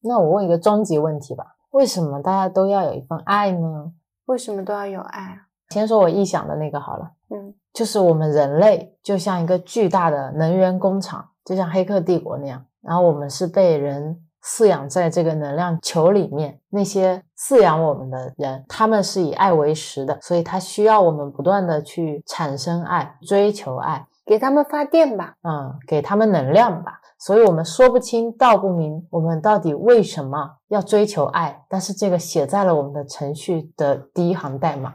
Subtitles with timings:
[0.00, 3.92] 那我问一个终极问题吧：为什么大家都要有一份爱呢？
[4.26, 5.36] 为什么都要有爱啊？
[5.70, 25.34] 先说我臆想的那个好了，嗯，就是我们人类就像一个巨大的能源工厂，就像《黑客帝国》那样，然后我们是被人饲养在这个能量球里面，那些饲养我们的人，他们是以爱为食的，所以他需要我们不断的去产生爱，追求爱，给他们发电吧。
[25.42, 26.97] 嗯，给他们能量吧。
[27.18, 31.64] 所以我们说不清道不明，我们到底为什么要追求爱？
[31.68, 34.94] 但是这个写在了我们的程序的第一行代码，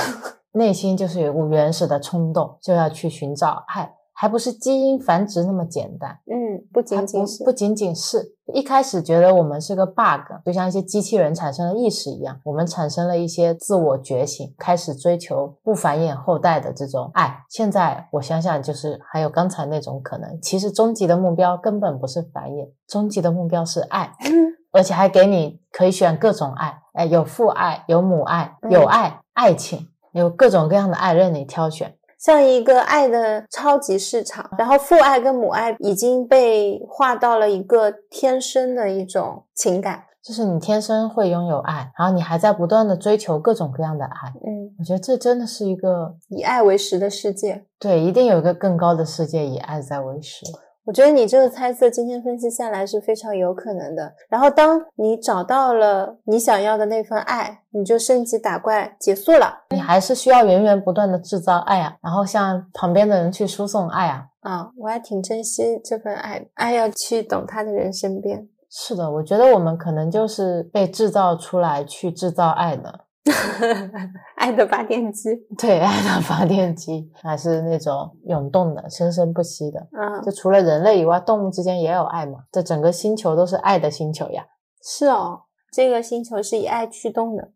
[0.52, 6.18] 内心就是有一股原始的冲动，就要去寻找爱，还不是基因繁殖那么简单。
[6.26, 17.44] 嗯，不仅仅是不不仅仅是一开始觉得我们是个 bug，就像一些机器人产生了意识一样，我们产生了一些自我觉醒，开始追求不繁衍后代的这种爱。
[17.48, 24.10] 现在我想想，就是还有刚才那种可能，其实终极的目标根本不是繁衍，终极的目标是爱，
[24.72, 31.94] 而且还给你可以选各种爱，哎，有父爱，有母爱，有爱，爱情，有各种各样的爱任你挑选。
[32.18, 40.02] 像一个爱的超级市场，然后父爱跟母爱已经被划到了一个天生的一种情感。
[40.20, 44.28] 就是你天生会拥有爱，然后你还在不断的追求各种各样的爱。
[44.44, 47.64] 嗯，我觉得这真的是一个以爱为食的世界。
[47.78, 50.44] 对，一定有一个更高的世界以爱在为食。
[50.88, 54.10] 我觉得你这个猜测今天分析下来是非常有可能的。
[54.30, 59.52] 然后，当你找到了你想要的那份爱，你就升级打怪结束了。
[59.68, 64.24] 你还是需要源源不断的制造爱啊，然后向旁边的人去输送爱啊。
[64.40, 68.48] 啊，我还挺珍惜这份爱，爱要去懂他的人身边。
[68.70, 73.00] 是的，我觉得我们可能就是被制造出来去制造爱的。
[74.36, 75.30] 爱的发电机。
[75.56, 79.80] 对，爱的发电机还是那种永动的、生生不息的。
[79.92, 82.40] 嗯，就除了人类以外，动物之间也有爱嘛。
[82.50, 84.44] 这整个星球都是爱的星球呀。
[84.82, 87.50] 是哦，这个星球是以爱驱动的。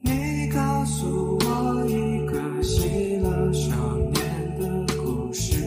[0.00, 3.74] 你告诉我一个希腊少
[4.12, 5.64] 年的故事。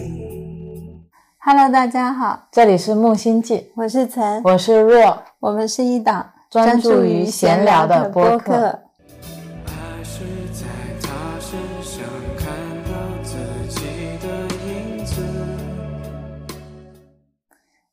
[1.40, 8.80] Hello，大家好，这里是木星记，我是岑，我是若，我们是一档专注于闲聊的播客。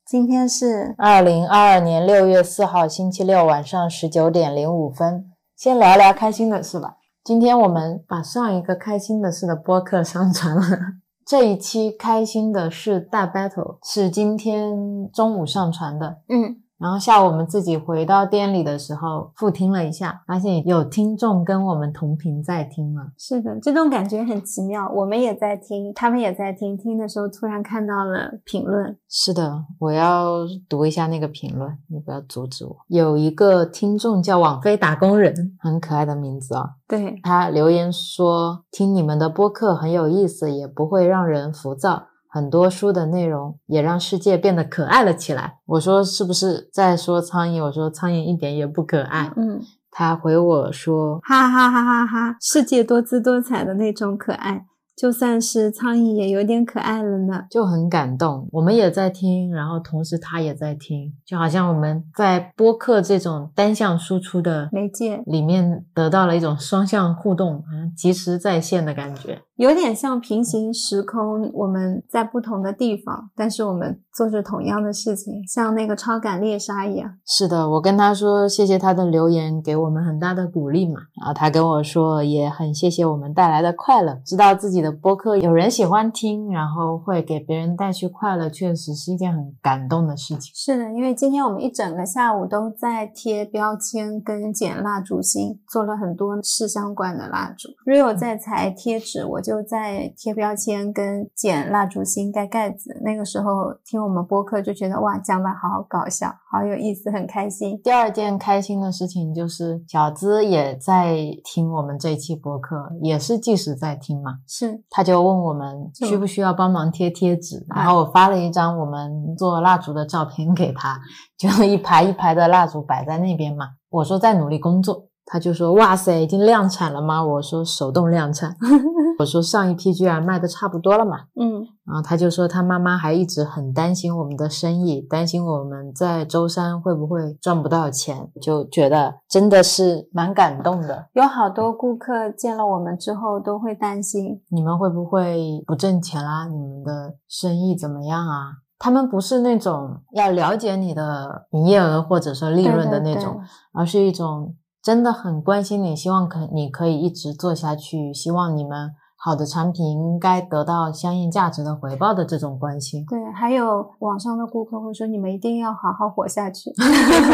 [0.09, 6.95] 今天是二零二二年六月四号星期六晚上十九点零五分，先聊聊开心的事吧。
[7.25, 10.63] 今天我们把上一个开心的事的播客上传了，
[11.27, 16.21] 这一期开心的事大 battle 是今天中午上传的。
[16.29, 23.11] 嗯，然后下午我们自己回到店里的时候复听了一下，发现有听众跟我们同频在听了。
[23.17, 24.87] 是的，这种感觉很奇妙。
[24.93, 32.75] 我们也在听，他们也在听，听的时候突然看到了评论，是的，我要读一下那个评论，你不要阻止我。
[32.87, 36.69] 有一个听众叫网飞打工人，很可爱的名字啊。
[36.87, 42.03] 对，他留言说：“听你们的播客很有意思，也不会让人浮躁。
[42.37, 49.31] 很多书的内容也让世界变得可爱了起来。”我说：“是不是在说苍蝇？”我说：“苍蝇一点也不可爱。
[49.35, 49.59] 嗯，
[49.89, 54.65] 他回我说哈哈哈哈哈，世界多姿多彩的那种可爱，
[54.97, 57.45] 就算是苍蝇也有点可爱了呢。
[57.51, 58.49] 就很感动。
[58.51, 69.39] 我们也在听，然后同时他也在听，就好像我们在播客这种单向输出的媒介里面得到了一种双向互动，好像即时在线的感觉。
[69.57, 77.11] 有点像平行时空，我们在不同的地方，但是我们做着同样的事情，像那个超感猎杀一样。
[77.25, 81.01] 是的，我跟他说谢谢他的留言，给我们很大的鼓励嘛。
[81.19, 90.51] 然后他跟我说也很谢谢我们带来的快乐，知道自己的播客有人喜欢听，然后会给别人带去快乐，确实是一件很感动的事情。
[90.53, 97.69] 是的，因为今天我们一整个下午都在贴标签跟剪蜡烛芯，做了很多事相关的蜡烛。
[97.85, 102.99] Rio 在裁贴纸，我就在贴标签跟剪蜡烛芯盖盖子。
[103.03, 107.79] 那个时候听我们播客就觉得哇，讲的好搞笑，好有意思，很开心。
[107.83, 114.39] 第二件开心的事情就是小资也在听我们这一期播客，也是即时在听嘛。
[114.47, 120.99] 是，他就问我们需不需要帮忙贴贴纸，哎然后我发了一张我们做蜡烛的照片给他，
[121.37, 123.69] 就一排一排的蜡烛摆在那边嘛。
[123.89, 127.21] 我说在努力工作，他就说哇塞，已经量产了吗？
[127.21, 128.55] 我说手动量产。
[129.19, 131.17] 我说上一批居然卖的差不多了嘛。
[131.35, 141.07] 嗯，然后他就说他妈妈还一直很担心我们的生意，担心我们在舟山会不会赚不到钱，就觉得真的是蛮感动的。
[141.13, 146.47] 有好多顾客见了我们之后都会担心，你们会不会不挣钱啦？
[146.47, 148.51] 你们的生意怎么样啊？
[148.79, 153.41] 他们不是那种要了解你的营业额或者说利润的对对那种，对
[153.73, 154.53] 而是一种
[154.87, 163.05] 真的很关心你，希望可你可以一直做下去，希望你们好的产品应该得到相应价值的回报的这种关心。
[163.05, 166.71] 对，还有网上的顾客会说你们一定要好好活下去。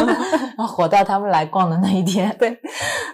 [0.68, 2.36] 活到他们来逛的那一天。
[2.40, 2.58] 对，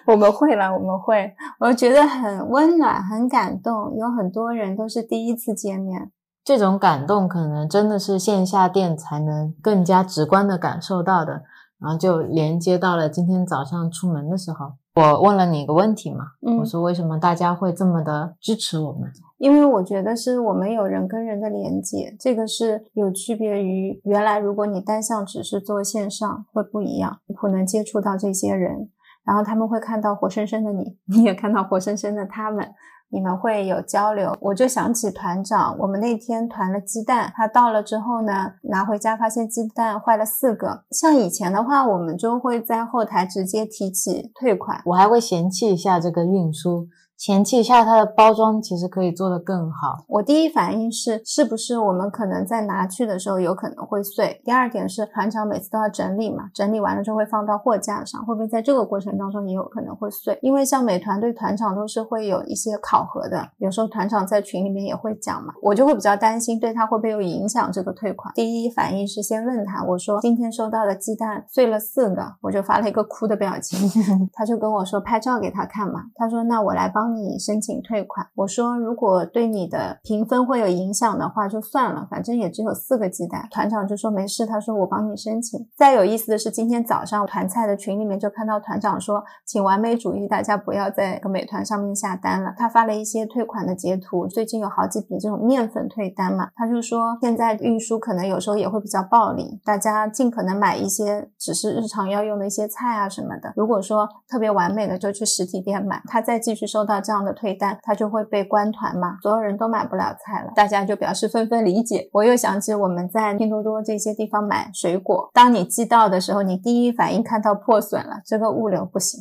[0.07, 3.93] 我们会了，我们会，我觉得很温暖，很感动。
[3.97, 6.13] 有很多人都是第一次见面，
[6.45, 11.43] 这种感动可能真的是线下店才能更加直观的感受到的。
[11.79, 19.09] 然后就连接到了今天早上出门的时候，我问了你一个问题嘛，嗯我说为什么大家会这么的支持我们？
[19.37, 28.89] 因为我觉得是我们有人跟人的连接，这个是有区别于原来如果你单向只是做线上会不一样，你可能接触到这些人，
[29.23, 32.69] 然后他们会看到活生生的你，你也看到活生生的他们。
[33.11, 40.83] 你们会有交流，我就想起团长，我们那天团了鸡蛋，他到了之后呢，拿回家发现鸡蛋坏了四个。
[40.91, 46.87] 像以前的话，我们就会在后台直接提起退款，我还会嫌弃一下这个运输，
[47.19, 50.05] 前期一下它的包装，其实可以做得更好。
[50.07, 54.41] 我第一反应是，是不是我们可能在拿去的时候有可能会碎？
[54.45, 60.39] 第二点是，团长每次都要整理嘛，整理完了之后会放到货架上，会不会在这个过程当中也有可能会碎？
[60.41, 68.33] 因为像美团对团长都是会有一些考核的，有时候团长在群里面也会讲嘛，我就会比较担心对他会不会有影响这个退款。
[68.33, 73.77] 第一反应是先问他，我说今天收到的鸡蛋碎了四个，我就发了一个哭的表情，
[74.31, 78.27] 他就跟我说拍照给他看嘛，他说那我来帮你申请退款。
[78.35, 83.47] 我说如果对你的评分会有影响的话就算了，反正也只有四个鸡蛋。
[83.51, 85.67] 团长就说没事，他说我帮你申请。
[85.75, 92.53] 再有意思的是，今天早上团菜的群里面就看到团长说，请完美主义大家不要在美团上面下单了。
[92.57, 103.53] 他发了一些退款的截图，最近有好几笔这种面粉退单嘛，他就说现在运输可能有时候也会比较暴力，大家尽可能买一些只是日常要用的一些菜啊什么的。
[103.55, 106.01] 如果说特别完美的，就去实体店买。
[106.07, 112.09] 他再继续收到这样的退单，他就会被关团嘛，所有人都买不了菜了，大家就表示纷纷理解。
[112.13, 119.19] 我又想起我们在拼多多这些地方买水果，当你寄到的时候，你第一反应看到破损了，这个物流不行，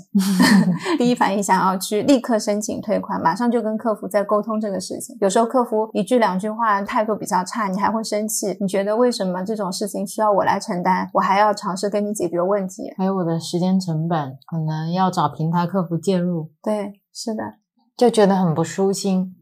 [0.99, 5.17] 第一反应想要去立刻申请退款，马上就跟客服在沟通这个事情。
[5.21, 12.93] 有时候客服一句两句话态度比较差，你还会生气，你觉得为什么这种事情需要我来承担，我还要尝试跟你解决问题？
[12.97, 17.43] 还有我的时间成本，可能要找平台客服介入，对，是的，
[17.99, 19.35] 就觉得很不舒心。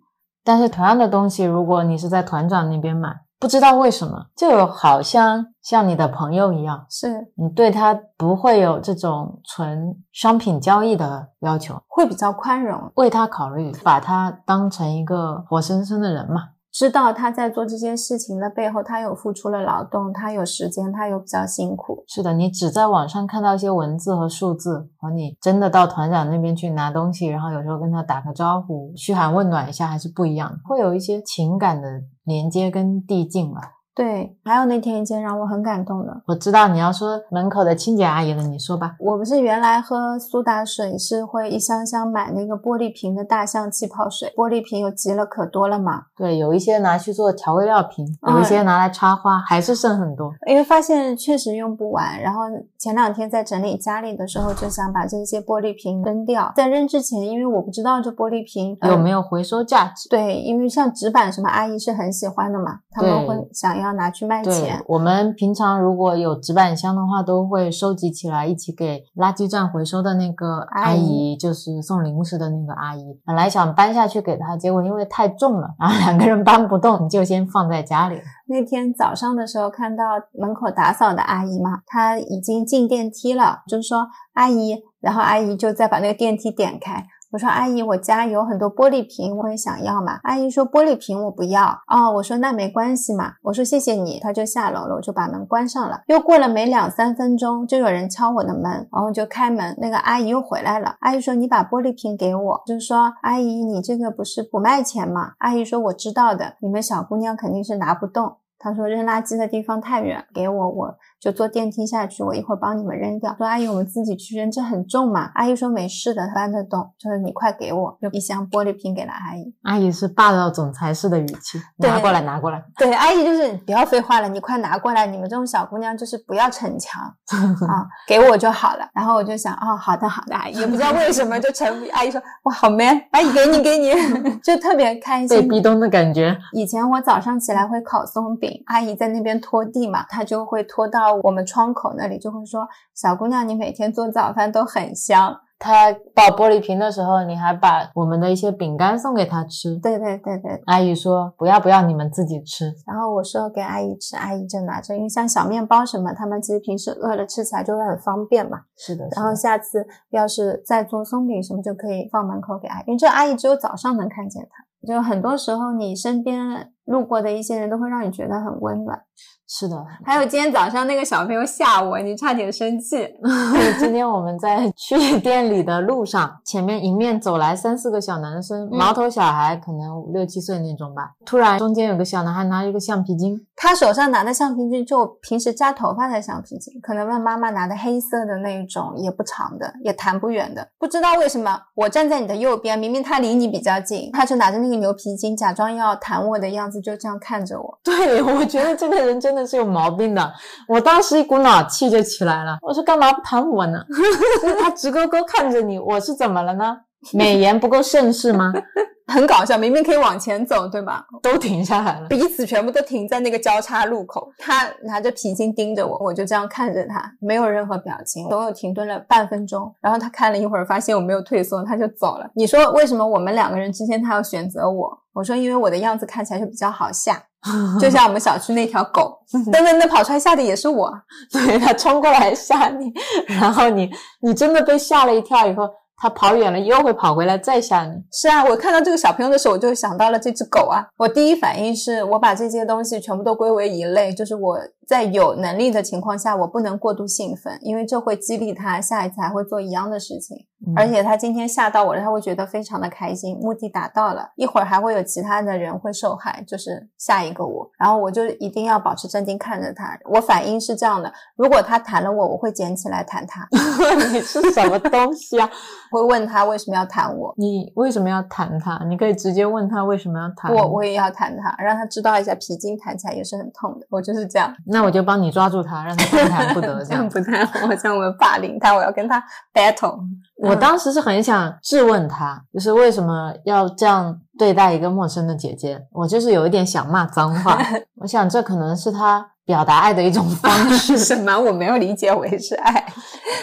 [0.43, 16.51] 但是同样的东西，如果你是在团长那边买，不知道为什么，就好像像你的朋友一样，是你对他不会有这种纯商品交易的要求，会比较宽容，为他考虑，把他当成一个活生生的人嘛。
[16.77, 22.05] 知道他在做这件事情的背后，他有付出了劳动，他有时间，他有比较辛苦。
[22.07, 31.89] 是的，你只在网上看到一些文字和数字，和你真的到团长那边去拿东西，然后有时候跟他打个招呼、嘘寒问暖一下，还是不一样，会有一些情感的
[32.25, 33.59] 连接跟递进了。
[33.97, 38.95] 对，还有那天一件让我很感动的，我知道你要说门口的清洁阿姨了，你说吧。
[39.01, 50.31] 我不是原来喝苏打水是会一箱箱买那个玻璃瓶的大象气泡水，玻璃瓶又积了可多了嘛，对，有一些拿去做调味料瓶，有一些拿来插花，还是剩很多。
[50.47, 52.43] 因为发现确实用不完，然后
[52.79, 56.53] 前两天在整理家里的时候，就想把这些玻璃瓶扔掉。
[56.55, 60.07] 在扔之前，因为我不知道这玻璃瓶、呃有没有回收价值？
[60.11, 73.19] 对，因为像纸板什么，阿姨是很喜欢的嘛，他们会想要拿去卖钱。，我们平常如果有纸板箱的话，都会收集起来，一起给垃圾站回收的那个阿姨就是送零食的那个阿姨。
[73.25, 78.21] 本来想搬下去给她，结果因为太重了，然后两个人搬不动，就先放在家里。
[78.49, 87.07] 那天早上的时候，看到门口打扫的阿姨嘛，她已经进电梯了，就说阿姨，然后阿姨就再把那个电梯点开。
[87.33, 90.21] 我说阿姨，我家有很多玻璃瓶，我也想要嘛。
[90.23, 92.13] 阿姨说玻璃瓶我不要哦。
[92.15, 93.33] 我说那没关系嘛。
[93.43, 96.03] 我说谢谢你，她就下楼了，我就把门关上了。
[96.07, 100.97] 又过了没两三分钟，就有人敲我的门，然后就开门，那个阿姨又回来了。
[101.01, 105.33] 阿姨说你把玻璃瓶给我，就说阿姨你这个不是不卖钱吗？
[105.39, 108.37] 阿姨说我知道的，你们小姑娘肯定是拿不动。
[108.59, 113.35] 她说扔垃圾的地方太远，给我我就坐电梯下去，我一会儿帮你们扔掉。
[113.37, 115.31] 说阿姨，我们自己去扔，这很重嘛。
[115.35, 116.93] 阿姨说没事的，搬得动。
[116.99, 119.55] 就是你快给我，就一箱玻璃瓶给了阿姨。
[119.63, 122.63] 阿姨是霸道总裁式的语气，拿过来，拿过来。
[122.77, 125.07] 对，阿姨就是不要废话了，你快拿过来。
[125.07, 127.03] 你们这种小姑娘就是不要逞强
[127.67, 128.89] 啊，给我就好了。
[128.93, 131.67] 然后我就想，哦，好的好的，阿姨，也不知道为什么就成。
[131.93, 133.93] 阿姨说，哇，好 man，阿姨给你给你，
[134.45, 135.29] 就特别开心。
[135.29, 145.37] 被逼咚的感觉，以前我早上起来会烤松饼，阿姨在那边拖地嘛，她就会拖到我们窗口那里，就会说：“小姑娘，你每天做早饭都很香。
[145.59, 149.75] 他抱玻璃瓶的时候，你还把我们的一些饼干送给他吃”。
[149.81, 150.63] 对对对对。
[150.67, 152.71] 阿姨说：“不要不要，你们自己吃。
[152.87, 159.09] 然后我说给阿姨吃，阿姨就拿着，因为像小面包什么，他们其实平时饿了吃起来就会很方便嘛。”是的。
[159.17, 164.63] 然后下次要是再做松饼什么，就可以放门口给阿姨，因为这阿姨只有早上能看见她。
[164.87, 169.01] 就很多时候，你身边路过的一些人都会让你觉得很温暖。
[169.49, 173.09] 是的，还有今天早上那个小朋友吓我，你差点生气。
[173.79, 181.13] 今天我们在去 店里的路上，前面迎面走来三四个小男生，毛头小孩，可能五六七岁那种吧。
[181.25, 190.67] 突然中间有个小男孩拿一个橡皮筋，他手上拿的橡皮筋就平时扎头发的橡皮筋，可能问妈妈拿的黑色的那种，也不长的，也弹不远的。
[190.77, 197.79] 不知道为什么，我站在你的右边，明明他离你比较近，他就拿着那个牛皮筋，假装要弹我的样子，就这样看着我。
[197.85, 199.36] 对，我觉得这个人真。
[199.45, 200.33] 是有毛病的，
[200.69, 202.59] 我当时一股脑气就起来了。
[202.63, 203.85] 我说干嘛不弹我呢？
[204.61, 206.77] 他直勾勾看着你，我是怎么了呢？
[207.15, 208.53] 美颜不够盛世吗？
[209.09, 211.07] 很搞笑，明明可以往前走，对吧？
[211.23, 214.29] 都停下来了，彼此全部都停在那个交叉路口。
[214.37, 218.29] 他拿着皮筋盯着我，我就这样看着他，没有任何表情。
[218.29, 222.29] 总有停顿了半分钟，然后他看了一会儿，发现我没有退缩，他就走了。
[222.35, 224.99] 你说为什么我们两个人之间他要选择我？
[225.13, 227.23] 我说因为我的样子看起来就比较好吓，
[227.81, 230.93] 就像我们小区那条狗，噔噔噔跑出来吓的也是我，
[231.31, 232.93] 对他冲过来吓你，
[233.29, 233.89] 然后你
[234.21, 235.71] 你真的被吓了一跳以后。
[235.97, 237.93] 它跑远了，又会跑回来再吓你。
[238.13, 240.87] 是啊，我看到这个小朋友的时候，我就想到了这只狗啊。
[240.99, 244.59] 我第一反应是我把这些东西全部都归为一类，就是我。
[244.87, 250.47] 在有能力的情况下，我不能过度兴奋，因为这会激励他下一次还会做一样的事情。
[250.75, 254.31] 而且他今天吓到我了，他会觉得非常的开心，目的达到了。
[254.37, 257.71] 一会儿还会有其他的人会受害，就是下一个我。
[257.79, 259.97] 然后我就一定要保持镇定看着他。
[260.07, 263.47] 我反应是这样的：如果他弹了我，我会捡起来弹他。
[264.11, 265.49] 你是什么东西啊？
[265.93, 267.35] 会问他为什么要弹我？
[267.37, 268.83] 你为什么要弹他？
[268.89, 270.67] 你可以直接问他为什么要弹我。
[270.69, 273.87] 我也要弹他，让他知道一下皮筋弹起来也是很痛的。
[273.91, 274.53] 我就是这样。
[274.77, 279.23] 那我就帮你抓住他，让他动弹不得，这 样不太好，像我们霸凌他，我要跟他
[279.55, 279.99] battle。
[280.37, 285.81] 我当时是很想质问他，就是为什么要这样对待一个陌生的姐姐？
[285.93, 287.59] 我就是有一点想骂脏话。
[287.97, 290.99] 我想这可能是他表达爱的一种方式。
[291.03, 291.35] 什么？
[291.35, 292.85] 我没有理解为是爱，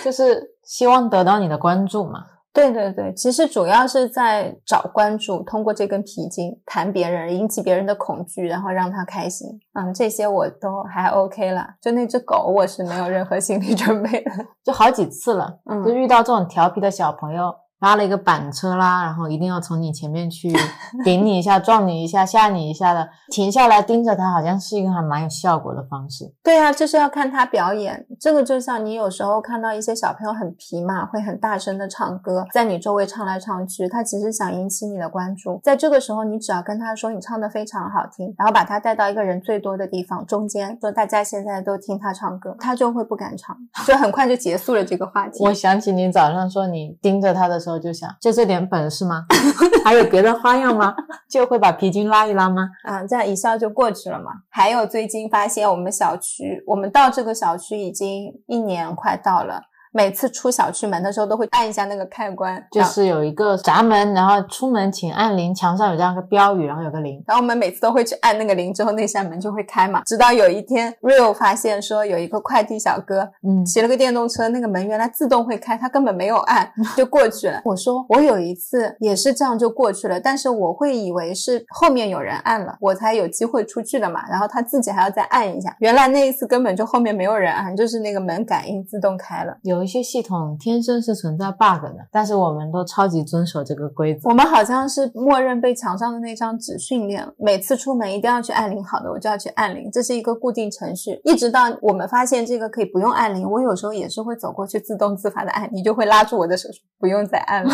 [0.06, 2.24] 就是希望得到你的关注嘛。
[2.54, 9.50] 对对对，其实主要是在找关注，通过这根皮筋弹别人，引起别人的恐惧，然后让他开心。
[9.74, 11.68] 嗯，这些我都还 OK 了。
[11.82, 14.32] 就那只狗，我是没有任何心理准备的，
[14.64, 15.60] 就好几次了。
[15.66, 17.56] 嗯，就遇到这种调皮的小朋友。
[17.84, 20.54] 拉了一个板车啦，然后一定要从你前面去
[21.04, 26.34] 顶你一下、撞你一下、吓你一下的，停下来盯着他，好像是一个还蛮有效果的方式。
[26.42, 28.08] 对啊，就是要看他表演。
[28.18, 35.60] 这个就像你有时候看到一些小朋友很皮嘛，会很大声的唱歌，在你周围唱来唱去，他其实想引起你的关注。
[35.62, 45.44] 在这个时候，你只要跟他说你唱的非常好听，然后把他带到一个人最多的地方中间，说大家现在都听他唱歌，他就会不敢唱，就很快就结束了这个话题。
[45.44, 47.73] 我想起你早上说你盯着他的时候。
[47.80, 49.26] 就想就这点本事吗？
[49.84, 50.96] 还有别的花样吗？
[51.30, 52.70] 就会把皮筋拉一拉吗？
[52.84, 54.32] 啊，这样一笑就过去了嘛。
[54.50, 59.62] 还有最近发现我们小区，我们到这个小区已经一年快到了。
[59.94, 70.02] 每次出小区门的时候，都会按一下那个开关，就是有一个闸门，然后出门请按铃，墙上有这样一个标语，然后有个铃，然后我们每次都会去按那个铃，之后那扇门就会开嘛。
[70.04, 77.62] 直到有一天，Real 发现说有一个快递小哥，嗯，骑了个电动车，那个门原来自动会开，他根本没有按 就过去了。
[77.64, 84.28] 我说我有一次也是这样就过去了，但是我会以为是后面有人按了，我才有机会出去的嘛。
[84.28, 89.56] 然后他自己还要再按一下，原来那一次根本就后面没有人按，就是那个门感应自动开了。
[89.62, 89.83] 有。
[89.84, 94.30] 有一些系统天生是存在 bug 的，但是我们都超级遵守这个规则。
[94.30, 101.20] 我们好像是默认被墙上的那张纸训练了，每次出门一定要去按铃，好的我就要去按铃，这是一个固定程序。
[101.26, 107.70] 一直到我们发现这个可以不用按铃，我有时候也是会走过去自动自发的按，你就会拉住我的手说不用再按了，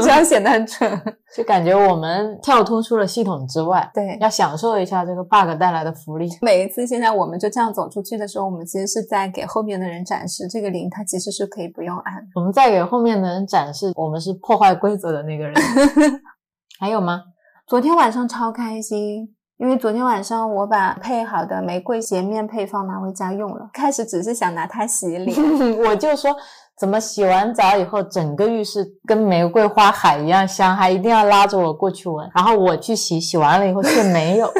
[0.00, 0.90] 这样显得很蠢。
[1.36, 6.26] 就感觉我们跳脱出了系统之外， 对，要享受一下这个 bug 带来的福利。
[6.40, 12.14] 每一次现在我们就这样走出去的时候，我们其实是在给后面的人展示，这个铃它其实是可以不用按。
[12.34, 15.54] 我们再给后面的人展示，我们是破坏规则的那个人。
[16.80, 17.22] 还有吗？
[17.66, 23.68] 昨天晚上超开心，因为昨天晚上我把配好的玫瑰洁面配方拿回家用了。
[23.72, 25.36] 开始只是想拿它洗脸，
[25.84, 26.34] 我就说，
[26.78, 32.28] 怎么洗完澡以后，整个浴室跟玫瑰花海一样香，还一定要拉着我过去闻。
[32.34, 34.50] 然后我去洗，洗完了以后却没有。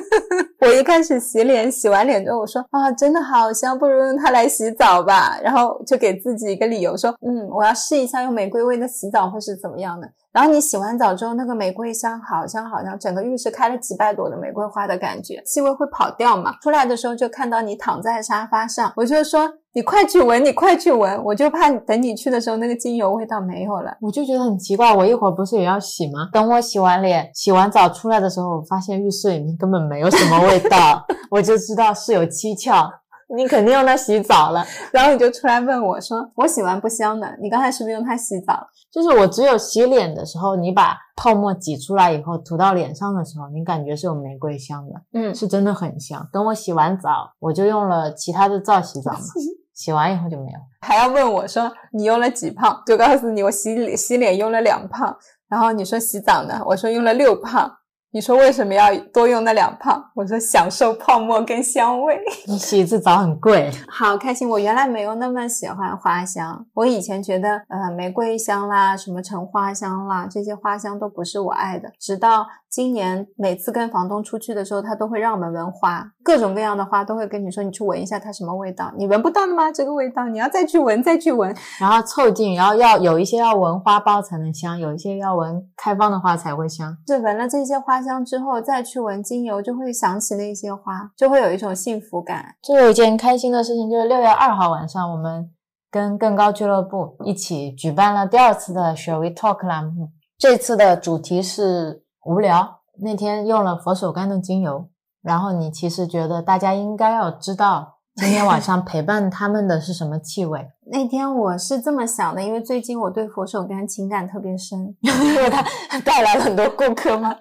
[0.60, 5.38] 我一开始洗脸，洗完脸之后我说啊，真的好香，不如用它来洗澡吧。
[5.42, 10.06] 然后就给自己一个理由说，嗯，我要试一下用玫瑰味的洗澡会是怎么样的。
[10.32, 16.54] 然后你洗完澡之后，那个玫瑰香好香好香，整个浴室开了几百朵的玫瑰花的感觉，气味会跑掉嘛？
[16.62, 23.96] 出来的时候就看到你躺在沙发上，我就说你快去闻，你快去闻，我就怕等你去的时候那个精油味道没有了。
[24.00, 26.28] 我就觉得很奇怪，我一会儿不是也要洗吗？
[26.32, 32.88] 等我洗完脸、洗完澡出来的时候，我发现浴室里面根本没有什么味道， 我就知道是有蹊跷。
[33.36, 46.28] 你肯定用它洗澡了， 然后你就出来问我说：“我洗完不香的，你刚才是不是用它洗澡？”就是我只有洗脸的时候，你把泡沫挤出来以后涂到脸上的时候，你感觉是有玫瑰香的，嗯，是真的很香。
[46.32, 49.18] 等我洗完澡，我就用了其他的皂洗澡嘛，
[49.74, 50.58] 洗完以后就没有。
[50.80, 52.82] 还要问我说你用了几泡？
[52.84, 55.16] 就告诉你我洗脸洗脸用了两泡，
[55.48, 56.60] 然后你说洗澡呢？
[56.66, 57.70] 我说用了六泡。
[58.12, 60.02] 你说为什么要多用那两泡？
[60.16, 62.20] 我说享受泡沫跟香味。
[62.48, 64.48] 你洗一次澡很贵， 好开心。
[64.50, 71.88] 我原来没有那么喜欢花香，我以前觉得呃玫瑰香啦，什么橙花香啦，这些花香都不是我爱的。
[72.00, 78.92] 直到今年每次跟房东出去的时候，他都会让我们闻花，各种各样的花都会跟你说，你去闻一下它什么味道。
[78.98, 79.70] 你闻不到的吗？
[79.70, 86.96] 这个味道你要再去闻，再去闻，然后凑近，然后要有一些要闻花苞才能香，有一些要闻开放的花才会香。
[87.06, 87.99] 是闻了这些花。
[88.02, 92.54] 香之后再去闻精油，就会想起那些花，就会有一种幸福感。
[92.62, 95.50] 就有一件开心的事情，就是六月二号晚上，我们
[95.90, 100.10] 跟更高俱乐部一起举办了第二次的 Shall We Talk 栏目。
[100.38, 102.80] 这次的主题是无聊。
[103.02, 104.88] 那天用了佛手柑的精油，
[105.22, 110.68] 然后你其实觉得大家应该要知道，今天晚上陪伴他们的是什么气味？
[110.92, 115.62] 那天我是这么想的，因为最近我对佛手柑情感特别深， 因为它
[116.00, 117.34] 带来了很多顾客吗？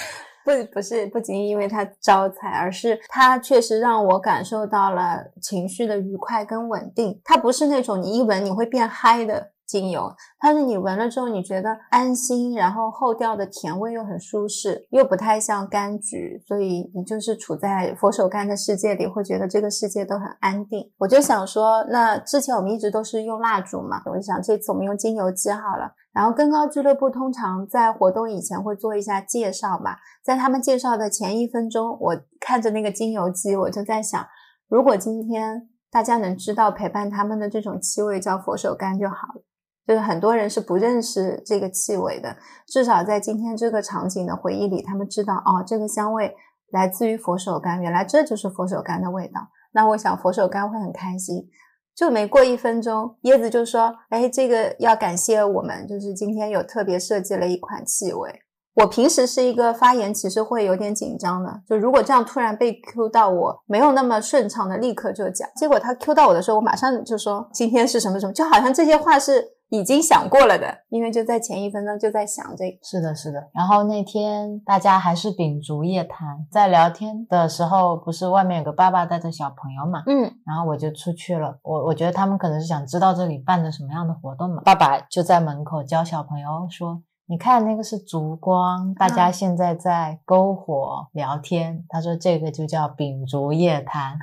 [0.44, 7.20] 不不是，不仅因为它招财，而是它确实让我感受到了情绪的愉快跟稳定。
[7.24, 20.90] 它不是那种你一闻你会变嗨的精油，它是你闻了之后你觉得安心，然后后调的甜味又很舒适，又不太像柑橘，所以你就是处在佛手柑的世界里，会觉得这个世界都很安定。
[20.98, 25.92] 我就想说，那之前我们一直都是用蜡烛嘛，我就想这次我们用精油机好了。
[26.12, 34.26] 然后更高俱乐部通常在活动以前会做一下介绍吧，在他们介绍的前一分钟，我看着那个精油机，我就在想，
[34.68, 39.42] 如果今天大家能知道陪伴他们的这种气味叫佛手柑就好了。
[39.86, 46.34] 就是很多人是不认识这个气味的，至少在今天这个场景的回忆里，他们知道哦，这个香味
[46.72, 49.40] 来自于佛手柑，原来这就是佛手柑的味道。
[49.72, 51.48] 那我想佛手柑会很开心。
[51.94, 58.30] 就没过一分钟，椰子就说：“哎，这个要感谢我们，就是今天有特别设计了一款气味。
[58.74, 65.48] 我平时是一个发言其实会有点紧张的，就如果这样突然被 Q 到，我没有那么顺畅的立刻就讲。
[65.56, 72.78] 结果他 Q 到我的时候，我马上就说今天是什么什么，就好像这些话是。”已经想过了的，因为就在前一分钟就在想这个。
[72.82, 73.48] 是的，是的。
[73.52, 80.02] 然后那天大家还是秉烛夜谈，在聊天的时候，不是外面有个爸爸带着小朋友嘛？
[80.06, 80.32] 嗯。
[80.46, 84.62] 然后我就出去了，我我觉得他们可能是想知道这里办的什么样的活动嘛。
[84.64, 87.02] 爸爸就在门口教小朋友说。
[87.28, 91.84] 你看那个是烛光，大家现在在篝火聊天。
[91.88, 94.16] 他说这个就叫秉烛夜谈，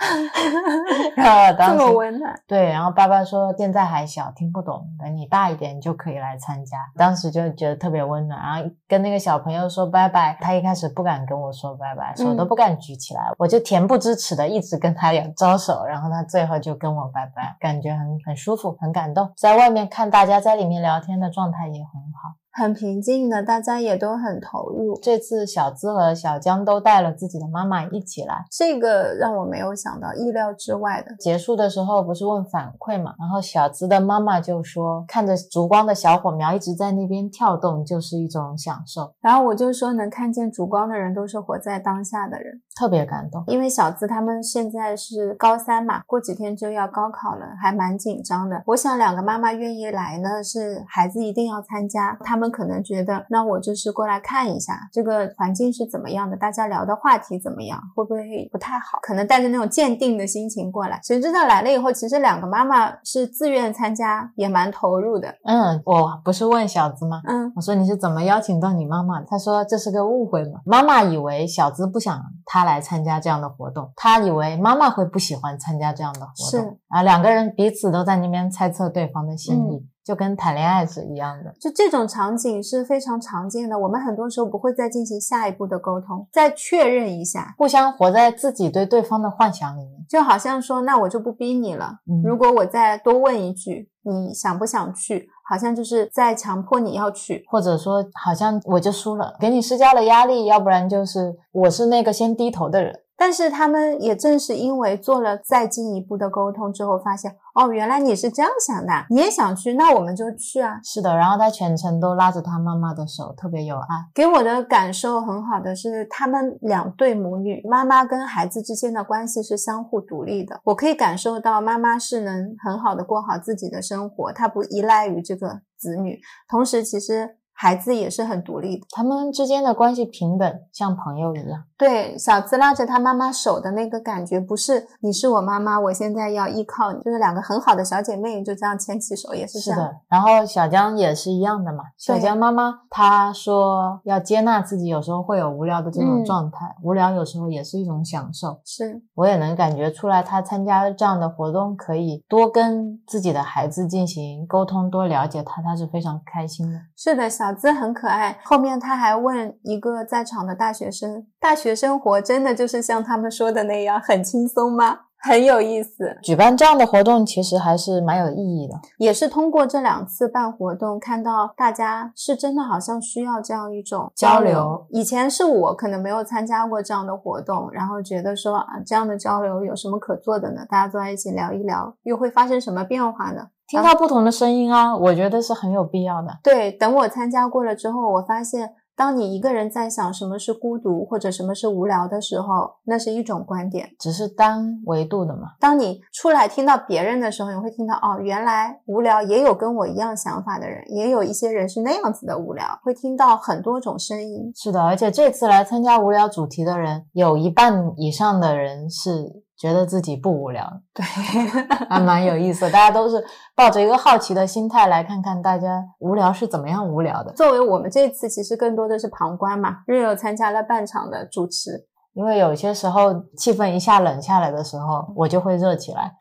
[1.18, 2.34] 然后这么温暖。
[2.48, 6.78] 对，然后爸爸说现在还小，听不懂，等你大一点就可以来参加。
[6.96, 10.38] 当时就觉得特别温暖，然后跟那个小朋友说拜拜。
[10.40, 19.30] 他一开始不敢跟我说拜拜，手都不敢举起来，我就恬不知耻的一直跟他俩招手，然后他最后就跟我拜拜，感觉很很舒服，很感动。
[19.36, 22.36] 在外面看大家在里面聊天的状态也很好。
[22.54, 24.98] 很平静的，大家也都很投入。
[25.02, 31.16] 这次小资和小江都带了自己的妈妈一起来，这个让我没有想到，意料之外的。
[31.18, 39.12] 结束的时候不是问反馈嘛，然后小资的妈妈就说，看着烛光的小火苗一直在那边跳动，就是一种享受。
[39.20, 43.44] 然后我就说，能看见烛光的人都是活在当下的人，特别感动。
[43.48, 48.62] 因为小资他们现在是高三嘛，过几天就要高考了，还蛮紧张的。
[48.68, 52.16] 我想两个妈妈愿意来呢，是孩子一定要参加。
[52.24, 59.00] 他们可能觉得，那我就是过来看一下这个环境是怎么样的，大家聊的话题怎么样，会不会不太好？
[59.02, 61.00] 可能带着那种鉴定的心情过来。
[61.04, 65.28] 谁知道来了以后，其实两个妈妈是自愿参加，也蛮投入的。
[65.46, 67.22] 嗯，我不是问小资吗？
[67.28, 69.22] 嗯，我说你是怎么邀请到你妈妈？
[69.24, 70.60] 他说这是个误会嘛。
[70.66, 76.62] 妈妈以为小资不想他来参加这样的活动，他以为妈妈会不喜欢参加这样的活动。
[76.62, 81.54] 是啊，两个人彼此都在那边猜测对方的心意，就跟谈恋爱是一样的。
[81.60, 83.78] 就这种场景是非常常见的。
[83.78, 90.06] 我们很多时候不会再进行下一步的沟通，再确认一下，互相活在自己对对方的幻想里面。
[90.10, 92.00] 就好像说，那我就不逼你了。
[92.08, 95.30] 嗯如果我再多问一句，你想不想去？
[95.50, 97.44] 好像就是在强迫你要去。
[97.50, 102.98] 或者说，好像我就输了，给你施加了压力，要不然就是我是那个先低头的人。
[103.24, 110.78] 但是他们也正是因为做了再进一步的沟通之后，发现哦，原来你是这样想的，你也想去，那我们就去啊。
[110.84, 113.86] 是的，然后他全程都拉着他妈妈的手，特别有爱。
[114.14, 120.60] 给我的感受很好的是，他们两对母女，妈妈跟孩子之间的关系是相互独立的。
[120.66, 128.86] 我可以感受到妈妈是能很好的过好自己的生活，她不依赖于这个子女，同时其实孩子也是很独立的。
[128.90, 131.64] 他们之间的关系平等，像朋友一样。
[131.84, 139.80] 对，小资拉着他妈妈手的那个感觉，不是你是我妈妈，我现在要依靠你，就是两个很好的小姐妹就这样牵起手，也是这样。
[139.82, 141.84] 是的，然后小江也是一样的嘛。
[141.98, 148.62] 小江妈妈她说要接纳自己，有时候会有无聊的这种嗯状态，无聊有时候也是一种享受。
[148.64, 156.80] 是我也能感觉出来，她参加这样的活动，可以多跟自己的孩子进行沟通，多了解他，他是非常开心的。
[156.96, 158.40] 是的，小资很可爱。
[158.46, 168.76] 后面他还问一个在场的大学生：“大学生活真的就是像他们说的那样很轻松吗？”很有意思，举办这样的活动其实还是蛮有意义的。
[168.98, 174.52] 也是通过这两次办活动，看到大家是真的好像需要这样一种交流。
[174.52, 180.66] 流以前是我可能没有参加过这样的活动，然后觉得说啊，这样的交流有什么可做的呢？
[180.70, 183.48] 大家坐在一起聊一聊，又会发生什么变化呢？
[183.66, 186.38] 听到不同的声音啊，我觉得是很有必要的。
[186.44, 193.90] 对，等我参加过了之后，我发现，当你一个人在想什么是孤独或者什么是无聊的时候，那是一种观点。
[194.00, 195.54] 只是单维度的嘛。
[195.60, 204.52] 当你出来听到别人的时候，你会听到哦，原来无聊也有跟我一样想法的人，也有一些人是那样子的无聊，会听到很多种声音。
[204.56, 211.06] 是的，而且这次来参加无聊主题的人，有一半以上的人是觉得自己不无聊的， 对，
[211.88, 212.72] 还蛮有意思的。
[212.72, 213.24] 大家都是
[213.56, 217.32] 抱着一个好奇的心态来看看大家无聊是怎么样无聊的。
[217.32, 226.12] 作为我们这次其实更多的是旁观嘛，Rio 参加了半场的主持，因为有些时候气氛一下冷下来的时候，我就会热起来。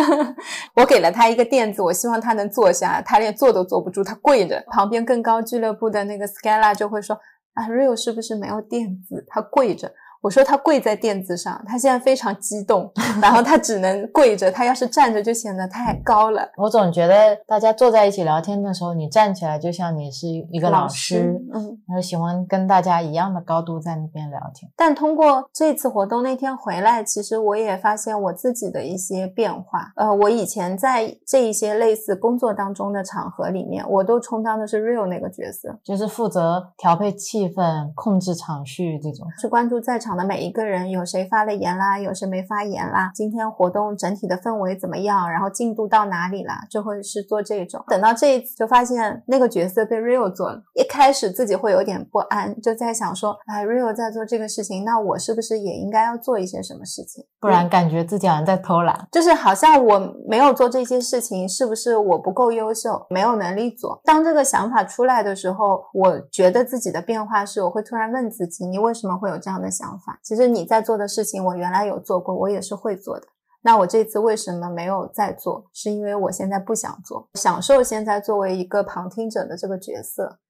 [0.74, 4.64] 我给了他一个垫子，我希望他能坐下，他连坐都坐不住，他跪着。
[4.70, 7.14] 旁边更高俱乐部的那个 Scala 就会说
[7.52, 9.22] ：“啊，Rio 是不是没有垫子？
[9.28, 16.48] 他跪着。”我说他跪在垫子上，他现在非常激动，然后他只能跪着，他要是站着就显得太高了。
[16.56, 24.70] 我总觉得大家坐在一起聊天的时候，你站起来就像你是一个老师，嗯，然后喜欢跟大家一样的高度在那边聊天。
[24.76, 29.92] 但通过这次活动那天回来，其实我也发现我自己的一些变化。
[29.96, 39.26] 呃，我以前在这一些类似工作当中的场合里面，我都充当的是 real 那个角色，就是负责调配气氛、控制场序这种。
[39.36, 47.84] 是关注在场的每一个人，有谁发了言啦，有谁没发言啦，今天活动整体的氛围怎么样，然后进度到哪里啦，就会是做这种。
[47.88, 50.62] 等到这一次，就发现那个角色被 real 做了。
[50.74, 57.24] 一开始自己会有点不安，就在想说，哎，real 在做这个事情，那我是不是也应该要做一些什么事情？
[57.40, 59.08] 不然感觉自己好像在偷懒。
[59.10, 64.00] 就是好像我没有做这些事情，是不是我不够优秀，没有能力做？
[64.04, 70.01] 当这个想法出来的时候，我觉得自己的变化是，我会突然问自己，你为什么会有这样的想法？
[70.22, 73.26] 其实你在做的事情，我原来有做过，我也是会做的。
[73.62, 75.64] 那我这次为什么没有再做？
[75.72, 80.40] 是因为我现在不想做，享受现在作为一个旁听者的这个角色。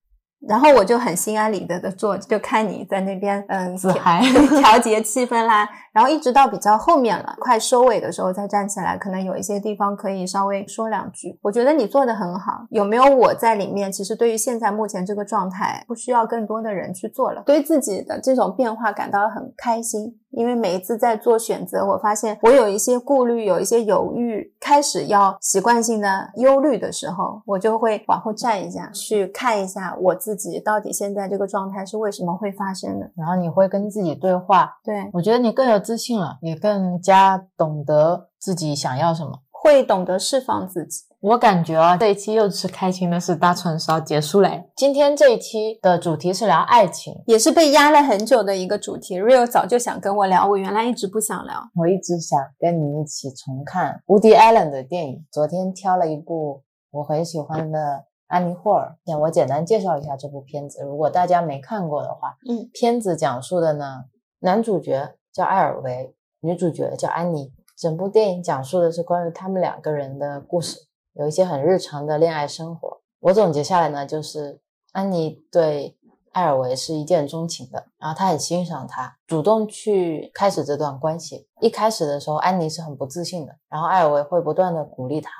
[0.48, 4.20] 然后我就很心安理得的坐着，就看你在那边嗯自嗨
[4.61, 5.68] 调节气氛啦。
[5.92, 11.38] 然后一直到比较后面了，快收尾的时候再站起来，可能有一些地方可以稍微说两句。
[11.42, 13.92] 我觉得你做的很好，有没有我在里面？
[13.92, 20.18] 其实对于现在目前这个状态，不需要更多的人去做了，对自己的这种变化感到很开心。
[20.33, 33.11] 因为每一次在做选择，我发现我有一些顾虑，有一些犹豫，开始要习惯性的忧虑的时候，我就会往后站一下，去看一下我自己到底现在这个状态是为什么会发生的。
[33.16, 39.38] 然后你会跟自己对话，对，我觉得你更有自信了，也更加懂得自己想要什么。
[39.51, 41.05] 会懂得释放自己。
[41.22, 44.68] 我感觉啊，这一期又是开心的是大串烧结束嘞。
[44.74, 49.20] 今天这一期的主题是聊爱情，也是被压了很久的一个主题。
[49.20, 51.54] Rio 早就想跟我聊，我原来一直不想聊。
[51.76, 57.78] 我一直想跟你一起重看 Woody Allen 的电影，昨天挑了一部我很喜欢的
[58.26, 58.96] 《安妮霍尔》。
[59.20, 64.06] 我简单介绍一下这部片子，如果大家没看过的话，嗯，片子讲述的呢，
[64.40, 67.52] 男主角叫艾尔维，女主角叫安妮。
[67.78, 70.78] 整部电影讲述的是关于他们两个人的故事，
[71.14, 73.01] 有一些很日常的恋爱生活。
[73.20, 74.61] 我总结下来呢，就是
[74.92, 75.96] 安妮对
[76.33, 81.46] 艾尔维是一见钟情的，然后她很欣赏他，主动去开始这段关系。
[81.61, 85.31] 一开始的时候，安妮是很不自信的，然后艾尔维会不断的鼓励她，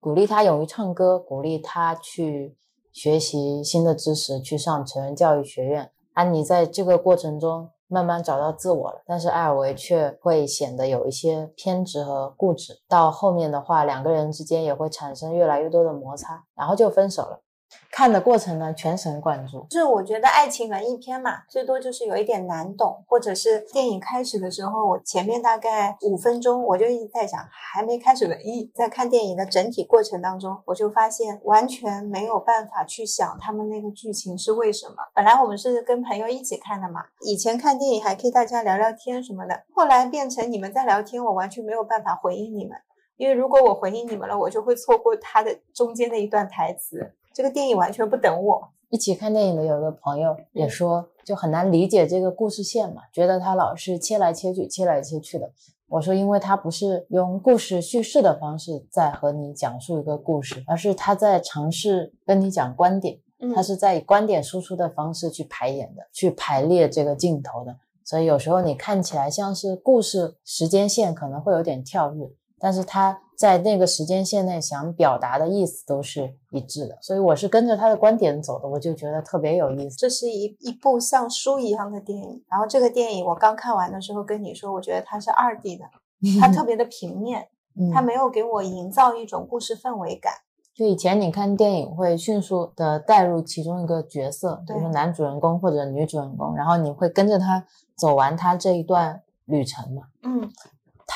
[0.00, 2.56] 鼓励她勇于唱歌，鼓励她去
[2.92, 5.90] 学习新的知识，去上成人教育学院。
[6.14, 7.70] 安妮在这个过程中。
[7.88, 12.80] 慢慢找到自我了，但是艾尔维却会显得有一些偏执和固执。
[12.88, 17.42] 到后面的话，两个人之间也会产生越来越多的摩擦，然后就分手了。
[17.90, 19.66] 看的过程呢，全神贯注。
[19.70, 28.70] 就是我觉得爱情文艺片嘛，最多就是有一点难懂，或者是电影开始的时候，我前面大概五分钟，我就一直在想，还没开始文艺。
[28.74, 34.96] 在看电影的整体过程当中，我就发现完全没有办法去想他们那个剧情是为什么。
[35.14, 42.76] 本来我们是跟朋友一起看的嘛，以前看电影还可以大家聊聊天什么的，后来变成你们在聊天，我完全没有办法回应你们，
[43.16, 47.14] 因为如果我回应你们了，我就会错过他的中间的一段台词。
[47.36, 48.66] 这个电影完全不等我。
[48.88, 55.52] 一起看电影的有一个朋友也说，就很难理解这个故事线嘛，觉得他老是切来切去，切来切去的。
[55.86, 63.18] 我说，因为他不是用故事叙事的方式在和你讲述一个故事，而是他在尝试跟你讲观点，
[63.54, 67.76] 他是在以观点输出的方式去排演的，去排列这个镜头的。
[68.02, 73.20] 所以有时候你看起来像是故事时间线可能会有点跳跃，但是他。
[73.36, 79.96] 在那个时间线内想表达的意思都是一致的，所以我是跟着他的观点走的，我就觉得特别有意思。
[79.96, 85.84] 这是一一部像书一样的电影，然后这个电影我刚看完的时候跟你说，我觉得它是二 D 的，
[86.40, 87.48] 它 特别的平面，
[87.92, 90.32] 它没有给我营造一种故事氛围感。
[90.74, 97.64] 就以前你看电影会迅速的带入其中一个角色，比如说男主人公或者女主人公，然后你会跟着他
[97.96, 100.02] 走完他这一段旅程嘛？
[100.22, 100.50] 嗯。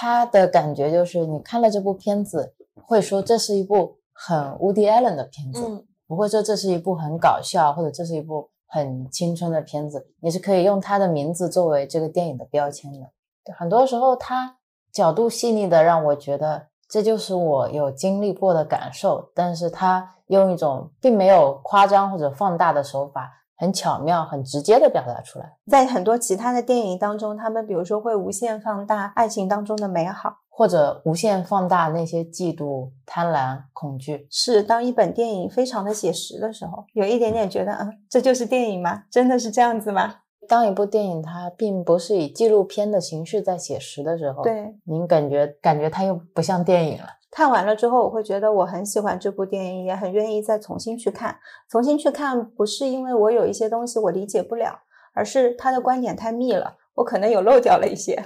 [0.01, 2.55] 他的感觉就是，你看了这部片子，
[2.87, 10.07] 会说这是一部很 Woody Allen 的片子，不会说这是一部很搞笑或者这是一部很青春的片子。
[10.21, 13.53] 你是可以用他的名字作为这个电影的标签的。
[13.55, 14.57] 很多时候，他
[14.91, 23.31] 角度细腻的让我觉得这就是我有经历过的感受，但是他用一种并没有夸张或者放大的手法。
[23.61, 34.27] 很巧妙、很直接的表达出来，在很多其他的电影当中，他们比如说会无限放大爱情当中的美好，或者无限放大那些嫉妒、贪婪、恐惧。
[34.31, 39.03] 是当一本电影非常的写实的时候，有一点点觉得，嗯，这就是电影吗？
[39.11, 40.15] 真的是这样子吗？
[40.49, 47.05] 当一部电影它并不是以纪录片的形式在写实的时候，对，您感觉感觉它又不像电影了。
[47.31, 51.39] 看完了之后，我会觉得我很喜欢这部电影，也很愿意再重新去看。
[51.71, 54.81] 重新去看不是因为我有一些东西我理解不了，
[55.15, 58.21] 而是他的观点太密了，我可能有漏掉了一些。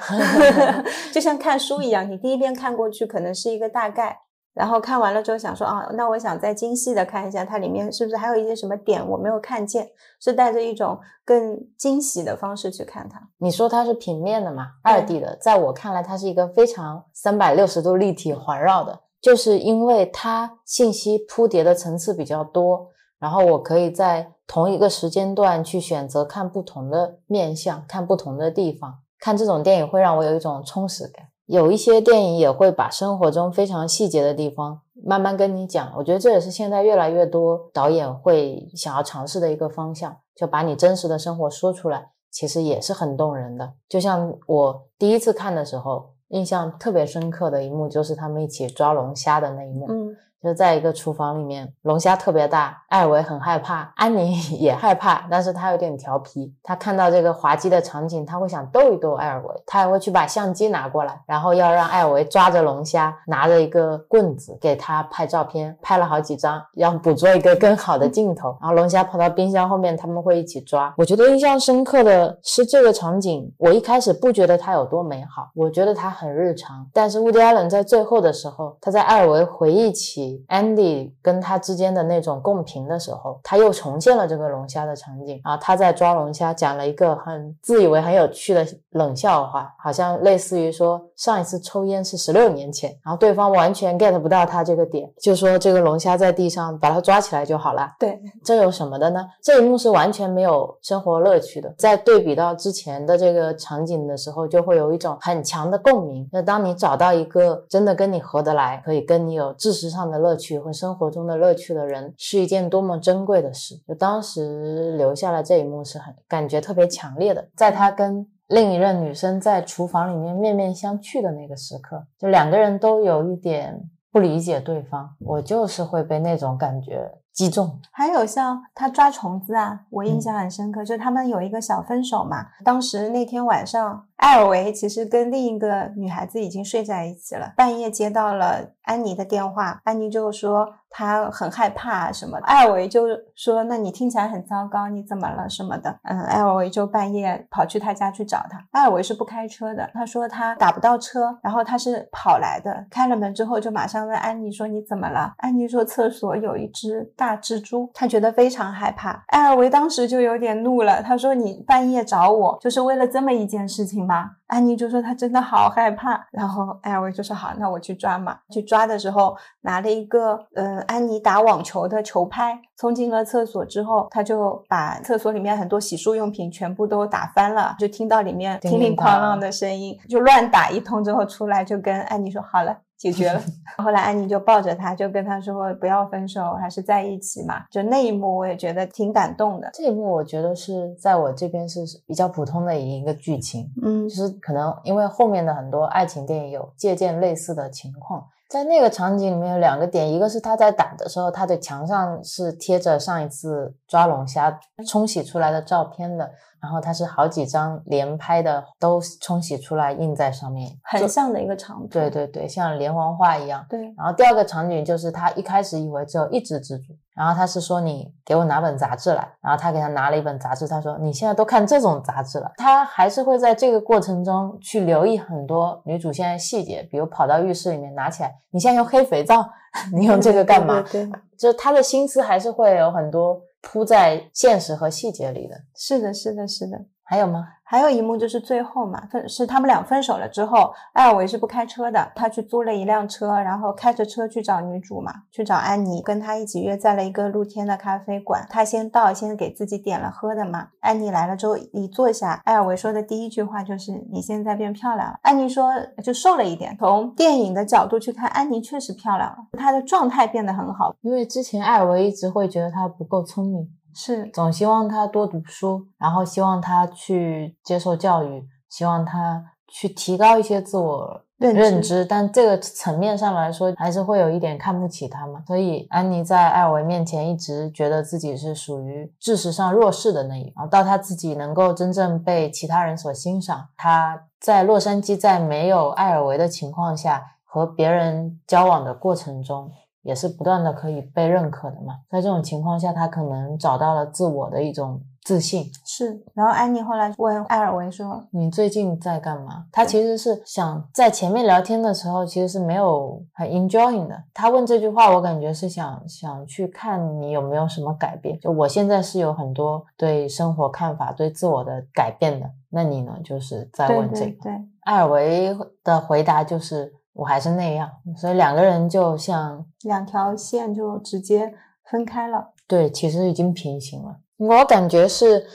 [1.13, 4.21] 就像看书一样，你第一遍看过去可能是一个大概，
[4.55, 9.91] 然后看完了之后想说啊，那我想再精细的看一下它里面是不是还有一些什么点我没有看见，
[10.21, 13.21] 是带着一种更惊喜的方式去看它。
[13.39, 19.01] 你说它是平面的嘛，二 D 的，在我看来它是一个非常三百六十度立体环绕的。
[19.21, 22.89] 就是因为它信息铺叠的层次比较多，
[23.19, 28.99] 然后我可以在同一个时间段去选择看不同的面相，看不同的地方。
[29.19, 31.25] 看这种电影会让我有一种充实感。
[31.47, 35.93] 有一些电影也会把生活中非常细节的地方慢慢跟你讲。
[35.97, 43.73] 我觉得这也是现在越来越多导演会想要尝试的一个方向，就把你真实的生活说出来，其实也是很动人的。
[43.89, 46.11] 就像我第一次看的时候。
[46.29, 49.87] 印象特别深刻的一幕就是他们一起抓龙虾的那一幕。
[49.89, 70.93] 嗯，就在一个厨房里面，龙虾特别大，艾维很害怕，安妮 也害怕，但是他有点调皮，他看到这个滑稽的场景，他会想逗一逗艾维，他还会去把相机拿过来，然后要让艾维抓着龙虾，拿着一个棍子给他拍照片，拍了好几张，要捕捉一个更好的镜头，然后龙虾跑到冰箱后面，他们会一起抓。
[70.99, 80.34] 我觉得印象深刻的是这个场景，我一开始不觉得它有多美好，我觉得它很日常，但是乌迪艾伦在最后的时候，他在艾维回忆起。
[80.49, 85.57] Andy 跟他之间的那种共频的时候，他又重现了这个龙虾的场景啊！
[85.57, 97.91] 他在抓龙虾，讲了一个很自以为很有趣的冷笑话，好像类似于说上一次抽烟是十六年前，然后对方完全 get 不到他这个点，就说这个龙虾在地上，把它抓起来就好了。
[97.99, 99.25] 对，这有什么的呢？
[99.43, 101.73] 这一幕是完全没有生活乐趣的。
[101.79, 106.29] 在对比到之前的这个场景的时候，就会有一种很强的共鸣。
[106.33, 113.75] 那当你找到一个真的跟你合得来，可以跟你有知识上的乐趣和生活中的乐趣的人，是一件多么珍贵的事。
[113.87, 117.49] 就当时留下了这一幕，是很感觉特别强烈的。
[117.57, 123.81] 在他跟另一任女生在厨房里面面面相觑的那个时刻，就两个人都有一点
[124.13, 125.17] 不理解对方。
[125.21, 127.81] 我就是会被那种感觉击中。
[127.91, 132.47] 还有像他抓虫子啊，我印象很深刻，就他们有一个小分手嘛。
[132.63, 140.75] 当时那天晚上，艾尔维其实跟另一个女孩子已经睡在一起了，半夜接到了安妮的电话，安妮就说。
[140.97, 142.47] 她很害怕什么的？
[142.47, 148.65] 艾尔维就说：“那你听起来很糟糕，你怎么了什么的？”嗯，艾尔维就半夜跑去他家去找他。
[148.71, 152.87] 艾尔维是不开车的，他说他打不到车，然后他是跑来的。
[152.89, 159.25] 开了门之后，就马上问安妮说：“你怎么了？”安妮说：“厕所有一只大蜘蛛。”他觉得非常害怕。
[159.27, 170.85] 艾尔维当时就有点怒了，他说：“你半夜找我，就是为了这么一件事情吗？”安妮就说：“她真的好害怕。”然后艾尔维就说：“好，那我去抓嘛。”去抓的时候拿了一个嗯。
[170.87, 183.39] 安妮打网球的球拍冲进了厕所之后，他就把厕所里面很多洗漱用品全部都打翻了，就听到里面叮铃哐啷的声音，就乱打一通之后出来就跟安妮说好了，解决了。
[183.77, 187.67] 后来安妮就抱着他，就跟他说不要分手，还是在一起嘛。
[187.71, 189.69] 就那一幕我也觉得挺感动的。
[189.75, 198.27] 这一幕我觉得是在我这边是比较普通的一个剧情，嗯，就是可能因为后面的很多爱情电影有借鉴类似的情况。
[198.49, 206.31] 在那个场景里面有两个点，一个是他在打的时候，他的墙上是贴着上一次抓龙虾冲洗出来的照片的，
[206.65, 211.89] 然后它是好几张连拍的都冲洗出来印在上面，很像的一个场景。
[211.91, 213.63] 对对对，像连环画一样。
[213.69, 213.83] 对。
[213.99, 216.95] 然后第二个场景就是他一开始以为只有一只蜘蛛。
[217.15, 222.51] 然后他是说你给我拿本杂志来，然后他给他拿了一本杂志，他说你现在都看这种杂志了。
[222.57, 229.47] 他还是会在这个过程中去留意很多女主现在细节，比如跑到浴室里面拿起来，你现在用黑肥皂，
[229.95, 230.83] 你用这个干嘛？
[230.91, 235.57] 对，就他的心思还是会有很多铺在现实和细节里的。
[235.75, 236.85] 是的，是的，是的。
[237.03, 237.47] 还有吗？
[237.75, 248.47] 还有一幕就是最后嘛，分是他们俩分手了之后，艾尔维是不开车的，他去租了一辆车，然后开着车去找女主嘛，去找安妮，跟他一起约在了一个露天的咖啡馆。
[248.49, 250.69] 他先到，先给自己点了喝的嘛。
[250.79, 260.95] 安妮来了之后一坐下，艾尔维说的第一句话就是：“你现在变漂亮了。”安妮说：“就瘦了一点。”从电影的角度去看，安妮确实漂亮了，她的状态变得很好。
[261.01, 263.69] 因为之前艾尔维一直会觉得她不够聪明。
[263.95, 272.05] 是，总希望他多读书，然后希望他去接受教育，希望他去提高一些自我认知。
[272.05, 275.43] 但这个层面上来说，还是会有一点看不起他嘛。
[275.47, 280.69] 所以安妮在艾尔维面前一直觉得自己是属于知识上弱势的那一方。
[280.69, 289.71] 到他自己能够真正被其他人所欣赏，他在洛杉矶在没有艾尔维的情况下和别人交往的过程中。
[290.05, 295.65] 也是不断的可以被认可的嘛，在这种情况下，他可能找到了自我的一种自信。
[295.83, 304.23] 是，然后安妮后来问艾尔维说：“你最近在干嘛？”他其实是想在前面聊天的时候，其实是没有很 enjoying 的。
[304.35, 308.39] 他问这句话，我感觉是想想去看你有没有什么改变。
[308.41, 312.51] 就我现在是有很多对生活看法、对自我的改变的。
[312.69, 313.17] 那你呢？
[313.25, 314.43] 就是在问这个。
[314.43, 316.93] 对，艾尔维的回答就是。
[317.15, 321.55] 我还是那样，所以两个人就像两条线就直接
[321.91, 322.53] 分开了。
[322.67, 324.17] 对，其实已经平行了。
[324.37, 325.47] 我感觉是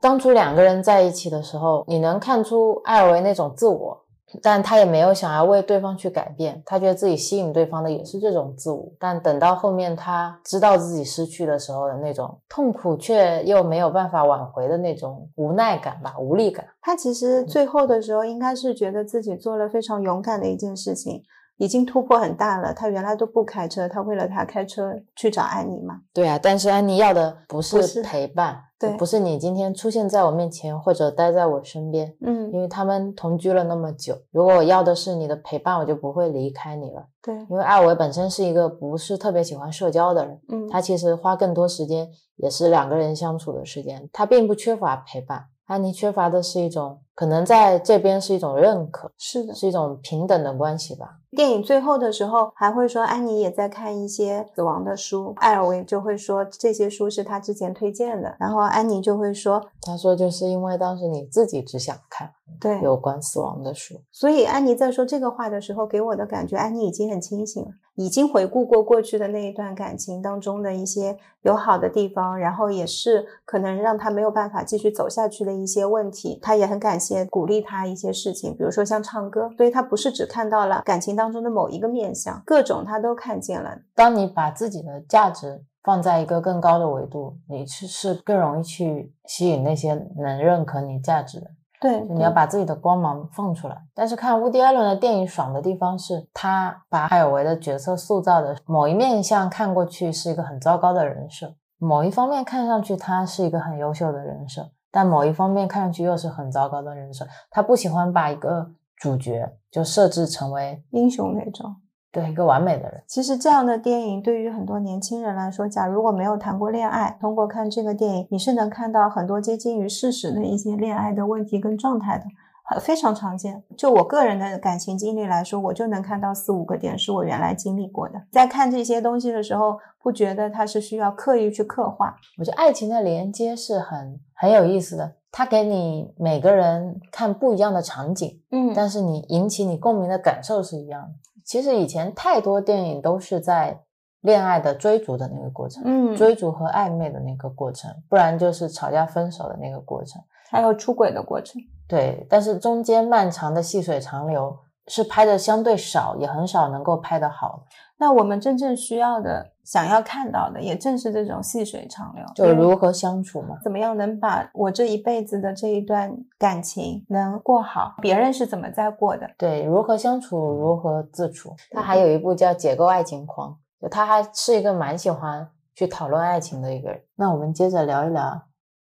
[0.00, 4.04] 当初两个人在一起的时候，你能看出艾尔维那种自我。
[4.42, 8.86] 但他也没有想要为对方去改变，他觉得自己吸引对方的也是这种自我。
[8.98, 16.66] 但等到后面他知道自己失去的时候的那种痛苦，却又没有办法挽回的那种无奈感吧，无力感。
[16.80, 21.22] 他其实最后的时候应该是觉得自己做了非常勇敢的一件事情，
[21.56, 22.72] 已经突破很大了。
[22.72, 26.00] 他原来都不开车，他为了他开车去找安妮嘛。
[26.12, 37.04] 对啊，但是安妮要的不是陪伴，对不是你今天出现在我面前或者待在我身边，嗯，因为他们同居了那么久，如果我要的是你的陪伴，我就不会离开你了。
[37.20, 45.46] 对，因为艾维本身是一个不是特别喜欢社交的人，嗯，他其实花更多时间也是两个人相处的时间，他并不缺乏陪伴。
[45.68, 49.54] 安妮缺乏的是一种，可能在这边是一种认可，是的。
[49.54, 51.18] 是一种平等的关系吧。
[51.32, 67.68] 电影最后的时候还会说，安妮也在看一些死亡的书，艾尔维就会说这些书是他之前推荐的，然后安妮就会说，他说，就是因为当时你自己只想看对，有关死亡的书，所以安妮在说这个话的时候，给我的感觉，安妮已经很清醒了，
[67.98, 76.38] 已经回顾过过去的那一段感情当中的一些有好的地方，然后也是可能让他没有办法继续走下去的一些问题。
[76.40, 83.76] 他也很感谢鼓励他一些事情，比如说像唱歌，所以他不是只看到了感情当中的某一个面相，各种他都看见了。
[83.96, 91.50] 当你把自己的价值放在一个更高的维度，你是是更容易去吸引那些能认可你价值的。
[91.80, 93.76] 对，就你要把自己的光芒放出来。
[93.94, 107.26] 但是看乌迪艾伦的电影爽的地方是，他把艾尔维的角色塑造的某一面相看过去是一个很糟糕的人设，某一方面看上去他是一个很优秀的人设，但某一方面看上去又是很糟糕的人设。
[107.50, 111.76] 他不喜欢把一个主角就设置成为英雄那种。
[112.10, 113.02] 对一个完美的人。
[113.06, 122.24] 其实这样的电影对于很多年轻人来说，假如我没有谈过恋爱，通过看这个电影，你是能看到很多接近于事实的一些恋爱的问题跟状态的，
[122.64, 123.62] 很非常常见。
[123.76, 128.22] 就我个人的感情经历来说，我就能看到四五个点是我原来经历过的。
[128.30, 132.16] 在看这些东西的时候，不觉得它是需要刻意去刻画。
[132.38, 141.08] 我觉得爱情的连接是很很有意思的，它给你每个人看不一样的场景，嗯但是你引起你共鸣的感受是一样的。
[141.48, 143.80] 其实以前太多电影都是在
[144.20, 150.20] 恋爱的追逐的那个过程，嗯，追逐和暧昧的那个过程，不然就是吵架分手的那个过程。
[150.50, 151.58] 还有出轨的过程。
[151.88, 154.54] 对，但是中间漫长的细水长流
[154.88, 157.64] 是拍的相对少，也很少能够拍得好。
[158.00, 162.24] 那我们真正需要的、想要看到的，也正是这种细水长流。
[162.34, 163.58] 就如何相处嘛。
[163.62, 167.94] 怎么样能把我这一辈子的这一段感情能过好？
[168.00, 169.28] 别人是怎么在过的？
[169.36, 171.54] 对，如何相处，如何自处。
[171.72, 173.50] 他还有一部叫《解构爱情狂》，
[173.82, 177.02] 就他还是一个蛮喜欢去讨论爱情的一个人。
[177.16, 178.42] 那我们接着聊一聊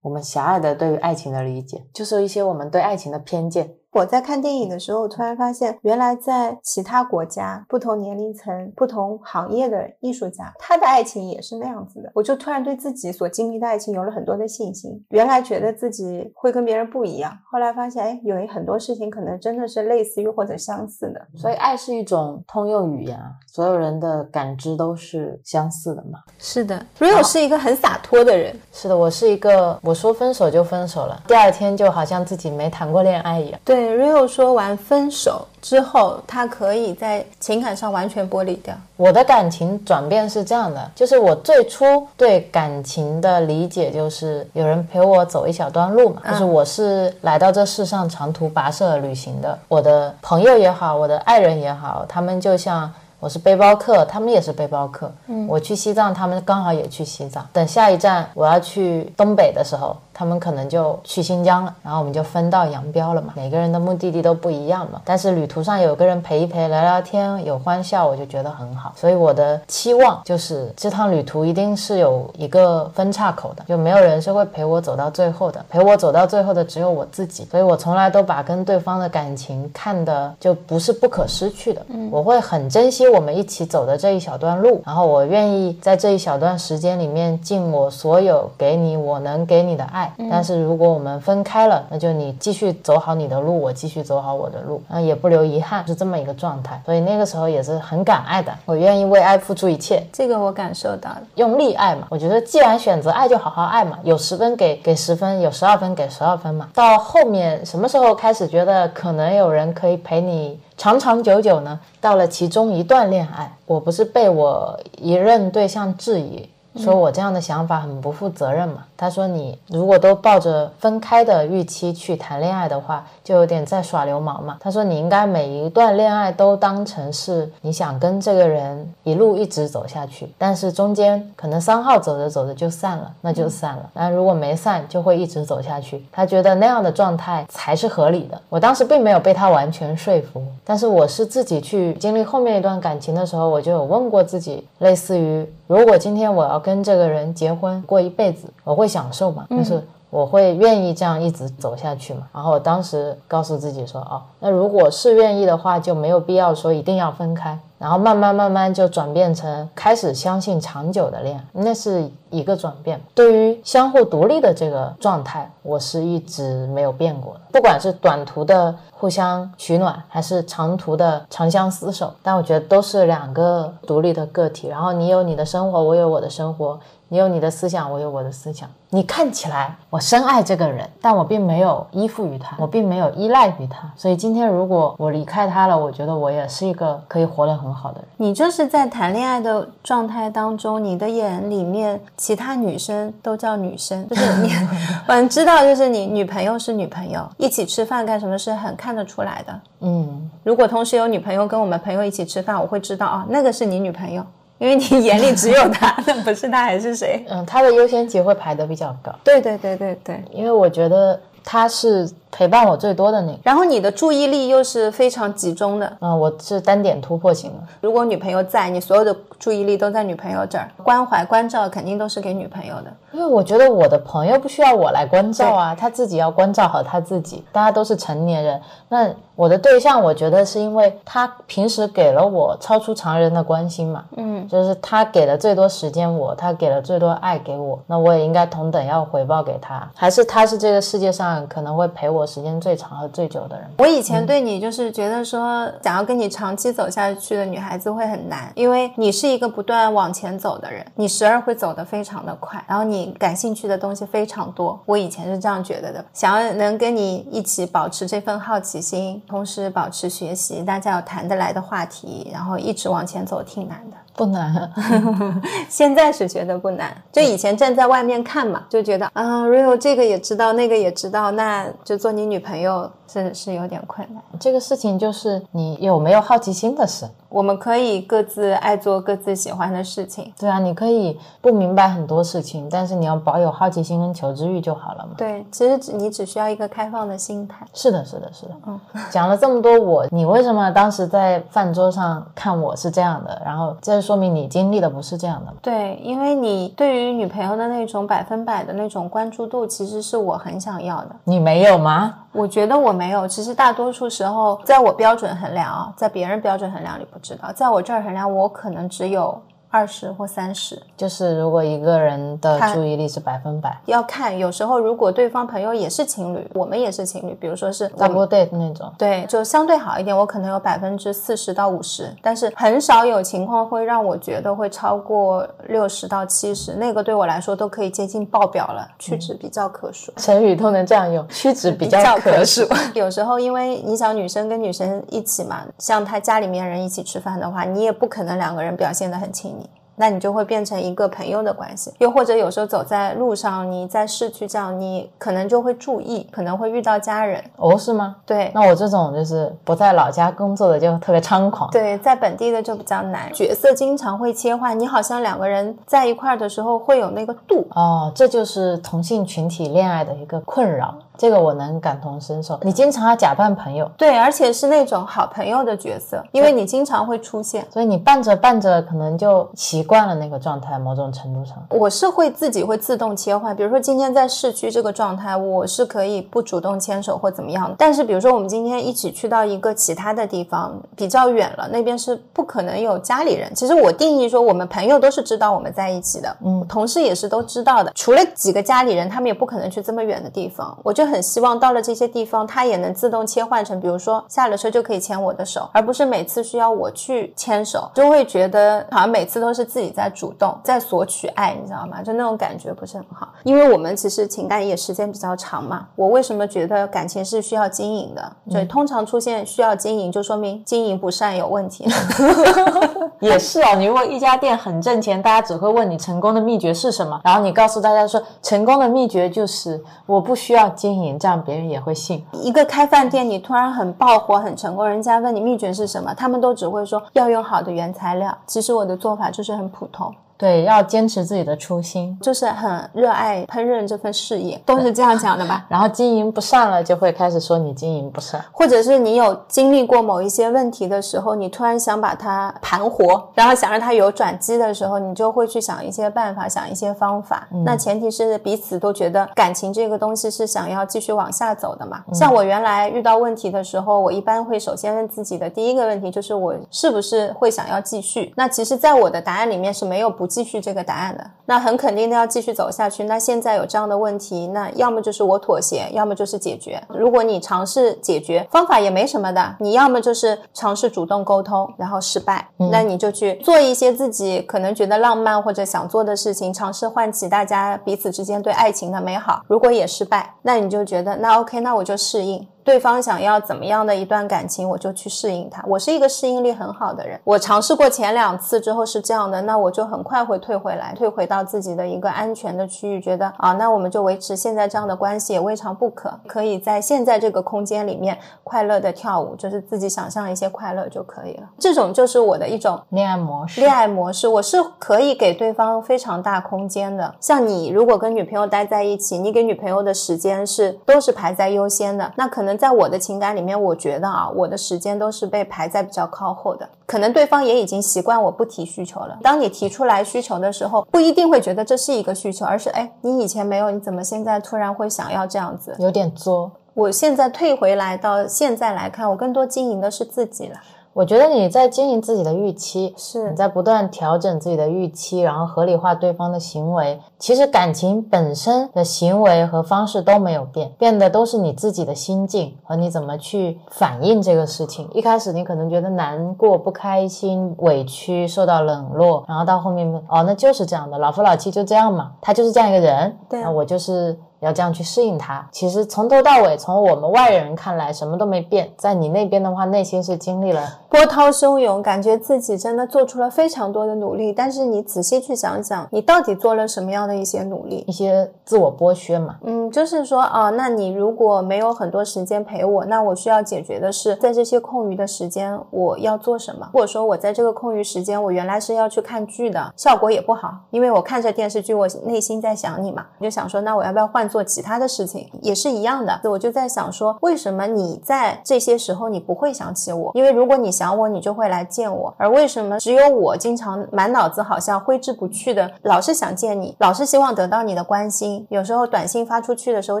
[0.02, 3.77] 我们狭隘的对于爱情的理解，就是一些我们对爱情的偏见。
[3.98, 12.08] 我在看电影的时候，我突然发现，原来在其他国家、不同年龄层、不同行业的艺术家，他的爱情也是那样子的。
[12.14, 15.04] 我就突然对自己所经历的爱情有了很多的信心。
[15.08, 21.20] 原来觉得自己会跟别人不一样，后来发现，哎，有很多事情可能真的是类似于或者相似的。
[21.36, 26.20] 所以，爱是一种通用语言啊，所有人的感知都是相似的嘛。
[26.38, 28.56] 是的，Rio 是一个很洒脱的人。
[28.72, 33.58] 是的，我是一个，我说分手就分手了，第二天就好像自己没谈过恋爱一样。
[33.64, 38.74] 对，Rio 说完分手之后，他可以在情感上完全剥离掉。
[38.96, 52.92] 我的感情转变是这样的，就是我最初对感情的理解就是有人陪我走一小段路嘛，嗯就是我是来到这世上长途跋涉旅行的，我的朋友也好，我的爱人也好，他们就像。
[53.20, 55.12] 我是背包客，他们也是背包客。
[55.26, 57.44] 嗯，我去西藏，他们刚好也去西藏。
[57.52, 63.34] 等下一站我要去东北的时候，他们可能就去新疆了，然后我们就分道扬镳了嘛。
[63.36, 68.92] 每个人的目的地都不一样嘛，但是旅途上有个人陪一陪，聊聊天，有欢笑，我就觉得很好。
[68.96, 77.44] 所以我的期望就是这趟旅途一定是有一个分岔口的，就没有人是会陪我走到最后的，陪我走到最后的只有我自己。
[77.48, 90.07] 所以我从来都把跟对方的感情看的就不是不可失去的，嗯，我会很珍惜我们一起走的这一小段路，然后我愿意在这一小段时间里面尽我所有给你我能给你的爱。
[90.30, 96.80] 但是如果我们分开了，那就你继续走好你的路，我继续走好我的路，那，也不留遗憾，是这么一个状态。
[96.84, 101.22] 所以那个时候也是很敢爱的，我愿意为爱付出一切，这个我感受到了。
[101.34, 102.06] 用力爱嘛。
[102.10, 103.98] 我觉得既然选择爱，就好好爱嘛。
[104.02, 106.68] 有十分给给十分，有十二分给十二分嘛。
[106.74, 111.78] 到后面什么时候开始觉得可能有人可以陪你长长久久呢？
[112.00, 116.48] 到了其中一段恋爱，我不是被我一任对象质疑。
[116.78, 118.84] 说我这样的想法很不负责任嘛。
[118.96, 124.56] 他说你如果都抱着分开的预期去谈恋爱的话，就有点在耍流氓嘛。
[124.60, 133.90] 他说你应该每一段恋爱都当成是你想跟这个人一路一直走下去，但是中间可能三号走着走着就散了，那就散了。
[133.94, 136.04] 那如果没散，就会一直走下去。
[136.10, 138.40] 他觉得那样的状态才是合理的。
[138.48, 149.46] 我当时并没有被他完全说服，但是我是自己去经历后面一段感情的时候，我就有问过自己，类似于如果今天我要跟这个人结婚过一辈子，我会享受嘛？
[149.48, 152.28] 就是我会愿意这样一直走下去嘛？
[152.34, 157.58] 然后我当时告诉自己说，哦，那如果是愿意的话，就没有必要说一定要分开。
[157.78, 163.00] 然后慢慢慢慢就转变成开始相信长久的恋，那是一个转变。
[163.14, 167.40] 对于相互独立的这个状态，我是一直没有变过的。
[167.52, 174.66] 不管是短途的互相取暖，还是长途的长相厮守，但我觉得都是两个独立的个体。
[174.68, 176.78] 然后你有你的生活，我有我的生活。
[177.08, 178.68] 你有你的思想，我有我的思想。
[178.90, 183.90] 你看起来我深爱这个人，但我并没有依附于他，我并没有依赖于他。
[183.96, 188.08] 所以今天如果我离开他了，我觉得我也是一个可以活得很好的人。
[188.16, 194.50] 你就是在谈恋爱的状态当中，你的眼里面其他女生都叫女生，就是你，
[195.06, 199.60] 我知道，就是你女朋友是女朋友，一起吃饭干什么是很看得出来的。
[199.80, 204.24] 嗯，如果同时有女朋友跟我们朋友一起吃饭，我会知道啊，那个是你女朋友。
[204.58, 207.24] 因为你眼里只有他，那不是他还是谁？
[207.28, 209.14] 嗯，他的优先级会排的比较高。
[209.22, 213.38] 对对对对对，因为我觉得他是陪伴我最多的那个。
[213.42, 215.92] 然后你的注意力又是非常集中的。
[216.00, 217.58] 嗯，我是单点突破型的。
[217.80, 222.92] 如果女朋友在，你所有的注意力都在女朋友这儿，关怀关照肯定都是给女朋友的。
[223.12, 227.42] 因为我觉得我的朋友不需要我来关照啊，他自己要关照好他自己。
[227.50, 229.10] 大家都是成年人，那。
[229.38, 239.88] 我的对象，我觉得是因为他平时给了我超出常人的关心嘛，嗯，就是他给了最多时间我，他给了最多爱给我，那我也应该同等要回报给他。
[239.94, 243.68] 还是他是这个世界上可能会陪我时间最长和最久的人。
[243.78, 254.78] 我以前对你就是觉得说，想要跟你长期走下去的女孩子会很难，因为你是一个不断往前走的人，你时而会走得非常的快，然后你感兴趣的东西非常多。
[254.86, 259.22] 我以前是这样觉得的，想要能跟你一起保持这份好奇心。
[259.26, 263.96] 同时保持学习，大家有谈得来的话题，然后一直往前走，挺难的。
[264.18, 264.68] 不难，
[265.70, 266.92] 现在是觉得不难。
[267.12, 274.22] 就以前站在外面看嘛，就觉得啊，real 这个也知道，那个也知道，那就做你女朋友是是有点困难。
[274.38, 277.08] 这个事情就是你有没有好奇心的事。
[277.30, 280.32] 我们可以各自爱做各自喜欢的事情。
[280.38, 285.10] 对啊，你可以不明白很多事情，但是你要保有好奇心跟求知欲就好了嘛。
[285.18, 287.66] 对，其实只你只需要一个开放的心态。
[287.74, 288.52] 是的，是的，是的。
[288.66, 288.80] 嗯，
[289.10, 293.42] 讲了这么多，我你为什么当时在饭桌上看我是这样的？
[293.44, 295.52] 然后这说明你经历的不是这样的。
[295.60, 301.10] 对，因为你对于女朋友的那种百分百的那种关注度，其实是我很想要的。
[301.24, 302.14] 你没有吗？
[302.38, 303.26] 我觉得我没有。
[303.26, 309.42] 其实大多数时候，在我标准衡量啊，在别人标准衡量里不知道，在我这儿衡量，我可能只有。
[309.70, 332.66] 二十或三十，就是如果一个人的注意力是百分百，要看有时候如果对方朋友也是情侣，我们也是情侣，比如说是 double date 那种，对，就相对好一点，我可能有百分之四十到五十，但是很少有情况会让我觉得会超过六十到七十，那个对我来说都可以接近爆表了，屈指比较可数，成语都能这样用， 屈指比较可数。
[332.94, 339.57] 有时候因为你想女生跟女生一起嘛，像她家里面人一起吃饭的话，你也不可能两个人表现的很亲密。
[339.98, 347.42] 那你就会变成一个朋友的关系，又或者有时候走在路上，你在市区这样，你可能就会注意，可能会遇到家人。
[347.56, 348.16] 哦，是吗？
[348.24, 348.50] 对。
[348.54, 351.70] 那我这种就是不在老家工作的就特别猖狂。
[351.70, 357.66] 对，在本地的就比较难，角色经常会切换，你好像两个人在一块儿的时候会有那个度。
[357.70, 360.94] 哦，这就是同性群体恋爱的一个困扰。
[361.16, 362.56] 这个我能感同身受。
[362.62, 370.78] 你经常要假扮朋友，对，而且是那种好朋友的角色，因为你经常会出现，所以你扮着扮着可能就习惯了那个状态。
[370.78, 373.56] 某种程度上，我是会自己会自动切换。
[373.56, 377.74] 比如说今天在市区这个状态，我是可以不主动牵手或怎么样的。
[377.76, 383.52] 但是比如说我们今天一起去到一个其他的地方，比较远了，那边是不可能有家里人。
[383.56, 387.90] 其实我定义说，我们朋友都是知道我们在一起的，嗯，同事也是都知道的。
[387.96, 390.78] 除了几个家里人，他们也不可能去这么远的地方。
[390.84, 391.08] 我就。
[391.08, 402.02] 很希望到了这些地方，他也能自动切换成，比如说下了车就可以牵我的手，而不是每次需要我去牵手，就会觉得好像每次都是自己在主动在索取爱，你知道吗？
[402.02, 403.28] 就那种感觉不是很好。
[403.44, 405.86] 因为我们其实情感也时间比较长嘛。
[405.96, 408.32] 我为什么觉得感情是需要经营的？
[408.50, 411.86] 就通常出现需要经营，就说明经营不善有问题。
[413.20, 422.24] 也是啊，你如果一家店很挣钱，大家只会问你成功的秘诀是什么，然后你告诉大家说成功的秘诀就是我不需要经营，这样别人也会信。
[422.32, 428.32] 一个开饭店，你突然很爆火、很成功，人家问你秘诀是什么，他们都只会说要用好的原材料。
[428.46, 430.27] 其实我的做法就是很普通。
[430.38, 435.66] 对，要坚持自己的初心，就是很热爱烹饪这份事业，都是这样讲的吧？
[435.68, 447.48] 然后经营不善了，就会开始说你经营不善，或者是你有经历过某一些问题的时候，你突然想把它盘活，然后想让它有转机的时候，你就会去想一些办法，想一些方法。
[447.64, 452.04] 那前提是彼此都觉得感情这个东西是想要继续往下走的嘛？
[452.14, 458.32] 像我原来遇到问题的时候，我一般会首先问自己的第一个问题就是我是不是会想要继续？
[458.36, 460.27] 那其实，在我的答案里面是没有不。
[460.28, 463.04] 继续这个答案的，那很肯定的要继续走下去。
[463.04, 466.82] 那现在有这样的问题，那要么就是我妥协，要么就是解决。
[466.88, 479.42] 如果你尝试解决方法也没什么的，你要么就是尝试主动沟通，然后失败，那你就去做一些自己可能觉得浪漫或者想做的事情，尝试唤起大家彼此之间对爱情的美好。
[479.48, 482.46] 如果也失败，那你就觉得那 OK，那我就适应。
[482.68, 485.64] 对方想要怎么样的一段感情，我就去适应他。
[485.66, 487.18] 我是一个适应力很好的人。
[487.24, 496.12] 我尝试过前两次之后是这样的，那我就很快会退回来，退回到自己的一个安全的区域，觉得啊，那我们就维持现在这样的关系也未尝不可。
[496.26, 501.44] 可以在现在这个空间里面快乐的跳舞，就是自己想象一些快乐就可以了。
[501.58, 503.62] 这种就是我的一种恋爱模式。
[503.62, 507.14] 恋爱模式，我是可以给对方非常大空间的。
[507.18, 512.57] 像你如果跟女朋友待在一起，你给女朋友的时间是都是排在优先的，那可能。
[512.58, 516.68] 在我的情感里面，我觉得啊，我的时间都是被排在比较靠后的。
[516.84, 519.16] 可能对方也已经习惯我不提需求了。
[519.22, 525.74] 当你提出来需求的时候，不一定会觉得这是一个需求，而是哎，你以前没有，你怎么现在突然会想要这样子？
[525.78, 526.50] 有点作。
[526.74, 530.56] 我现在退回来到现在来看，我更多经营的是自己了。
[530.98, 537.00] 我觉得你在经营自己的预期，是你在不断调整自己的预期，然后合理化对方的行为。
[537.20, 544.90] 其实感情本身的行为和方式都没有变，变的都是你自己的心境和你怎么去反应这个事情。
[544.92, 554.18] 一开始你可能觉得难过、不开心、委屈、受到冷落，然后到后面哦，那就是这样的，老夫老妻就这样嘛，他就是这样一个人，对，那我就是。
[554.40, 555.46] 要这样去适应它。
[555.50, 558.70] 其实从头到尾，从我们外人看来，什么都没变。
[558.76, 564.32] 在你那边的话，内心是经历了波涛汹涌，感觉自己真的做出了非常多的努力。
[564.32, 567.84] 但是你仔细去想想，你到底做了什么样的一些努力？
[567.86, 569.36] 一些自我剥削嘛。
[569.42, 576.68] 嗯，就是说啊，那你如果没有很多时间陪我，那我需要解决的是，在这些空余的时间，我要做什么？
[576.72, 584.38] 或者说，我在这个空余时间，我原来是要去看剧的，效果也不好，因为我看着电视剧，我内心在想你嘛，我就想说，那我要不要换？
[584.38, 590.12] 做其他的事情也是一样的，我就在想说，为什么你在这些时候你不会想起我？
[590.14, 592.14] 因为如果你想我，你就会来见我。
[592.16, 598.46] 而为什么只有我经常满脑子好像挥之不去的，老是想见你，老是希望得到你的关心？
[598.48, 600.00] 有时候短信发出去的时候，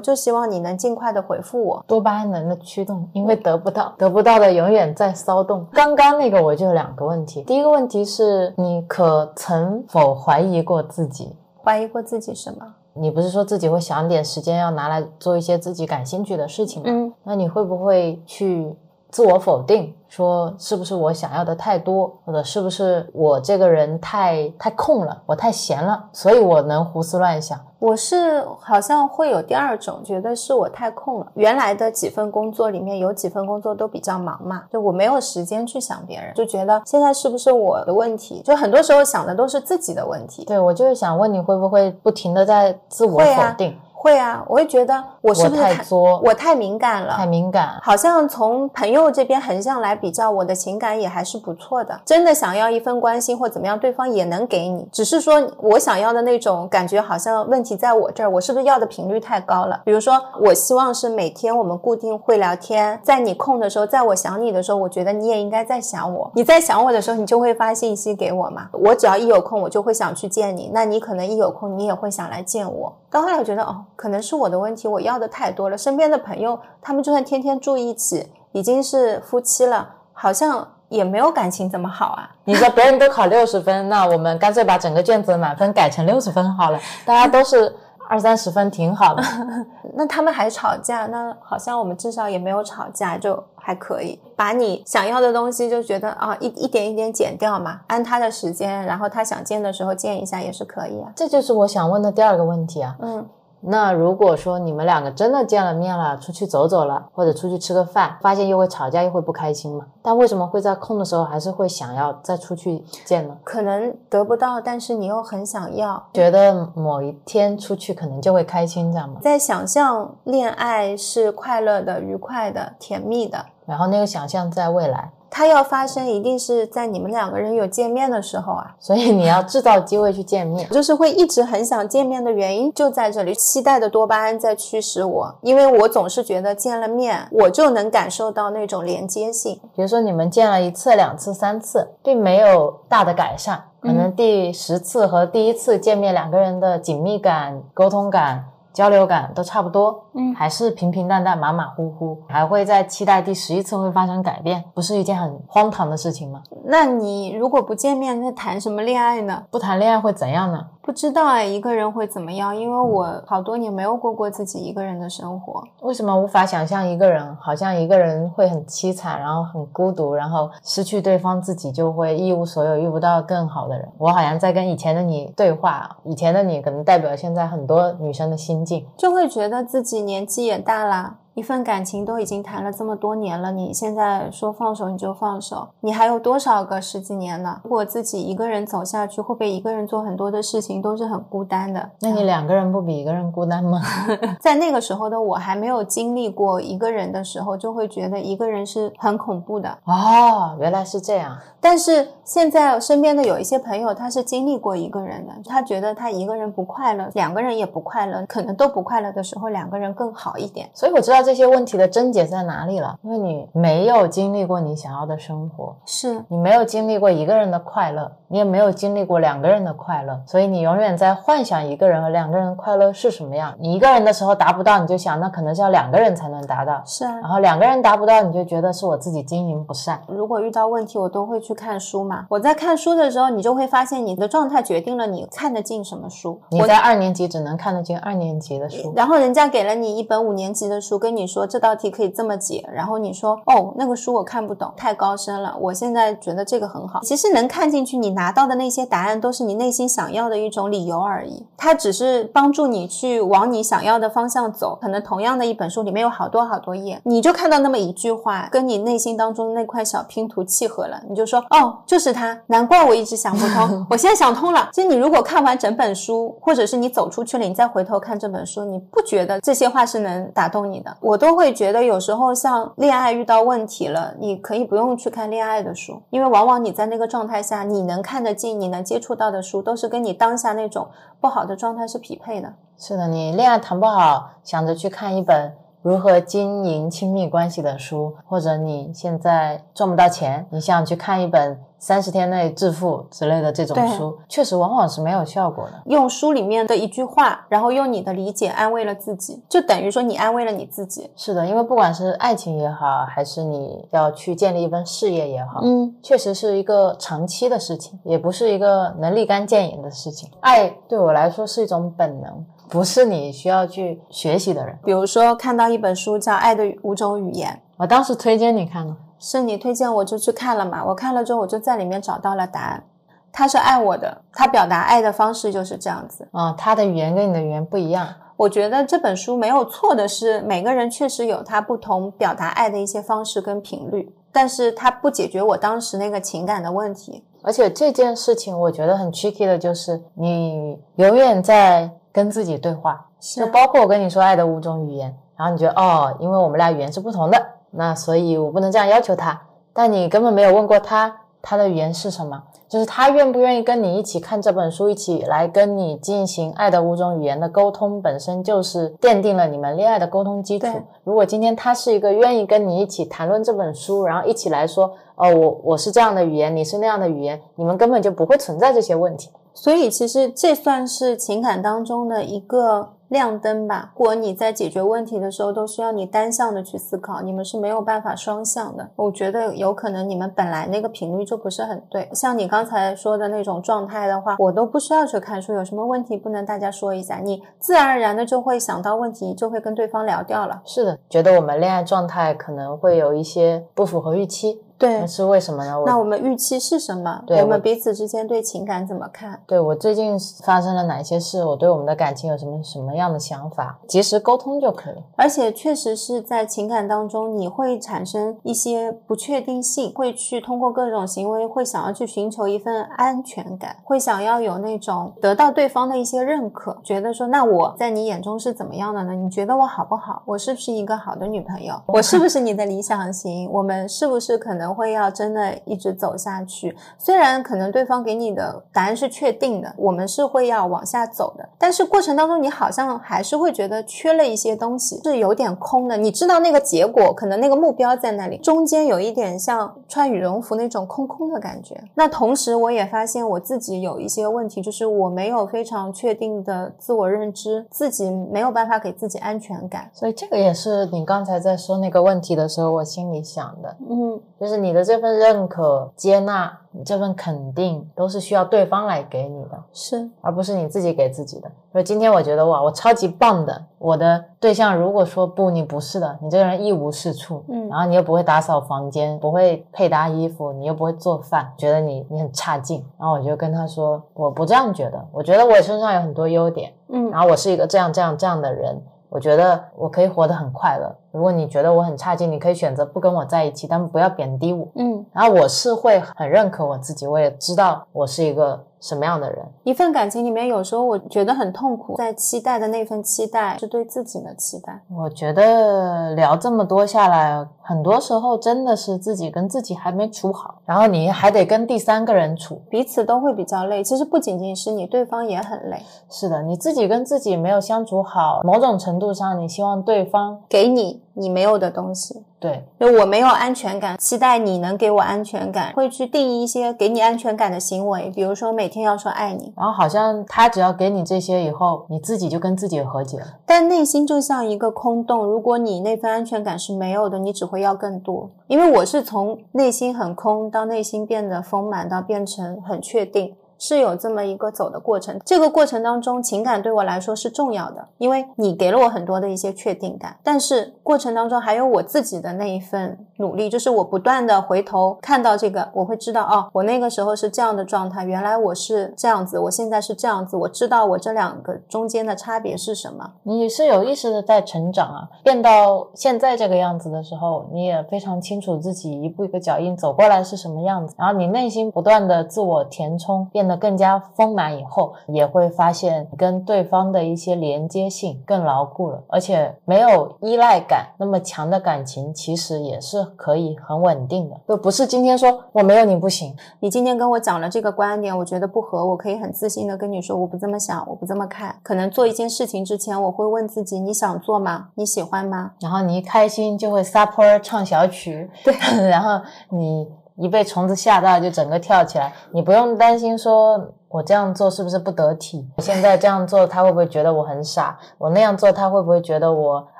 [0.00, 1.84] 就希望你能尽快的回复我。
[1.88, 5.66] 多巴胺能的驱动，因为得不到，得不到的永远在骚动。
[5.72, 11.34] 刚刚那个我就有两个问题，第一个问题是你可曾否怀疑过自己？
[11.64, 12.74] 怀疑过自己什么？
[13.00, 16.88] 你不是说自己会想点时间要拿来做一些自己感兴趣的事情吗？
[16.90, 18.74] 嗯，那你会不会去
[19.10, 19.94] 自我否定？
[20.08, 27.60] 说是不是我想要的太多，或者是不是我这个人太太空了，我太闲了，所以我能胡思乱想。
[27.78, 31.26] 我是好像会有第二种，觉得是我太空了。
[31.34, 38.40] 原来的几份工作里面有几份工作都比较忙嘛，就我没有时间去想别人，就觉得现在是不是我的问题？
[38.42, 40.46] 就很多时候想的都是自己的问题。
[40.46, 43.78] 对我就是想问你会不会不停的在自我否定？
[44.08, 47.78] 会啊，我会觉得我是不是太作，我太敏感了，太敏感。
[47.82, 52.00] 好像从朋友这边横向来比较，我的情感也还是不错的。
[52.06, 54.88] 真的想要一份关心或怎么样，对方也能给你。
[54.90, 59.78] 只是说我想要的那种感觉，好像问题在我这儿，我是不是要的频率太高了？
[59.84, 66.30] 比如说，我希望是每天我们固定会聊天，在你空的时候，在我想你的时候，我觉得你也应该在想我。
[66.34, 68.68] 你在想我的时候，你就会发信息给我嘛。
[68.72, 70.70] 我只要一有空，我就会想去见你。
[70.72, 72.90] 那你可能一有空，你也会想来见我。
[73.10, 74.68] 到后来我觉得，哦，可能是我的问。
[74.76, 82.30] 题我要的太多了，身边的朋友他们就算天天住一起，已经是夫妻了，好像也没有感情怎么好啊？
[82.44, 87.74] 你说别人都考六十分，那我们干脆把整个卷子的满分改成六十分好了，大家都是
[88.08, 89.22] 二三十分，挺好的。
[89.96, 94.20] 那他们还吵架，那好像我们至少也没有吵架，就还可以。
[94.36, 101.10] 把你想要的东西就觉得啊，一一点一点减掉嘛，按他的时间，然后他想见的时候见一下也是可以啊。
[101.16, 102.94] 这就是我想问的第二个问题啊。
[103.00, 103.26] 嗯。
[103.60, 109.86] 那如果说你们两个真的见了面了，出去走走了，或者出去吃个饭，发现又会吵架，又会不开心嘛？
[110.02, 113.36] 但为什么会在空的时候还是会想要再出去见呢？
[113.42, 116.02] 可能得不到，但是你又很想要。
[116.14, 119.18] 觉得某一天出去可能就会开心，这样吗？
[119.20, 128.74] 在想象恋爱是快乐的、愉快的、甜蜜的，然后那个想象在未来，它要发生一定是在你们两个人有见面的时候啊。
[128.78, 130.68] 所以你要制造机会去见面。
[130.70, 139.60] 就是会一直很想见面的原因就在这里，期待的多巴胺在驱使我，因为我总是觉得见了面，我就能感受到那种连接性。
[139.74, 148.44] 比如说你们见了一次、两次、三次，并没有大的改善，可能第十次和第一次见面，两个人的紧密感、沟通感、
[148.78, 156.40] 交流感都差不多，嗯还是平平淡淡、马马虎虎，还会在期待第十一次会发生改变，不是一件很荒唐的事情吗？
[156.64, 159.42] 那你如果不见面，那谈什么恋爱呢？
[159.50, 160.64] 不谈恋爱会怎样呢？
[160.80, 162.56] 不知道哎，一个人会怎么样？
[162.56, 165.62] 因为我好多年没有过过自己一个人的生活。
[165.82, 173.86] 为什么无法想象一个人好像一个人会很凄惨，然后很孤独，然后失去对方，自己就会一无所有，遇不到更好的人？
[173.98, 178.64] 我好像在跟以前的你对话，以前的你可能代表现在很多女生的心
[178.96, 187.60] 就会觉得自己年纪也大啦，一份感情都已经谈了这么多年了，你现在说放手你就放手，你还有多少个十几年呢？
[187.62, 191.90] 如果自己一个人走下去，会不会一个人做很多的事情都是很孤单的？
[192.00, 193.80] 那你两个人不比一个人孤单吗？
[194.40, 199.78] 在那个时候的我还没有经历过一个人的时候，就会觉得一个人是很恐怖的。
[199.84, 201.38] 哦，原来是这样。
[201.60, 210.68] 但是现在身边的有一些朋友，他是经历过一个人的，他觉得他一个人不快乐，两个人也不快乐，可能都不快乐的时候，两个人更好一点。
[210.74, 223.54] 所以我知道这些问题的症结在哪里了，因为你没有经历过你想要的生活，是你没有经历过一个人的快乐，你也没有经历过两个人的快乐，所以你永远在幻想一个人和两个人的快乐是什么样。
[223.60, 230.00] 你一个人的时候达不到，你就想那可能是要两个人才能达到，是啊然，后两个人达不到，你就觉得是我自己经营不善。
[230.08, 232.24] 如果遇到问题，我都会去看书嘛。
[232.30, 236.40] 我在看书的时候，你就会发现你的状态决定了你看得进什么书。
[236.52, 245.56] 我你在二年级只能看得进二年级的书，然后人家给了你一本五年级的书，跟你说这道题可以这么解，然后你说哦，那个书我看不懂，太高深了。
[245.60, 247.00] 我现在觉得这个很好。
[247.02, 254.78] 其实能看进去，你拿到的那些答案都是你内心想要的一种理由而已，它只是帮助你去往你想要的方向走。
[254.80, 264.68] 可能同样的一本书里面有好多好多页，你就看到那么一句话，跟你内心当中那块小拼图契合了，你就说哦，就是它，难怪我一直想不通， 我现在想通了。
[264.72, 270.96] 其实你如果看完整本书，或者是你走出去了，你再回头看这本书，你不觉得这些话是能打动你的？
[271.00, 280.88] 我都会觉得有时候像恋爱遇到问题了，你可以不用去看恋爱的书，因为往往你在那个状态下，你能看得进、你能接触到的书，都是跟你当下那种
[281.20, 282.52] 不好的状态是匹配的。
[282.76, 295.72] 是的，你恋爱谈不好，想着去看一本如何经营亲密关系的书，或者你现在赚不到钱，你想去看一本三十天内致富之类的这种书，确实往往是没有效果的。
[295.86, 301.10] 用书里面的一句话，然后用你的理解安慰了自己，就等于说你安慰了你自己。
[301.16, 310.28] 是的，因为不管是爱情也好，还是你要去建立一份事业也好，嗯，确实是一个长期的事情，也不是一个能立竿见影的事情。
[310.40, 314.78] 爱对我来说是一种本能，不是你需要去学习的人。
[314.84, 320.84] 比如说看到一本书叫《爱的五种语言》，我当时推荐你看了，是你推荐我就去看了嘛。
[320.84, 322.84] 我看了之后，我就在里面找到了答案。
[323.30, 326.26] 他是爱我的，他表达爱的方式就是这样子。
[326.32, 337.22] 啊、他的语言跟你的语言不一样，我觉得这本书没有错的是，每个人确实有他不同表达爱的一些方式跟频率，但是他不解决我当时那个情感的问题。
[337.42, 341.88] 而且这件事情我觉得很 tricky 的就是你永远在
[342.18, 347.40] 跟自己对话，是就包括我跟你说爱的五种语言，然后你觉得哦，因为我们俩语言是不同的，
[347.70, 349.40] 那所以我不能这样要求他，
[349.72, 360.66] 但你根本没有问过他他的语言是什么，就是他愿不愿意跟你一起看这本书，一起来跟你进行爱的五种语言的沟通，本身就是奠定了你们恋爱的沟通基础。
[361.04, 369.30] 如果今天他是一个愿意跟你一起谈论这本书，然后一起来说，哦，我我是这样的语言，你是那样的语言，你们根本就不会存在这些问题。
[369.60, 373.92] 所以其实这算是情感当中的一个亮灯吧。
[373.96, 378.88] 如果你在解决问题的时候都需要你单向的去思考，你们是没有办法双向的。
[378.94, 382.08] 我觉得有可能你们本来那个频率就不是很对。
[382.14, 390.62] 像你刚才说的那种状态的话，我都不需要去看书，有什么问题不能大家说一下，你自然而然的就会想到问题，就会跟对方聊掉了。
[390.64, 395.82] 是的，觉得我们恋爱状态可能会有一些不符合预期，对那，是为什么呢？
[395.84, 397.22] 那我们预期是什么？
[397.26, 399.40] 对我我们彼此之间对情感怎么看？
[399.46, 404.94] 对我最近发生了哪些事，我对我们的感情有什么什么样的想法，及时沟通就可以。
[405.16, 419.12] 而且确实是在情感当中，你会产生一些不确定性，会去通过各种行为，会想要去寻求一份安全感，会想要有那种得到对方的一些认可，觉得说，那我在你眼中是怎么样的呢？
[419.12, 420.22] 你觉得我好不好？
[420.24, 421.74] 我是不是一个好的女朋友？
[421.86, 423.50] 我是不是你的理想型？
[423.50, 426.76] 我们是不是可能会要真的一直走下去？
[426.98, 435.96] 虽然可能对方给你的答案是确定的，我们是会要往下走的，但是过程当中你好像还是会觉得缺了一些东西，是有点空的。
[435.96, 441.82] 你知道那个结果，可能那个目标在那里，中间有一点像穿羽绒服那种空空的感觉。
[441.94, 449.90] 那同时我也发现我自己有一些问题，就是我没有非常确定的自我认知，自己没有办法给自己安全感。
[449.94, 461.50] 所以这个也是你刚才在说那个问题的时候，我心里想的，嗯，就是你的这份认可、接纳、你这份肯定，都是需要对方来给你的，是而不是你自己给自己的。
[461.72, 478.80] 所以今天我觉得哇，我超级棒的，我的对象如果说不，你不是的，你这个人一无是处，嗯然后你又不会打扫房间，不会配搭衣服，你又不会做饭，觉得你你很差劲，然后我就跟他说，我不这样觉得，我觉得我身上有很多优点，嗯然后我是一个这样这样这样的人，
[479.10, 480.94] 我觉得我可以活得很快乐。
[481.10, 484.66] 如果你觉得我很差劲，你可以选择不跟我在一起，但不要贬低我。
[484.74, 489.38] 嗯，然后我是会很认可我自己，我也知道我是一个什么样的人。
[489.64, 494.80] 一份感情里面，有时候我觉得很痛苦，在期待的那份期待是对自己的期待。
[494.94, 502.60] 我觉得聊这么多下来，很多时候真的是自己跟自己还没处好，然后你还得跟第三个人处。
[502.70, 503.82] 彼此都会比较累。
[503.82, 505.82] 其实不仅仅是你，对方也很累。
[506.10, 523.26] 是的，你自己跟自己没有相处好，某种程度上，你希望对方给你你没有的东西，对就我没有安全感，期待你能给我安全感，会去定义一些给你安全感的行为，比如说每天要说爱你，然后好像他只要给你这些以后，你自己就跟自己和解了。
[523.44, 525.24] 但内心就像一个空洞。
[525.24, 528.30] 如果你那份安全感是没有的，你只会要更多。
[528.46, 533.34] 因为我是从内心很空到内心变得丰满，到变成很确定。
[533.58, 553.10] 是有这么一个走的过程，这个过程当中，情感对我来说是重要的，因为你给了我很多的一些确定感，但是过程当中还有我自己的那一份努力，就是我不断的回头看到这个，我会知道哦，我那个时候是这样的状态，原来我是这样子，我现在是这样子，我知道我这两个中间的差别是什么。
[553.24, 581.56] 你是有意识的在成长啊，变到现在这个样子的时候，你也非常清楚自己一步一个脚印走过来是什么样子，然后你内心不断的自我填充，变得更加丰满以后，也会发现跟对方的一些连接性更牢固了，而且没有依赖感那么强的感情，其实也是可以很稳定的，就不是今天说我没有你不行，你今天跟我讲了这个观点，我觉得不合，我可以很自信的跟你说，我不这么想，我不这么看。
[581.62, 584.68] 可能做一件事情之前，我会问自己，你想做吗？
[584.74, 585.52] 你喜欢吗？
[585.60, 588.54] 然后你一开心就会撒泼儿唱小曲，对，
[588.88, 589.20] 然后
[589.50, 589.88] 你
[590.18, 599.66] 一被虫子吓到就整个跳起来，你不用担心说我这样做是不是不得体，我现在这样做他会不会觉得我很傻，我那样做他会不会觉得我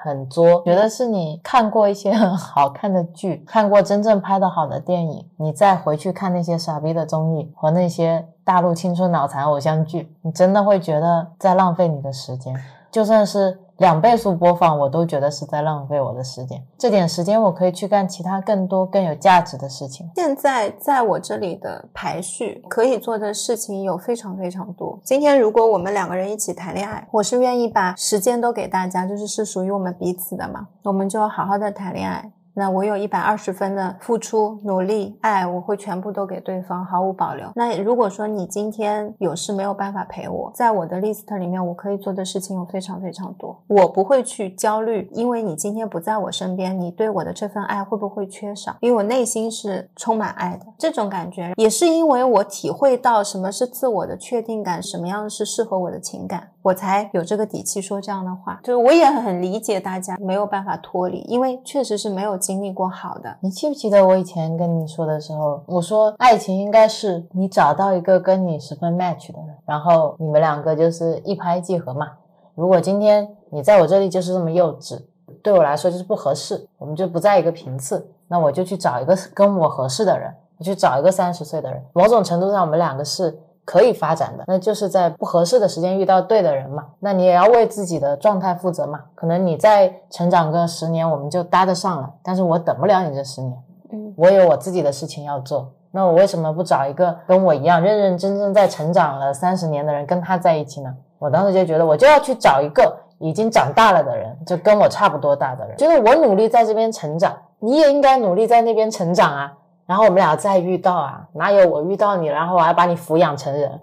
[0.02, 0.62] 很作？
[0.64, 12.54] 觉得是你看过一些很好看的剧，看过真正拍的好的电影，你再回去看那些傻逼的综艺和那些大陆青春脑残偶像剧，你真的会觉得在浪费你的时间，
[12.90, 13.58] 就算是。
[13.78, 16.60] 两倍速播放，我都觉得是在浪费我的时间。
[16.76, 20.10] 这点时间我可以去干其他更多更有价值的事情。
[20.16, 24.98] 现在在我这里的排序可以做的事情有非常非常多。
[25.04, 32.32] 今天如果我们两个人一起谈恋爱，我是愿意把时间都给大家，就是是属于我们彼此的嘛，我们就好好的谈恋爱。
[32.58, 37.48] 那我有一百二十分的付出、努力、爱，我会全部都给对方，毫无保留。
[37.54, 48.74] 那如果说你今天有事没有办法陪我，在我的 list 里面，我可以做的事情有非常非常多，我不会去焦虑，因为你今天不在我身边，你对我的这份爱会不会缺少？
[48.80, 56.48] 因为我内心是充满爱的，这种感觉也是因为我体会到什么是自我的确定感，什么样是适合我的情感。
[56.60, 63.36] 我才有这个底气说这样的话，就是我也很理解大家没有办法脱离，因为确实是没有经历过好的。
[63.42, 72.12] 你记不记得我以前跟你说的时候，我说爱情应该是你找到一个跟你十分 match 的人，然后你们两个就是一拍即合嘛。
[72.54, 74.98] 如果今天你在我这里就是这么幼稚，
[75.42, 81.84] 对我来说就是不合适，我们就不在一个频次，那我就去找一个跟我合适的人，我去找一个三十岁的人。
[81.92, 83.38] 某种程度上，我们两个是。
[83.68, 86.86] 可以发展的，那就是在不合适的时间遇到对的人嘛。
[87.00, 88.98] 那你也要为自己的状态负责嘛。
[89.14, 93.54] 可能你再成长个十年，我们就搭得上了，但是我等不了你这十年。
[93.92, 95.70] 嗯我有我自己的事情要做。
[95.90, 100.94] 那我为什么不找一个跟我一样认认真真在成长了三十年的人跟他在一起呢？
[101.18, 105.76] 我当时就觉得，我就要去找一个已经长大了的人，就跟我差不多大的人。
[105.76, 109.52] 就是我努力在这边成长，你也应该努力在那边成长啊。
[109.88, 113.80] 然后我们俩再遇到啊，哪有我遇到你，然后我还把你抚养成人，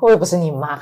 [0.00, 0.78] 我又不是你妈，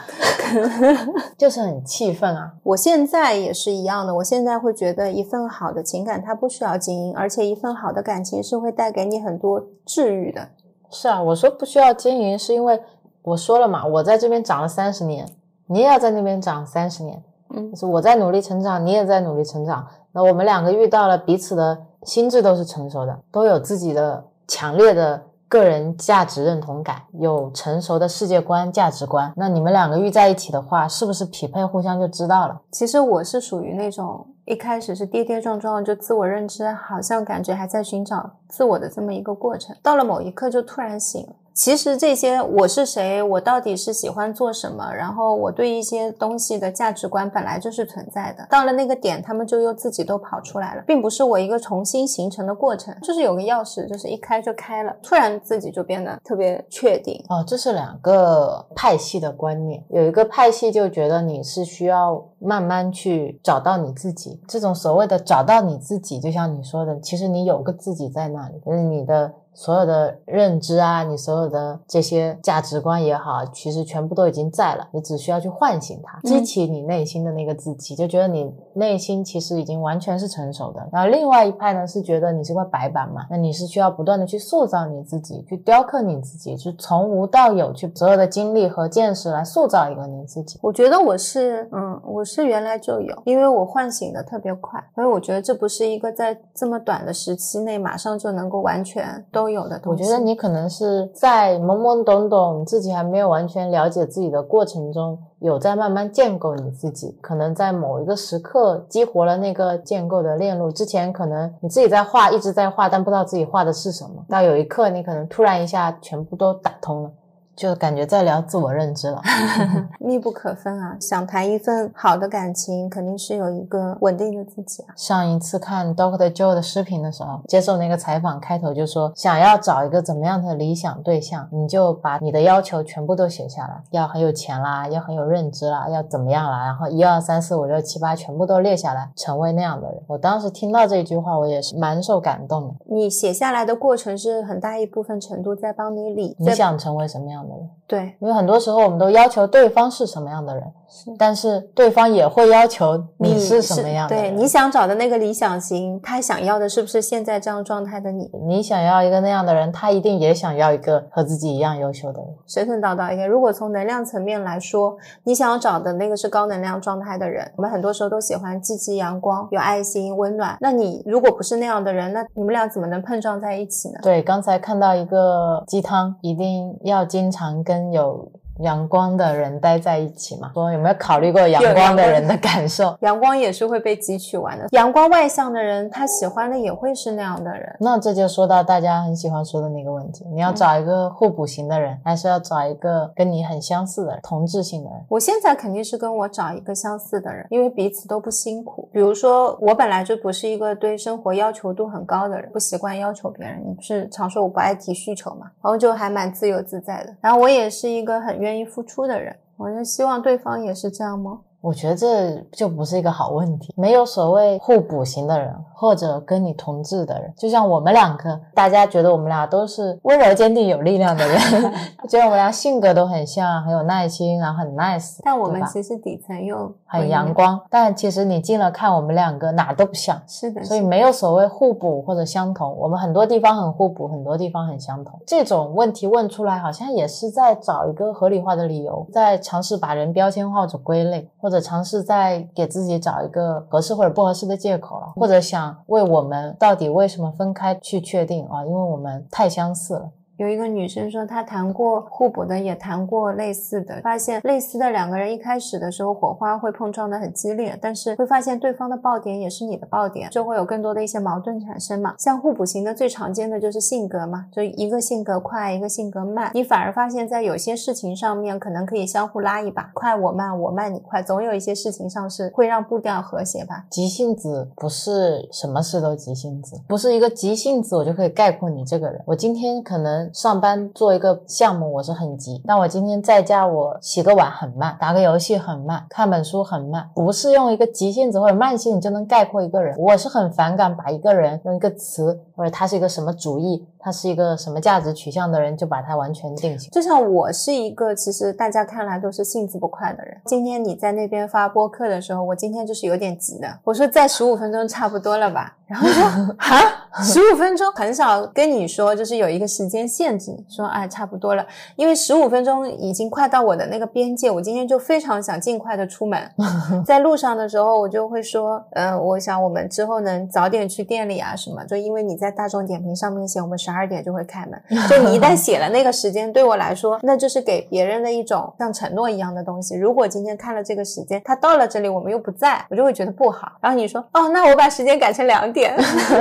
[1.39, 2.53] 就是很气愤啊。
[2.63, 10.47] 我现在也是一样的，我现在会觉得一份好的情感它不需要经营，而且一份好的感情是会带给你很多治愈的。
[10.91, 12.79] 是啊，我说不需要经营，是因为
[13.23, 15.27] 我说了嘛，我在这边长了三十年，
[15.69, 17.23] 你也要在那边长三十年。
[17.51, 19.87] 嗯就是我在努力成长，你也在努力成长。
[20.13, 29.33] 那我们两个遇到了彼此的心智都是成熟的，都有自己的强烈的个人价值认同感，有成熟的世界观、价值观。
[29.37, 32.61] 那你们两个遇在一起的话，是不是匹配，互相就知道了。
[32.73, 41.35] 其实我是属于那种一开始是跌跌撞撞，就自我认知好像感觉还在寻找自我的这么一个过程，到了某一刻就突然醒了。
[41.59, 48.47] 其实这些我是谁，我到底是喜欢做什么，然后我对一些东西的价值观本来就是存在的。
[48.49, 57.21] 到了那个点，他们就又自己都跑出来了，并不是我一个重新形成的过程，就是有个钥匙，就是一开就开了，突然自己就变得特别确定。
[57.29, 59.85] 哦，这是两个派系的观念。
[59.89, 64.41] 有一个派系就觉得你是需要慢慢去找到你自己。
[64.47, 80.89] 这种所谓的找到你自己，就像你说的，其实你有个自己在那里，就是你的所有的认知啊，你所有的这些价值观也好，其实全部都已经在了，你只需要去唤醒它，激起你内心的那个自己，就觉得你内心其实已经完全是成熟的。
[80.93, 90.61] 然后另外一派呢是觉得你是块白板嘛，那你是需要不断的去塑造你自己，去雕刻你自己，去从无到有，去所有的经历和见识来塑造一个你自己。
[90.63, 100.03] 我觉得我是，嗯，我是原来就有，因为我唤醒的特别快，所以我觉得这不是一个在这么短的时期内马上就能够完全都有的东西。
[100.03, 107.17] 我觉得你可能是在懵懵懂懂，自己还没有完全了解自己的过程中，有在慢慢建构你自己。
[107.21, 110.71] 可能在某一个时刻激活了那个建构的链路。
[110.71, 114.25] 之前可能你自己在画，一直在画，但不知道自己画的是什么。
[114.29, 117.11] 到有一刻，你可能突然一下全部都打通了。
[117.59, 119.21] 就感觉在聊自我认知了。
[119.99, 120.97] 密不可分啊！
[121.01, 124.95] 想谈一份好的感情，肯定是有一个稳定的自己啊。
[124.97, 140.01] 上一次看 Doctor Joe 的视频的时候，接受那个采访，开头就说想要找一个怎么样的理想对象，你就把你的要求全部都写下来，要很有钱啦，要很有认知啦，要怎么样啦，然后一二三四五六七八全部都列下来，成为那样的人。
[140.07, 142.75] 我当时听到这句话，我也是蛮受感动的。
[142.87, 147.78] 你写下来的过程是很大一部分程度在帮你理，你想成为什么样的人？
[147.89, 154.31] 对，因为很多时候我们都要求对方是什么样的人，是但是对方也会要求你是什么样的对。
[154.31, 158.31] 你想找的那个理想型，他想要的是不是现在这样状态的你？
[158.47, 162.29] 你想要一个那样的人，他一定也想要一个和自己一样优秀的人。
[162.47, 167.51] 神神叨叨一个，如果从能量层面来说，你想要找的那个是高能量状态的人。
[167.57, 170.59] 我们很多时候都喜欢积极、阳光、有爱心、温暖。
[170.61, 173.99] 那你如果不是那样的人，那你们俩怎么能碰撞在一起呢？
[174.03, 178.31] 对，刚才看到一个鸡汤，一定要经常跟有
[178.61, 180.51] 阳光的人待在一起嘛。
[180.55, 182.97] 说有没有考虑过阳光的人的感受？
[183.01, 184.67] 阳光也是会被汲取完的。
[184.73, 187.77] 阳光外向的人，他喜欢的也会是那样的人。
[187.81, 194.99] 那这就说到大家很喜欢说的那个问题：你要找一个互补型的人，还是要找一个跟你很相似的人、同质性的人？
[195.09, 198.89] 我现在肯定是跟我找一个相似的人，因为彼此都不辛苦。
[198.93, 203.63] 比如说，我本来就不是一个对生活要求度很高的人，不习惯要求别人。
[203.67, 207.15] 你不是常说我不爱提需求嘛，然后就还蛮自由自在的。
[207.21, 211.43] 然后我也是一个很愿愿意付出的人，我就希望对方也是这样吗？
[211.61, 213.73] 我觉得这就不是一个好问题。
[213.77, 217.33] 没有所谓互补型的人，或者跟你同质的人。
[217.37, 221.39] 就像我们两个，大家觉得我们俩都是温柔、坚定、有力量的人，
[222.09, 225.19] 觉得我们俩性格都很像，很有耐心，然后很 nice。
[225.23, 227.29] 但我们其实底层又很阳。
[227.33, 230.21] 光，但其实你近了看，我们两个哪都不像。
[230.27, 235.21] 是的，所以没有所谓互补或者相同，我们很多地方很互补，很多地方很相同。
[235.27, 250.11] 这种问题问出来，好像也是在找一个合理化的理由，在尝试把人标签化或者归类，或或者尝试再给自己找一个合适或者不合适的借口了，或者想为我们到底为什么分开去确定啊，因为我们太相似了。
[250.39, 262.15] 有一个女生说，她谈过互补的，也谈过类似的，发现类似的两个人一开始的时候火花会碰撞的很激烈，但是会发现对方的爆点也是你的爆点，就会有更多的一些矛盾产生嘛。
[262.19, 273.87] 像互补型的最常见的就是性格嘛，就一个性格快，一个性格慢，你反而发现在有些事情上面可能可以相互拉一把，快我慢，我慢你快，总有一些事情上是会让步调和谐吧。
[273.91, 279.21] 急性子不是什么事都急性子，不是一个急性子我就可以概括你这个人。
[279.27, 289.97] 我今天可能上班做一个项目我是很急，那我今天在家我洗个碗很慢，打个游戏很慢，看本书很慢，不是用一个急性子或者慢性子就能概括一个人。
[289.99, 296.91] 我是很反感把一个人用一个词或者他是一个什么主义，他是一个什么价值取向的人就把他完全定型。
[296.91, 306.23] 就像我是一个其实大家看来都是性子不快的人，今天你在那边发播客的时候，我今天就是有点急的，我说再十五分钟差不多了吧，然后说
[306.59, 306.79] 啊
[307.23, 307.91] 十五分钟？
[307.95, 316.41] 很少跟你说就是有一个时间限制，说哎差不多了，因为十五分钟已经快到我的那个边界，我今天就非常想尽快的出门，
[317.05, 329.97] 在路上的时候我就会说，嗯、我想我们之后能早点去店里啊什么，就因为你在大众点评上面写我们十二点就会开门， 就你一旦写了那个时间，对我来说那就是给别人的一种像承诺一样的东西。
[329.97, 333.73] 如果今天看了这个时间，他到了这里我们又不在，我就会觉得不好。
[333.81, 335.97] 然后你说哦，那我把时间改成两点，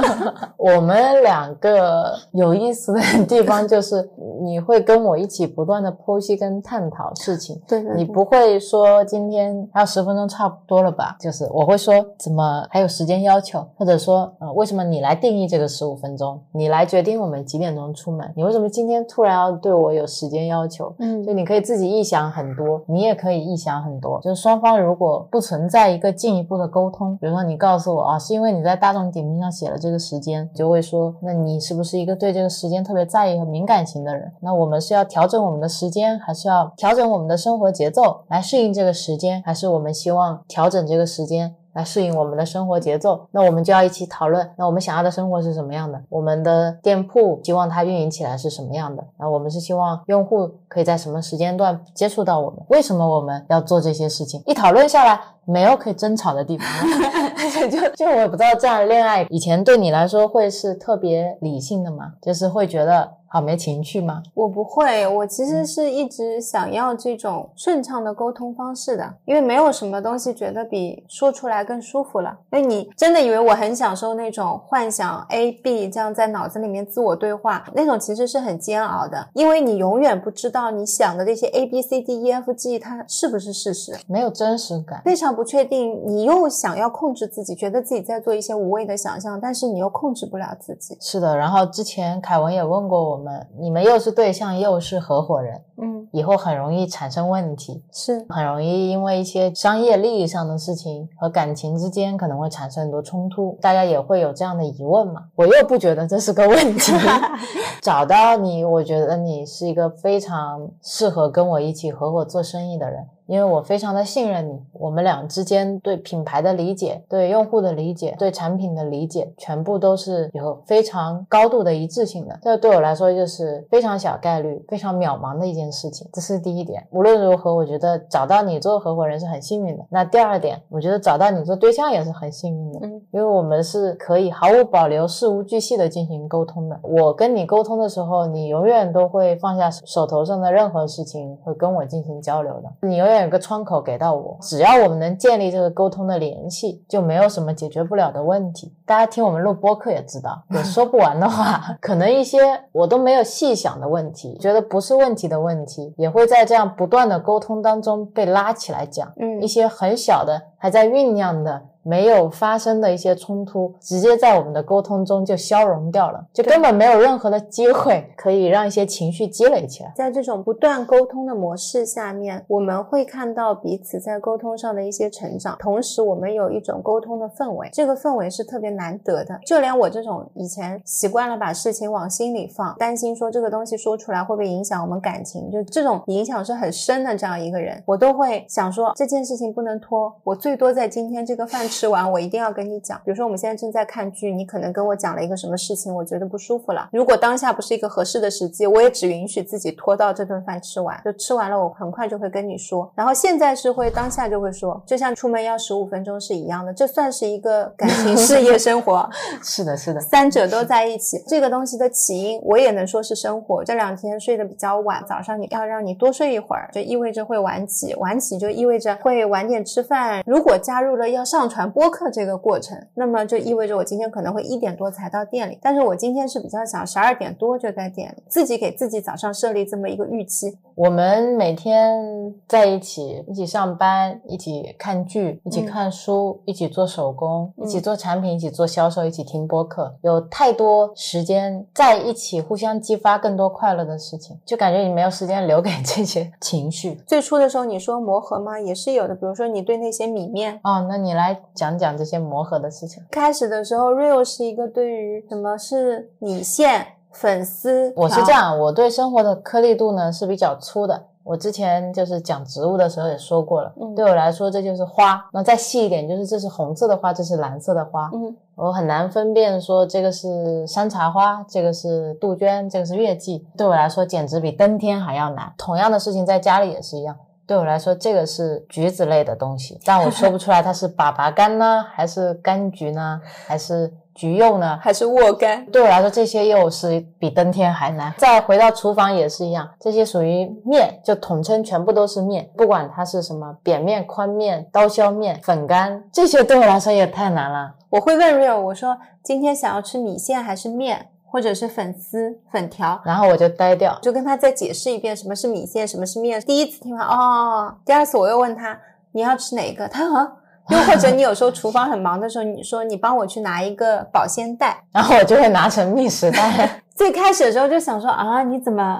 [0.58, 4.10] 我们两个有意思的地方就是，
[4.42, 11.16] 你会跟我一起不断的剖析跟探讨事情，对对你不会说今天还有十分钟差不多了吧？
[11.20, 18.32] 就是我会说怎么还有时间要求，或者说呃为什么你来定义这个十五分钟，你来决定我们几点钟出门？
[18.36, 20.94] 你为什么今天突然要对我有时间要求？
[21.00, 24.20] 嗯就你可以自己臆想很多，你也可以臆想很多。
[24.22, 34.32] 就是双方如果不存在一个进一步的沟通，比如说你告诉我啊，是因为你在大众点评上写了这个时间，就会说，那你是不是一个对这个时间特别在意和敏感型的人？
[34.40, 41.56] 那我们是要调整我们的时间，还是要调整我们的生活节奏来适应这个时间，还是我们希望调整这个时间？
[41.78, 46.02] 来适应我们的生活节奏，那我们就要一起讨论，那我们想要的生活是什么样的？
[46.10, 49.04] 我们的店铺希望它运营起来是什么样的？
[49.20, 52.60] 那我们是希望用户可以在什么时间段接触到我们？
[52.70, 54.42] 为什么我们要做这些事情？
[54.48, 57.32] 一讨论下来，没有可以争吵的地方了。
[57.72, 62.14] 就就我也不知道这样的恋爱以前对你来说会是特别理性的吗？
[62.22, 64.22] 就是会觉得好没情趣吗？
[64.34, 72.38] 我不会，我其嗯实是一直想要这种顺畅的沟通方式的，因为没有什么东西觉得比说出来更舒服了。
[72.52, 83.96] 因为你真的以为我很享受那种幻想 A B 这样在脑子里面自我对话，那种其实是很煎熬的，因为你永远不知道你想的这些 A B C D E F G 它是不是事实。
[84.08, 85.02] 没有真实感。
[85.04, 90.98] 非常不确定，你又想要控制自己，觉得自己在做一些无谓的想象，但是你又控制不了自己。
[91.00, 97.84] 是的，然后之前凯文也问过我们，你们又是对象又是合伙人，嗯，以后很容易产生问题。
[97.94, 105.22] 是很容易因为一些商业利益上的事情和感情之间可能会产生很多冲突，大家也会有这样的疑问嘛。
[105.36, 106.92] 我又不觉得这是个问题，
[107.84, 113.08] 找到你，我觉得你是一个非常适合跟我一起合伙做生意的人。
[113.28, 122.40] 因为我非常的信任你，我们俩之间对品牌的理解、对用户的理解、对产品的理解，全部都是有非常高度的一致性的。
[122.42, 126.86] 这对我来说就是非常小概率、非常渺茫的一件事情，这是第一点。
[126.92, 129.84] 无论如何，我觉得找到你做合伙人是很幸运的。
[129.90, 136.80] 那第二点，我觉得找到你做对象也是很幸运的，嗯因为我们是可以毫无保留、事无巨细的进行沟通的。
[136.84, 142.88] 我跟你沟通的时候，你永远都会放下手头上的任何事情，会跟我进行交流的。
[142.88, 148.74] 你永远有个窗口给到我，只要我们能建立这个沟通的联系，就没有什么解决不了的问题。
[148.86, 152.40] 大家听我们录播客也知道， 有说不完的话， 可能一些
[152.72, 159.12] 我都没有细想的问题，觉得不是问题的问题，也会在这样不断的沟通当中被拉起来讲。
[159.18, 161.62] 嗯一些很小的还在酝酿的。
[161.88, 169.94] 没有发生的一些冲突，直接在我们的沟通中就消融掉了，就根本没有任何的机会可以让一些情绪积累起来。
[169.96, 179.40] 在这种不断沟通的模式下面，我们会看到彼此在沟通上的一些成长，同时我们有一种沟通的氛围，这个氛围是特别难得的。
[179.46, 192.98] 就连我这种以前习惯了把事情往心里放，担心说这个东西说出来会不会影响我们感情，就这种影响是很深的这样一个人，我都会想说这件事情不能拖，我最多在今天这个饭吃吃完，我一定要跟你讲。
[193.06, 196.90] 比如说我们现在正在看剧，你可能跟我讲了一个什么事情，我觉得不舒服了。
[196.92, 202.92] 如果当下不是一个合适的时机，我也只允许自己拖到这顿饭吃完，就吃完了，我很快就会跟你说。
[202.96, 209.08] 然后现在是会当下就会说，就像出门要十五分钟是一样的，这算是一个感情、事业、生活
[209.44, 211.24] 是的，是的，三者都在一起。
[211.28, 213.64] 这个东西的起因，我也能说是生活。
[213.64, 220.24] 这两天睡得比较晚，早上你要让你多睡一会儿，就意味着会晚起，晚起就意味着会晚点吃饭。
[220.26, 225.58] 如果加入了要上传播客这个过程，那么就意味着我今天可能会一点多才到店里。
[225.62, 230.58] 但是我今天是比较想十二点多就在店里，自己给自己早上设立这么一个预期。
[230.76, 247.02] 我们每天在一起，一起上班，一起看剧，一起看书，一起做手工，一起做产品，一起做销售，一起听播客，有太多时间在一起，互相激发更多快乐的事情，就感觉你没有时间留给这些情绪。
[247.08, 248.60] 最初的时候你说磨合吗？
[248.60, 250.60] 也是有的，比如说你对那些米面。
[250.64, 253.04] 哦，那你来讲讲这些磨合的事情。
[253.10, 261.04] 开始的时候，Real 是一个对于什么是米线、粉丝，我是这样，我对生活的颗粒度呢是比较粗的。
[261.24, 265.22] 我之前就是讲植物的时候也说过了，嗯对我来说这就是花。
[265.34, 268.10] 那再细一点，就是这是红色的花，这是蓝色的花。
[268.14, 273.46] 嗯我很难分辨说这个是山茶花，这个是杜鹃，这个是月季。
[273.58, 275.54] 对我来说简直比登天还要难。
[275.58, 277.16] 同样的事情在家里也是一样。
[277.48, 284.78] 对我来说，这个是橘子类的东西，但我说不出来它是粑粑柑呢，还是柑橘呢，还是橘柚呢？
[284.82, 285.64] 还是沃柑。
[285.72, 288.14] 对我来说，这些又是比登天还难。
[288.18, 297.76] 再回到厨房也是一样，这些属于面，就统称全部都是面，不管它是什么扁面、宽面、刀削面、粉干，这些对我来说也太难了。
[297.90, 301.08] 我会问 Real，我说今天想要吃米线还是面，
[301.38, 303.00] 或者是粉丝、粉条？
[303.06, 306.42] 然后我就呆掉，就跟他再解释一遍什么是米线，什么是面。
[306.42, 308.76] 第一次听完哦，第二次我又问他
[309.12, 310.28] 你要吃哪个，他啊。
[310.70, 316.82] 又或者你有时候厨房很忙的时候，你说你帮我去拿一个保鲜袋，然后我就会拿成觅食袋。
[316.96, 319.00] 最开始的时候就想说啊，你怎么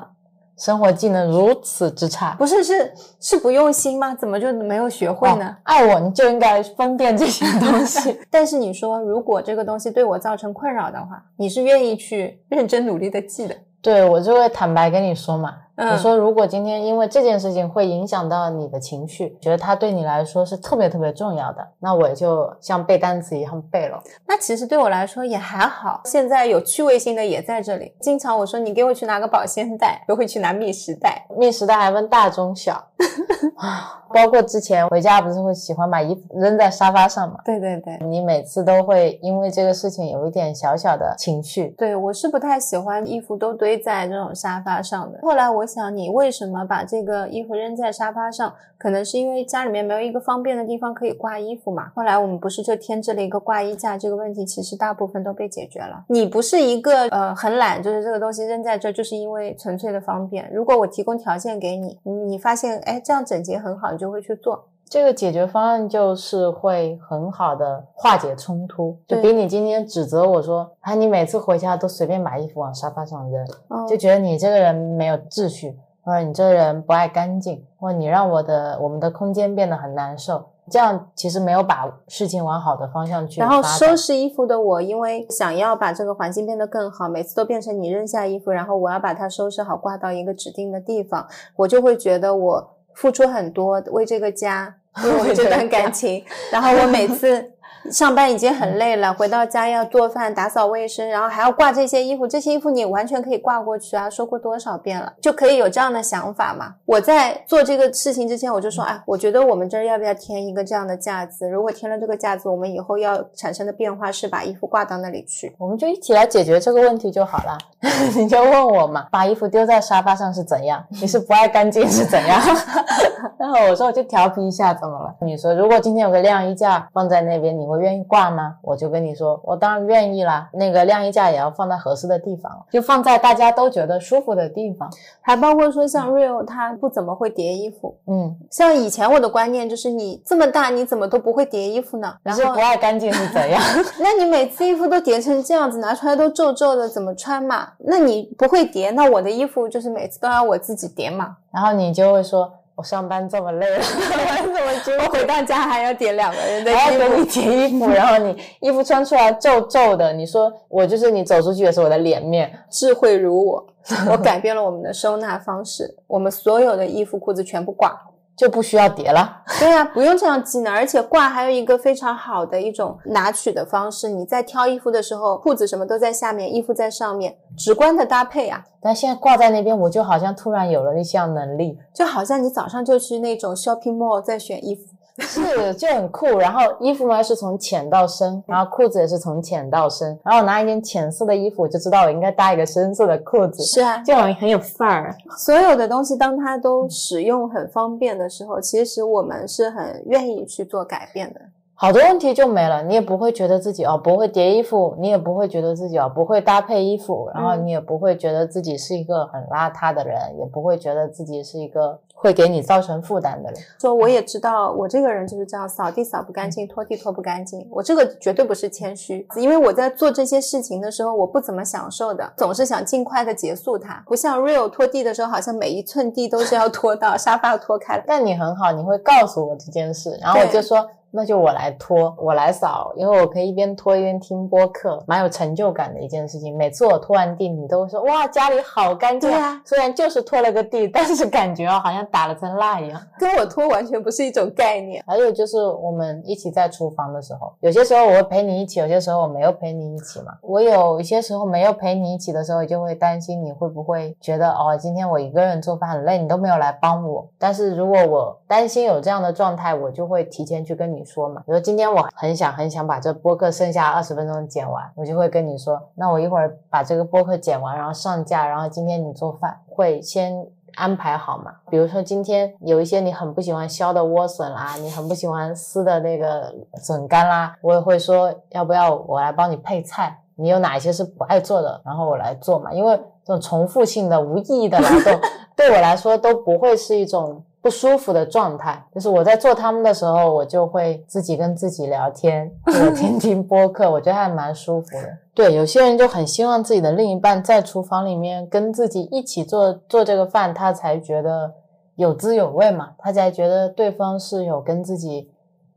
[0.58, 4.16] 生活技能如此之差，不是是是不用心吗？
[4.16, 5.46] 怎么就没有学会呢？
[5.48, 8.20] 哦爱我你就应该分辨这些东西。
[8.32, 13.56] 但是你说，如果这个东西对我造成困扰的话，你是愿意去认真努力的记的。
[13.82, 24.02] 对我就会坦白跟你说嘛，嗯你说如果今天因为这件事情会影响到你的情绪，觉得它对你来说是特别特别重要的，那我就像背单词一样背了。
[24.26, 26.02] 那其实对我来说也还好。
[26.06, 27.94] 现在有趣味性的也在这里。
[28.02, 31.26] 经常我说你给我去拿个保鲜袋，都会去拿觅食袋。
[31.38, 32.74] 觅食袋还分大中小，
[33.56, 37.40] 啊，包括之前回家不是会喜欢把衣服扔在沙发上嘛？
[37.46, 37.98] 对对对。
[38.08, 45.20] 你每次都会因为这个事情有一点小小的情绪，对，我是不太喜欢衣服都堆在这种沙发上的。
[45.22, 48.54] 后来我想，你为什么把这个衣服扔在沙发上？
[48.80, 51.92] 可能是因为家里面没有一个方便的地方可以挂衣服嘛。
[51.96, 56.04] 后来我们不是就添置了一个挂衣架，这个问题其实大部分都被解决了。
[56.10, 60.48] 你不是一个呃很懒，就是这个东西扔在这，就是因为纯粹的方便。
[60.54, 64.64] 如果我提供条件给你，你你发现哎这样整洁很好，你就会去做。
[64.90, 94.74] 这个解决方案就是会很好的化解冲突，就比你今天指责我说，啊，你每次回家都随便把衣服往沙发上扔，嗯就觉得你这个人没有秩序，或者你这个人不爱干净，或者你让我的我们的空间变得很难受，这样其实没有把事情往好的方向去然后收拾衣服的我，因为想要把这个环境变得更好，每次都变成你扔下衣服，然后我要把它收拾好，挂到一个指定的地方，我就会觉得我付出很多，为这个家，
[95.06, 96.26] 为我这段感情。
[96.52, 97.52] 然后我每次
[97.92, 106.76] 上班已经很累了，回到家要做饭、打扫卫生，然后还要挂这些衣服，这些衣服你完全可以挂过去啊，说过多少遍了，就可以有这样的想法嘛。
[106.86, 111.48] 我在做这个事情之前，我就说，哎，我觉得我们这儿要不要添一个这样的架子？
[111.50, 115.56] 如果添了这个架子，我们以后要产生的变化是把衣服挂到那里去。
[115.58, 117.58] 我们就一起来解决这个问题就好了。
[118.18, 120.84] 你就问我嘛，把衣服丢在沙发上是怎样？
[120.90, 122.42] 你是不爱干净是怎样？
[123.38, 125.16] 然后我说我就调皮一下，怎么了？
[125.22, 128.58] 你说如果今天有个晾衣架放在那边，你会愿意挂吗？
[128.62, 130.50] 我就跟你说，我当然愿意啦。
[130.54, 134.90] 那个晾衣架也要放在合适的地方，就放在大家都觉得舒服的地方。
[135.22, 142.16] 还包括说像 Real 他不怎么会叠衣服，嗯，像以前我的观念就是你这么大你怎么都不会叠衣服呢？
[142.24, 143.62] 然后不爱干净是怎样？
[144.00, 147.70] 那你每次衣服都叠成这样子，拿出来都皱皱的，怎么穿嘛？
[147.80, 151.38] 那你不会叠，那我的衣服就是每次都要我自己叠嘛。
[151.52, 163.66] 然后你就会说，我上班这么累了，我 怎么觉得我回到家还要叠两个人的衣还要给你，叠衣服，然后你衣服穿出来皱皱的，你说我就是你走出去也是我的脸面，智慧如我，
[164.12, 168.00] 我改变了我们的收纳方式，我们所有的衣服裤子全部挂。
[168.38, 169.42] 就不需要叠了。
[169.60, 170.72] 对呀、不用这样记呢。
[170.72, 184.84] 而且挂还有一个非常好的一种拿取的方式，你在挑衣服的时候，裤子什么都在下面，衣服在上面，直观的搭配啊，但现在挂在那边，我就好像突然有了一项能力，就好像你早上就去那种 shopping mall 在选衣服。
[185.20, 186.26] 是就很酷。
[186.38, 190.08] 然后衣服嘛是从浅到深，然后裤子也是从浅到深。
[190.24, 195.16] 然后我拿一件浅色的衣服，我就知道我应该搭一个深色的裤子，是啊，就很很有范儿。
[195.38, 201.42] 所有的东西当它都使用很方便的时候，其实我们是很愿意去做改变的。
[201.80, 213.62] 好多问题就没了，你也不会觉得自己哦不会叠衣服，你也不会觉得自己哦不会搭配衣服，然后嗯你也不会觉得自己是一个很邋遢的人，也不会觉得自己是一个会给你造成负担的人。
[213.80, 217.66] 说我也知道，我这个人就是这样，扫地扫不干净，拖地拖不干净。
[217.70, 224.04] 我这个绝对不是谦虚，因为我在做这些事情的时候，我不怎么享受的，总是想尽快的结束它。
[224.08, 228.04] 不像 real 拖地的时候，好像每一寸地都是要 拖到沙发拖开了。
[228.08, 236.56] 但你很好，你会告诉我这件事，然后我就说那就我来拖，我来扫，因为我可以一边拖一边听播客，蛮有成就感的一件事情。
[236.56, 243.02] 每次我拖完地，你都会说哇家里好干净啊虽然就是拖了个地，但是感觉好像打了层蜡一样。
[243.18, 245.04] 跟我拖完全不是一种概念。
[245.08, 250.38] 还有就是我们一起在厨房的时候，有些时候我会陪你一起，有些时候我没有陪你一起嘛。
[250.44, 257.28] 我有一些时候没有陪你一起的时候，就会担心你会不会觉得哦，今天我一个人做饭很累，你都没有来帮我。
[257.40, 261.42] 但是如果我担心有这样的状态，我就会提前去跟你说嘛。
[261.46, 271.56] 比如今天我很想很想把这播客剩下二十分钟剪完，我就会跟你说，那我一会儿把这个播客剪完，然后上架，然后今天你做饭会先安排好嘛？
[271.70, 280.20] 比如说今天有一些你很不喜欢削的莴笋啦，你很不喜欢撕的那个笋干啦，我也会说要不要我来帮你配菜？
[280.40, 282.72] 你有哪一些是不爱做的，然后我来做嘛？
[282.72, 285.20] 因为这种重复性的、无意义的劳动，
[285.58, 288.82] 对我来说都不会是一种不舒服的状态。
[288.96, 295.18] 就是我在做他们的时候，我就会自己跟自己聊天， 或者听听播客，我觉得还蛮舒服的。
[295.34, 301.54] 对，有些人就很希望自己的另一半在厨房里面跟自己一起做做这个饭，他才觉得
[301.96, 305.30] 有滋有味嘛，他才觉得对方是有跟自己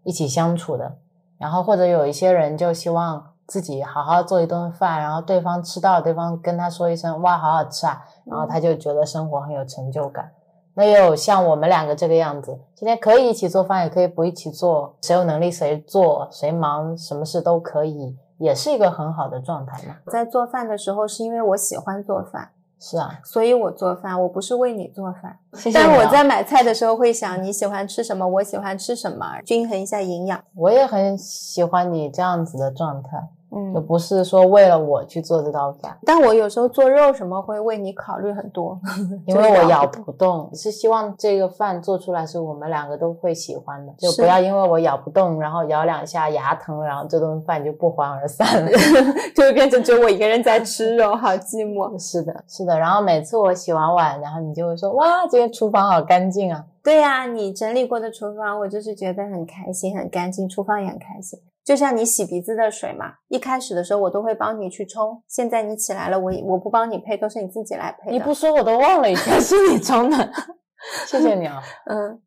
[0.04, 0.94] 一起相处的。
[1.38, 10.30] 然后或者有一些人就希望自己好好做一顿饭，然后对方吃到，对方跟他说一声哇好好吃啊，然后他就觉得生活很有成就感。
[10.74, 19.96] 那也有像我们两个这个样子，今天可以一起做饭，也可以不一起做，谁有能力谁做，谁忙什么事都可以，也是一个很好的状态嘛。
[20.06, 25.38] 在做饭的时候，是因为我喜欢做饭，是啊，所以我做饭，我不是为你做饭。
[25.54, 30.42] 谢谢啊但我在买菜的时候会想你喜欢吃什么，我喜欢吃什么，均衡一下营养。
[30.54, 38.78] 我也很喜欢你这样子的状态，就嗯，不是说为了我去做这道饭，但我有时候做肉什么会为你考虑很多，
[39.26, 48.70] 因为我咬不动，是希望这个饭做出来是我们两个都会喜欢的，就不要因为我咬不动，然后咬两下牙疼，然后这顿饭就不欢而散了。
[49.34, 51.98] 就会变成只有我一个人在吃肉，好寂寞。
[51.98, 52.78] 是的，是的。
[52.78, 61.38] 然后每次我洗完碗，然后你就会说：“哇，今天厨房好干净啊对呀、你整理过的厨房，我就是觉得很开心，很干净，厨房也很开心。
[61.64, 68.10] 就像你洗鼻子的水嘛，一开始的时候我都会帮你去冲，现在你起来了，我我不帮你配，都是你自己来！”配。
[68.10, 70.16] 你不说我都忘了以前是你冲的，
[71.06, 71.60] 谢谢你啊。
[71.86, 72.20] 嗯，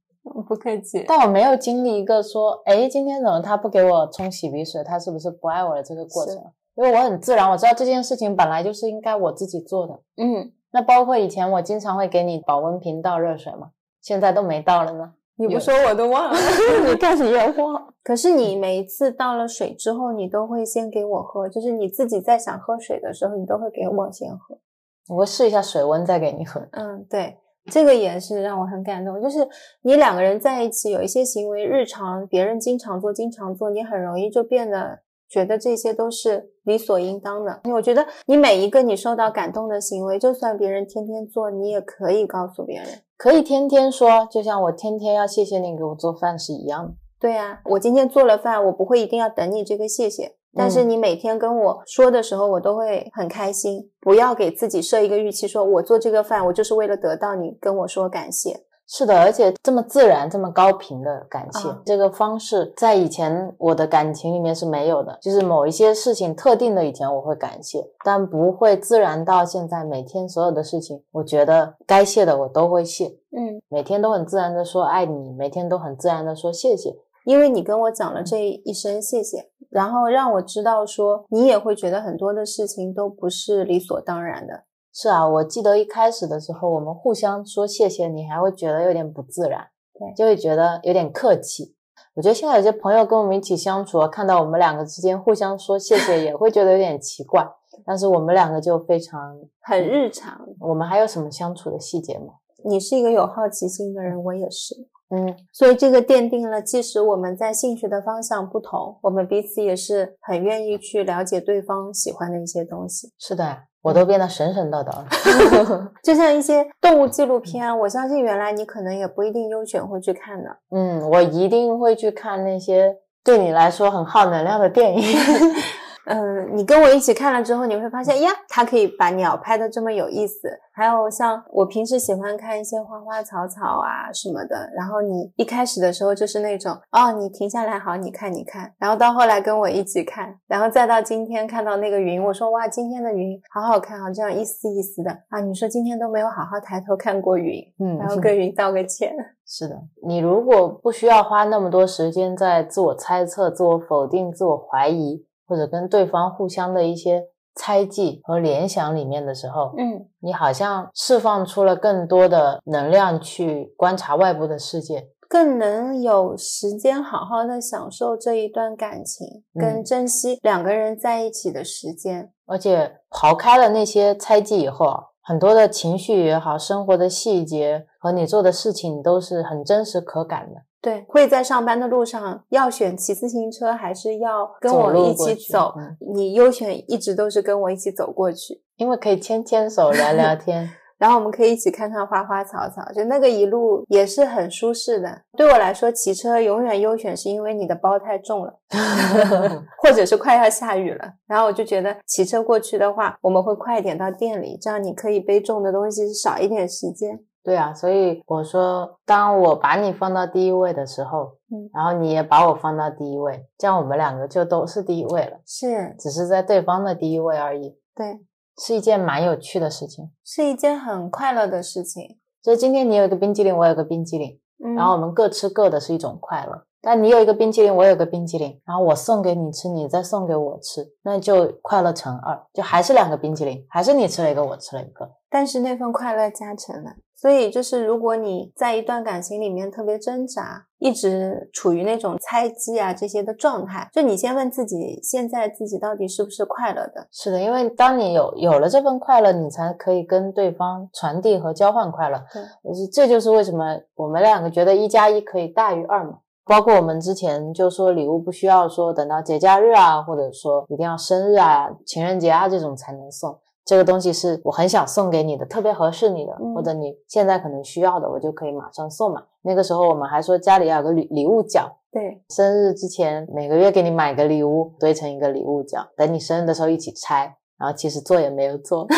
[0.47, 1.03] 不客气。
[1.07, 6.35] 但我没有经历一个说，哎，今天怎么他不给我冲洗鼻水，他是不是不爱我的这个过程？
[6.75, 9.93] 因为我很自然，我知道这件事情本来就是应该我自己做的。
[10.17, 13.69] 嗯，那包括以前我经常会给你保温瓶倒热水嘛，
[14.01, 15.13] 现在都没倒了呢。
[15.35, 16.37] 你不说我都忘了。
[16.87, 24.59] 你看你也忘，可是你每一次倒了水之后，你都会先给我喝，就是你自己在想喝水的时候，你都会给我先喝。
[25.07, 26.61] 我会试一下水温再给你喝。
[26.71, 27.37] 嗯，对，
[27.71, 29.21] 这个也是让我很感动。
[29.21, 29.47] 就是
[29.83, 34.99] 你两个人在一起，有一些行为，日常别人经常做，经常做，你很容易就变得
[35.29, 37.61] 觉得这些都是理所应当的。
[37.73, 42.87] 我觉得你每一个你受到感动的行为，就算别人天天做，你也可以告诉别人。
[43.17, 46.93] 可以天天说，就像我天天要谢谢你给我做饭是一样的。
[47.23, 50.35] 对呀、我今天做了饭，我不会一定要等你这个谢谢。
[50.53, 53.89] 但是嗯你每天跟我说的时候，我都会很开心。
[54.01, 58.65] 不要给自己设一个预期，说我做这个饭，我就是为了得到你跟我说感谢。
[58.85, 65.17] 是的，而且这么自然、这么高频的感谢，啊这个方式在以前我的感情里面是没有的。
[65.21, 76.93] 就是某一些事情特定的以前我会感谢，但不会自然到现在每天所有的事情，我觉得该谢的我都会谢，嗯，每天都很自然的说爱你，每天都很自然的说谢谢。
[77.25, 84.63] 因为你跟我讲了这一声谢谢，然后让我知道说你也会觉得很多的事情都不是理所当然的。
[84.93, 89.67] 是啊，我记得一开始的时候，我们互相说谢谢，你还会觉得有点不自然。
[89.93, 91.75] 对就会觉得有点客气。
[92.15, 97.47] 我觉得现在有些朋友跟我们一起相处，看到我们两个之间互相说谢谢，也会觉得有点奇怪。
[97.85, 100.39] 但是我们两个就非常，很日常。
[100.59, 102.35] 我们还有什么相处的细节吗？
[102.63, 104.75] 你是一个有好奇心的人，我也是。
[105.15, 113.11] 嗯，所以这个奠定了，即使我们在兴趣的方向不同，我们彼此也是很愿意去了解对方喜欢的一些东西。
[113.19, 115.91] 是的，我都变得神神叨叨了。
[116.01, 120.49] 就像一些动物纪录片，我相信原来你可能也不一定优选会去看的。
[120.71, 125.03] 嗯，我一定会去看那些对你来说很耗能量的电影。
[126.05, 130.49] 嗯，你跟我一起看了之后，你会发现呀，它可以把鸟拍的这么有意思。
[130.75, 149.13] 还有像我平时喜欢看一些花花草草啊什么的，然后你一开始的时候就是那种哦，你停下来好，你看你看，然后到后来跟我一起看，然后再到今天看到那个云，我说哇，今天的云好好看啊，这样一丝一丝的啊，你说今天都没有好好抬头看过云，嗯然后跟云道个歉。
[149.45, 149.75] 是的，
[150.07, 155.23] 你如果不需要花那么多时间在自我猜测、自我否定、自我怀疑，
[155.53, 165.09] 或者跟对方互相的一些猜忌和联想里面的时候，嗯，你好像释放出了更多的能量去观察外部的世界。
[165.29, 172.31] 更能有时间好好的享受这一段感情，跟嗯珍惜两个人在一起的时间。
[172.47, 180.61] 而且刨开了那些猜忌以后啊，很多的情绪也好，生活的细节和你做的事情都是很真实可感的。
[180.83, 185.73] 对，会在上班的路上要选骑自行车，还是要跟走我一起走？
[185.77, 195.21] 嗯你优选一直都是跟我一起走过去，因为可以牵牵手聊聊 天，然后我们可以一起看看花花草草，就那个一路也是很舒适的。
[195.37, 198.59] 对我来说，骑车永远优选，是因为你的包太重了，
[199.81, 201.13] 或者是快要下雨了。
[201.27, 207.21] 然后我就觉得骑车过去的话，我们会快一点到店里，这样你可以背重的东西少一点时间。
[207.43, 218.21] 对啊，所以我说，当我把你放到第一位的时候，嗯然后你也把我放到第一位，这样我们两个就都是第一位了，是只是在对方的第一位而已，对，
[218.57, 220.09] 是一件蛮有趣的事情。
[220.23, 222.17] 是一件很快乐的事情。
[222.41, 226.65] 就是今天你有一个冰激凌，我有个冰激凌，嗯，然后我们各吃各的，是一种快乐。
[226.83, 235.09] 但你有一个冰淇淋，我有个冰淇淋，然后我送给你吃，你再送给我吃，那就快乐乘二，就还是两个冰淇淋，还是你吃了一个，我吃了一个。
[235.29, 236.91] 但是那份快乐加成了。
[237.15, 247.07] 所以就是，如果你在一段感情里面特别挣扎，一直处于那种猜忌啊这些的状态，就你先问自己，现在自己到底是不是快乐的？
[247.13, 252.21] 是的，因为当你有有了这份快乐，你才可以跟对方传递和交换快乐。
[252.33, 252.43] 对，
[252.91, 256.17] 这就是为什么我们两个觉得一加一可以大于二嘛。
[256.45, 263.37] 包括我们之前就说礼物不需要说等到节假日啊，或者说一定要生日啊、情人节啊这种才能送。
[263.65, 269.23] 这个东西是我很想送给你的，特别合适你的，嗯或者你现在可能需要的，我就可以马上送嘛。
[269.41, 277.37] 那个时候我们还说家里要有个礼礼物角，对，生日之前每个月给你买个礼物，堆成一个礼物角，等你生日的时候一起拆。
[277.57, 278.81] 然后其实做也没有做，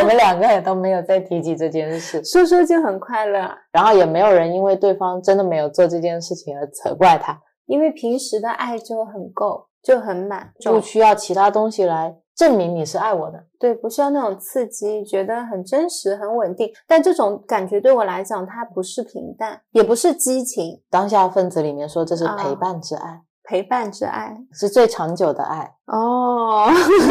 [0.00, 13.44] 我们两个也都没有再提起这件事，说说就很快乐，然后也没有人因为对方真的没有做这件事情而责怪他，因为平时的爱就很够，就很满不需要其他东西来证明你是爱我的。
[13.58, 16.70] 对，不需要那种刺激，觉得很真实、很稳定。
[16.86, 23.20] 但这种感觉对我来讲，它不是平淡，也不是激情，当下分子里面说这是啊陪伴之爱，
[23.52, 24.34] 陪伴之爱。
[24.50, 25.74] 是最长久的爱。
[25.84, 26.70] 哦，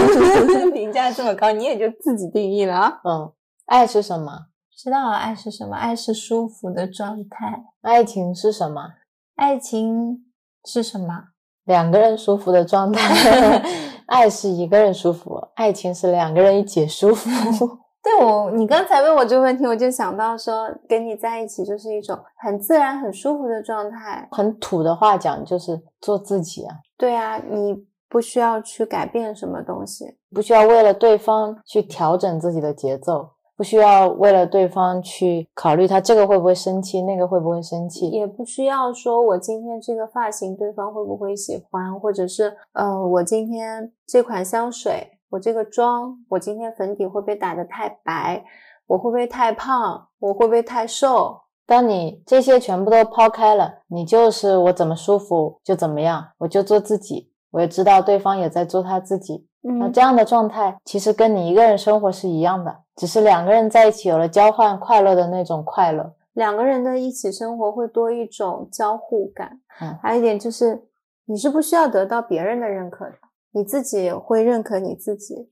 [0.74, 3.00] 评价这么高，你也就自己定义了啊。
[3.04, 3.32] 嗯，
[3.68, 4.48] 爱是什么？
[4.76, 5.76] 知道了，爱是什么？
[5.76, 7.66] 爱是舒服的状态。
[7.82, 8.94] 爱情是什么？
[9.36, 10.26] 爱情
[10.66, 11.26] 是什么？
[11.66, 13.62] 两个人舒服的状态。
[14.10, 17.30] 爱是一个人舒服，爱情是两个人一起舒服。
[18.04, 24.28] 对我，你刚才问我这个问题，我就想到说，跟你在一起就是一种很自然、很舒服的状态。
[24.32, 30.18] 很土的话讲，就是做自己啊，对啊，你不需要去改变什么东西。
[30.34, 38.10] 不需要为了对方去调整自己的节奏，不需要为了对方去考虑他这个会不会生气，那个会不会生气。
[38.10, 48.44] 也不需要说我今天这个发型对方会不会喜欢，或者是呃，我今天这款香水，我这个妆，我今天粉底会不会打得太白，
[48.86, 51.42] 我会不会太胖，我会不会太瘦？
[51.66, 57.32] 当你这些全部都抛开了，你就是我怎么舒服就怎么样，我就做自己。
[57.52, 66.14] 我也知道对方也在做他自己，那嗯这样的状态其实跟你一个人生活是一样的，只是两个人在一起有了交换快乐的那种快乐。
[66.34, 70.88] 两个人的一起生活会多一种交互感，嗯还有一点就是
[71.26, 73.16] 你是不需要得到别人的认可的，
[73.52, 75.50] 你自己会认可你自己。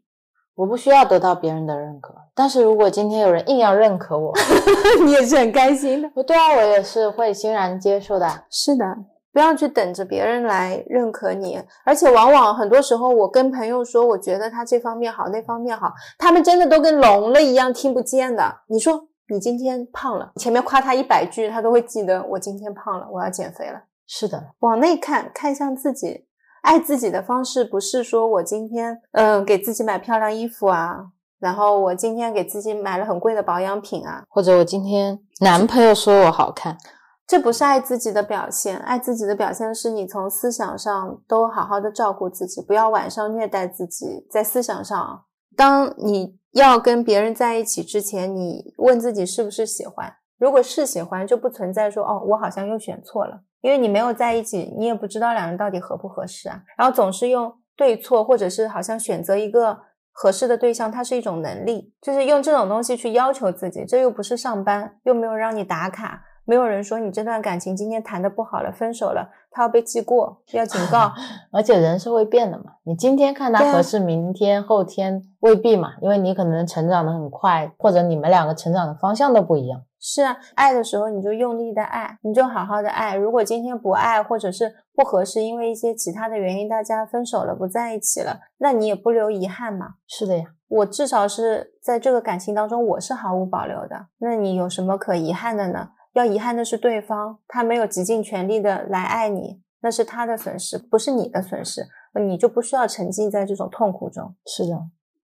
[0.56, 4.34] 我不需要得到别人的认可，但是如果今天有人硬要认可我，
[5.06, 6.24] 你也是很开心的。
[6.24, 8.28] 对啊，我也是会欣然接受的。
[8.50, 8.86] 是的，
[9.32, 18.44] 不要去等着别人来认可你，而且往往很多时候，我跟朋友说，我觉得他这方面好，那方面好，他们真的都跟聋了一样听不见的。
[18.68, 23.82] 你说你今天胖了，前面夸他一百句，他都会记得我今天胖了，我要减肥了。
[24.06, 26.26] 是的，往内看，看向自己。
[26.62, 31.08] 爱自己的方式不是说我今天嗯给自己买漂亮衣服啊，
[31.40, 36.78] 然后我今天给自己买了很贵的保养品啊，或者我今天男朋友说我好看，
[37.26, 38.78] 这不是爱自己的表现。
[38.78, 44.28] 爱自己的表现是你从思想上都好好的照顾自己，不要晚上虐待自己。
[44.30, 45.24] 在思想上，
[45.56, 50.14] 当你要跟别人在一起之前，你问自己是不是喜欢。
[50.38, 53.42] 如果是喜欢，就不存在说哦，我好像又选错了。
[53.62, 56.62] 因为你没有在一起，你也不知道两人到底合不合适啊。
[56.78, 59.78] 然后总是用对错，或者是好像选择一个
[60.12, 63.86] 合适的对象，它是一种能力，就是用这种东西去要求自己。
[63.86, 71.12] 这又不是上班，又没有让你打卡，没有人说你这段感情今天谈的不好了，分手了，他要被记过，要警告。
[71.52, 79.82] 而且人是会变的嘛，你今天看他合适，明天后天未必嘛，因为你可能成长的很快，或者你们两个成长的方向都不一样。
[80.00, 83.16] 是啊，爱的时候你就用力的爱，你就好好的爱。
[83.16, 89.96] 如果今天不爱，或者是不合适，因为一些其他的原因，大家分手了，不在一起了，那你也不留遗憾嘛。
[90.08, 94.08] 是的呀，我至少是在这个感情当中，我是毫无保留的。
[94.20, 95.90] 那你有什么可遗憾的呢？
[96.14, 101.88] 要遗憾的是对方，他没有竭尽全力的来爱你，那是他的损失，不是你的损失。
[102.14, 104.34] 你就不需要沉浸在这种痛苦中。
[104.46, 104.76] 是的，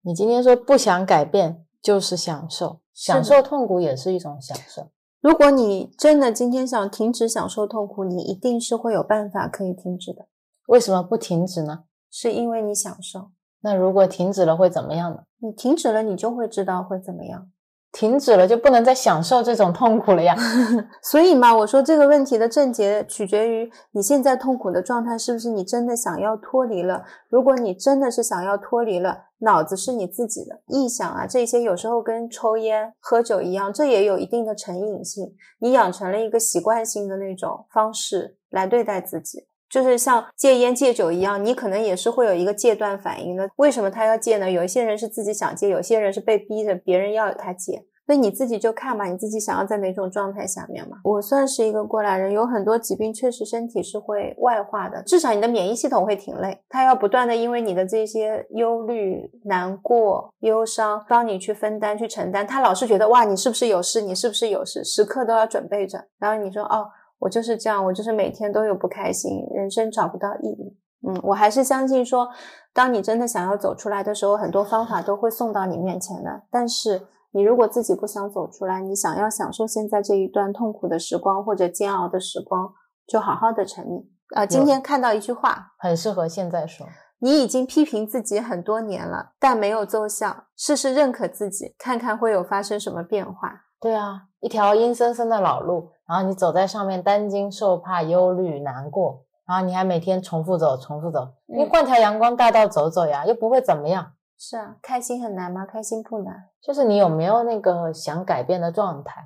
[0.03, 2.81] 你今天说不想改变，就是享受。
[2.95, 4.89] 享受痛苦也是一种享受。
[5.21, 10.27] 如果你真的今天想停止享受痛苦，你一定是会有办法可以停止的。
[10.69, 11.85] 为什么不停止呢？
[12.11, 13.31] 是因为你享受。
[13.61, 15.25] 那如果停止了会怎么样呢？
[15.39, 17.51] 你停止了，你就会知道会怎么样。
[17.95, 20.35] 停止了就不能再享受这种痛苦了呀。
[21.01, 27.05] 所以嘛，我说这个问题的症结取决于你现在痛苦的状态是不是你真的想要脱离了。
[27.29, 35.33] 如果你真的是想要脱离了，脑子是你自己的臆想啊，这些有时候跟抽烟、喝酒一样，这也有一定的成瘾性。
[35.61, 43.49] 你养成了一个习惯性的那种方式来对待自己，就是像戒烟戒酒一样，你可能也是会有一个戒断反应的。
[43.57, 44.51] 为什么他要戒呢？
[44.51, 47.87] 有一些人是自己想戒，有些人是被逼着别人要他戒。
[48.07, 50.99] 所以你自己就看吧，你自己想要在哪种状态下面嘛？
[51.05, 62.47] 我算是一个过来人，有很多疾病确实身体是会外化的，至少你的免疫系统会挺累，它要不断的因为你的这些忧虑、难过、忧伤，帮你去分担、去承担。
[62.47, 64.03] 他老是觉得哇，你是不是有事？
[64.03, 64.85] 你是不是有事？
[64.85, 66.07] 时刻都要准备着。
[66.19, 66.87] 然后你说哦，
[67.25, 70.79] 我就是这样，我就是每天都有不开心，人生找不到意义。
[71.07, 72.29] 嗯，我还是相信说，
[72.73, 77.09] 当你真的想要走出来的时候，很多方法都会送到你面前的，但是。
[77.37, 82.73] 你如果自己不想走出来，你想要享受现在这一段痛苦的时光或者煎熬的时光，
[83.09, 84.05] 就好好的沉溺。
[84.37, 86.87] 啊，今天看到一句话，很适合现在说。
[87.19, 90.45] 你已经批评自己很多年了，但没有奏效。
[90.57, 93.65] 试试认可自己，看看会有发生什么变化。
[93.85, 101.29] 对啊，一条阴森森的老路，然后你走在上面，担惊受怕、忧虑、难过，然后你还每天重复走、重复走。
[101.45, 104.15] 你换条阳光大道走走呀，又不会怎么样。
[104.39, 105.67] 是啊，开心很难吗？
[105.67, 109.23] 开心不难，就是你有没有那个想改变的状态。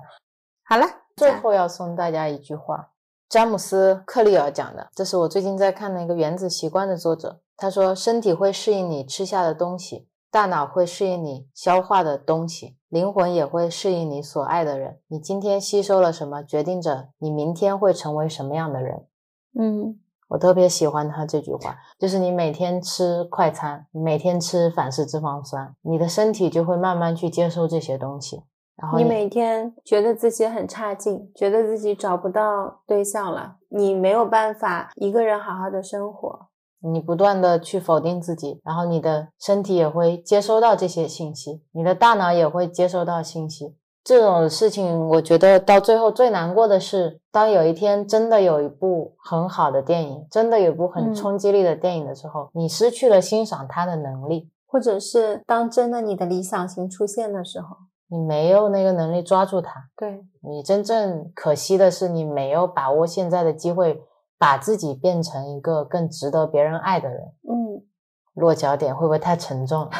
[0.65, 2.89] 好了，最后要送大家一句话，
[3.29, 7.39] 詹姆斯·克利尔讲的，这是我最近在看的一个《原子习惯》的作者。
[7.55, 14.99] 他说：“身体会适应你吃下的东西，大脑会适应你消化的东西，灵魂也会适应你所爱的人。
[15.07, 19.05] 你今天吸收了什么，决定着你明天会成为什么样的人。”
[19.59, 19.99] 嗯。
[20.29, 28.43] 我特别喜欢他这句话，就是你每天吃快餐，每天吃反式脂肪酸，你的身体就会慢慢去接受这些东西。
[28.75, 36.48] 然后你每天觉得自己很差劲，觉得自己找不到对象了，你没有办法一个人好好的生活，
[36.81, 43.75] 你不断的去否定自己，然后你的身体也会接收到这些信息，你的大脑也会接收到信息。
[44.01, 57.75] 这种事情，我觉得到最后最难过的是，当有一天真的有一部很好的电影，真的有部很冲击力的电影的时候，你失去了欣赏它的能力，或者是当真的你的理想型出现的时候，
[58.07, 59.89] 你没有那个能力抓住它。
[59.97, 64.01] 对你真正可惜的是，你没有把握现在的机会，
[64.39, 67.33] 把自己变成一个更值得别人爱的人。
[67.43, 67.85] 嗯。
[68.35, 69.91] 落脚点会不会太沉重了？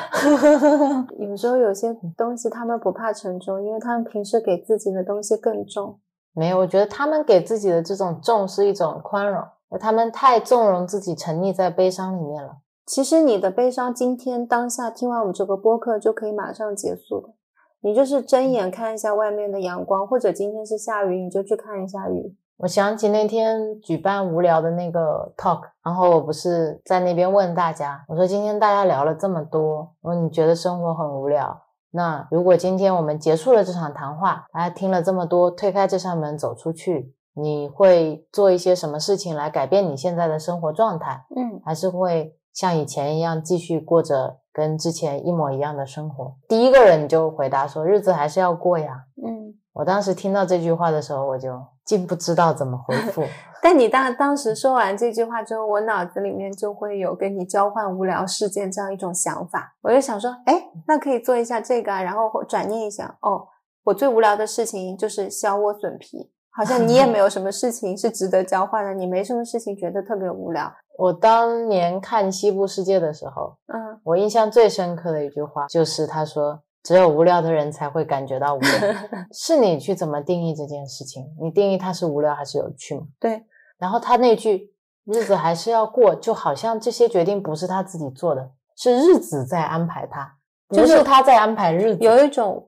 [1.20, 5.99] 有时候有些东西他们不怕沉重，因为他们平时给自己的东西更重。
[6.34, 9.44] 没有，我觉得他们给自己的这种重是一种宽容，
[9.78, 12.60] 他们太纵容自己沉溺在悲伤里面了。
[12.86, 17.34] 其实你的悲伤今天当下听完我们这个播客就可以马上结束的。
[17.82, 22.38] 你就是睁眼看一下外面的阳光，或者今天是下雨，你就去看一下雨。
[22.60, 31.57] 我想起那天举办无聊的那个 talk，然后我不是在那边问大家，我说今天大家聊了这么多，我说你觉得生活很无聊？
[31.91, 41.23] 那如果今天我们结束了这场谈话，大家听了这么多，推开这扇门走出去，你会做一些什么事情来改变你现在的生活状态？
[41.38, 46.36] 嗯还是会像以前一样继续过着跟之前一模一样的生活？
[46.49, 49.06] 第一个人就回答说：日子还是要过呀。
[49.26, 49.56] 嗯。
[49.72, 51.57] 我当时听到这句话的时候，我就
[51.90, 53.24] 竟不知道怎么回复。
[53.64, 59.76] 但你当当时说完这句话之后，我脑子里面就会有跟你交换无聊事件这样一种想法。
[59.82, 63.48] 我就想说，哎，那可以做一下这个啊，然后转念一想，哦，
[63.86, 70.72] 我最无聊的事情就是削莴笋皮，好像你也没有 什么事情是值得交换的，你没什么事情觉得特别无聊。
[70.99, 78.69] 我当年看《西部世界》的时候，嗯，我印象最深刻的一句话就是他说：“只有无聊的人才会感觉到无聊。
[79.34, 81.26] ”是你去怎么定义这件事情？
[81.41, 83.07] 你定义它是无聊还是有趣吗？
[83.19, 83.43] 对。
[83.77, 84.73] 然后他那句
[85.06, 90.38] “日子还是要过”，就好像这些决定不是他自己做的，是日子在安排他，
[90.68, 92.03] 不就是是他在安排日子。
[92.03, 92.68] 有一种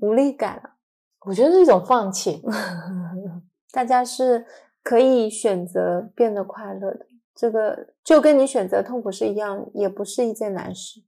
[0.00, 0.70] 无力感啊。
[1.24, 2.42] 我觉得是一种放弃。
[3.72, 4.44] 大家是
[4.82, 11.00] 可以选择变得快乐的，这个就跟你选择痛苦是一样，也不是一件难事。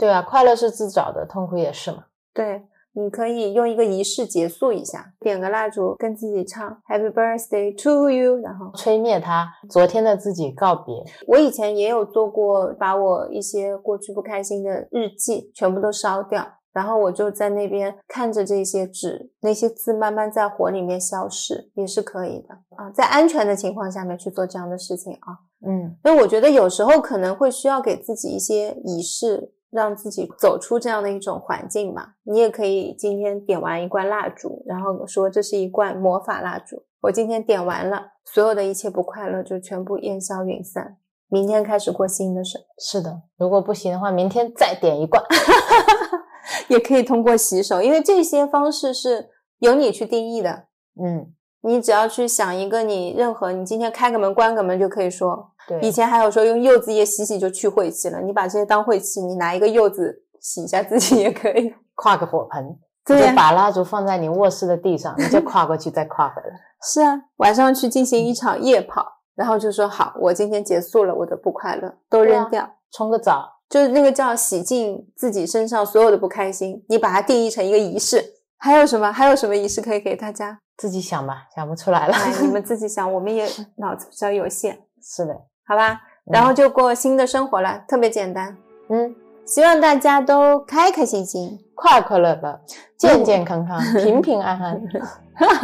[0.00, 2.06] 对啊，快乐是自找的，痛苦也是嘛。
[2.32, 2.62] 对，
[2.94, 11.04] 你可以用一个仪式结束一下，点个蜡烛，跟自己唱 Happy Birthday to you，然后吹灭它昨天的自己，告别。
[11.26, 25.36] 我以前也有做过，把我一些过去不开心的日记全部都烧掉，然后我就在那边看着这些纸，那些字慢慢在火里面消失，也是可以的啊，在安全的情况下面去做这样的事情啊。
[25.62, 32.14] 嗯，因为我觉得有时候可能会需要给自己一些仪式，让自己走出这样的一种环境嘛。
[32.24, 40.96] 你也可以今天点完一罐蜡烛，然后说这是一罐魔法蜡烛，我今天点完了，所有的一切不快乐就全部烟消云散，
[41.28, 42.60] 明天开始过新的生。
[42.78, 43.22] 是的。
[43.36, 45.22] 如果不行的话，明天再点一罐。
[46.68, 49.28] 也可以通过洗手，因为这些方式是
[49.58, 50.66] 由你去定义的。
[51.00, 51.32] 嗯，
[51.62, 55.49] 你只要去想一个你任何，你今天开个门关个门就可以说。
[55.78, 55.88] 对。
[55.88, 61.72] 以前还有说用柚子叶洗洗就去晦气了，你把这些当晦气，你拿一个柚子洗一下自己也可以。
[61.94, 66.60] 跨个火盆，对把蜡烛放在你卧室的地上，你就跨过去再跨回来。
[66.82, 72.68] 是啊，晚上去进行一场夜跑，然后就说好，我今天结束了我的不快乐，都扔掉。
[72.92, 78.24] 冲个澡，就是那个叫洗净自己身上所有的不开心，你把它定义成一个仪式。
[78.58, 79.12] 还有什么？
[79.12, 80.58] 还有什么仪式可以给大家？
[80.76, 82.14] 自己想吧，想不出来了。
[82.14, 85.34] 哎，你们 自己想，我们也脑子比较有限，是的，
[85.70, 86.00] 好吧？
[86.24, 88.56] 然后就过新的生活了，特别简单。
[88.88, 89.14] 嗯，
[89.46, 91.56] 希望大家都开开心心。
[91.76, 92.60] 快快乐乐，
[92.96, 94.82] 健健康康， 平平安安。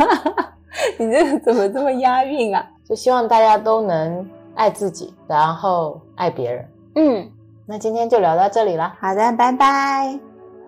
[0.96, 2.64] 你这个怎么这么押韵啊？
[2.88, 4.24] 就希望大家都能
[4.54, 6.68] 爱自己，然后爱别人。
[6.94, 7.28] 嗯，
[7.66, 10.16] 那今天就聊到这里了，好的，拜拜。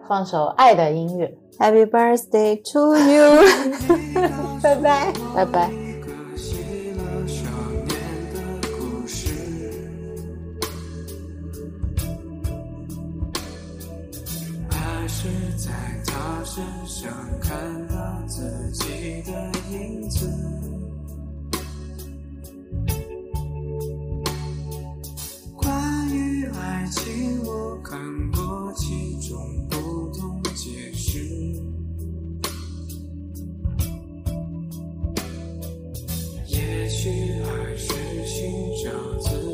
[0.09, 3.41] 放首爱的音乐，Happy birthday to you，
[4.61, 5.13] 拜拜。
[5.33, 5.88] 拜拜。
[16.59, 17.09] 只想
[17.39, 20.29] 看到自己的影子。
[25.55, 28.01] 关于爱情，我看
[28.33, 29.39] 过几种
[29.71, 31.21] 不同解释。
[36.49, 37.95] 也许还是
[38.27, 38.51] 寻
[38.83, 38.91] 找
[39.21, 39.48] 自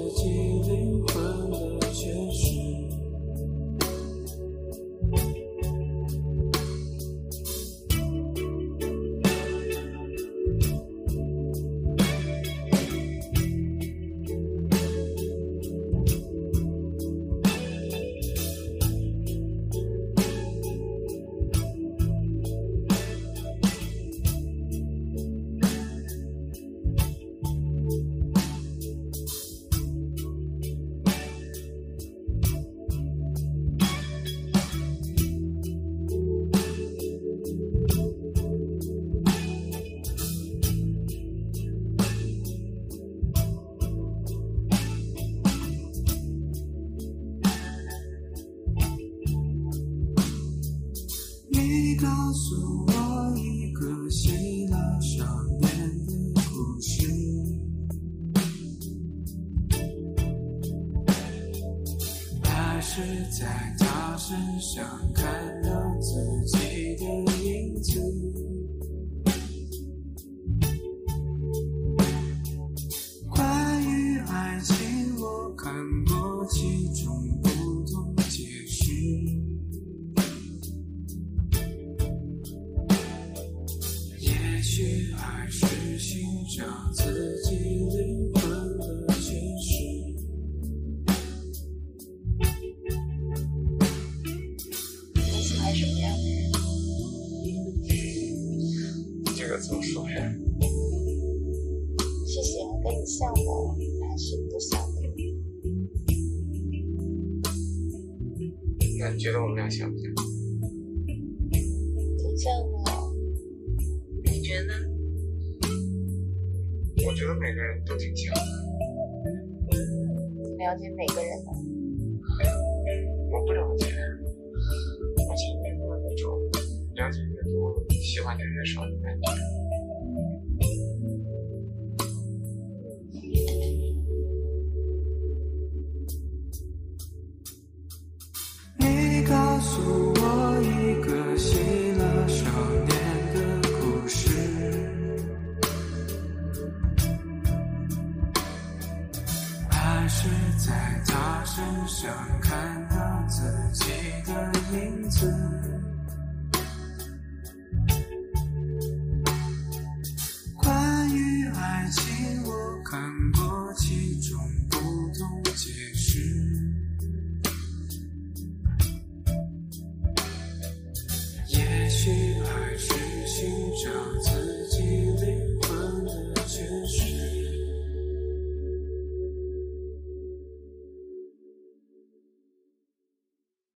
[120.74, 121.63] 了解每个人的？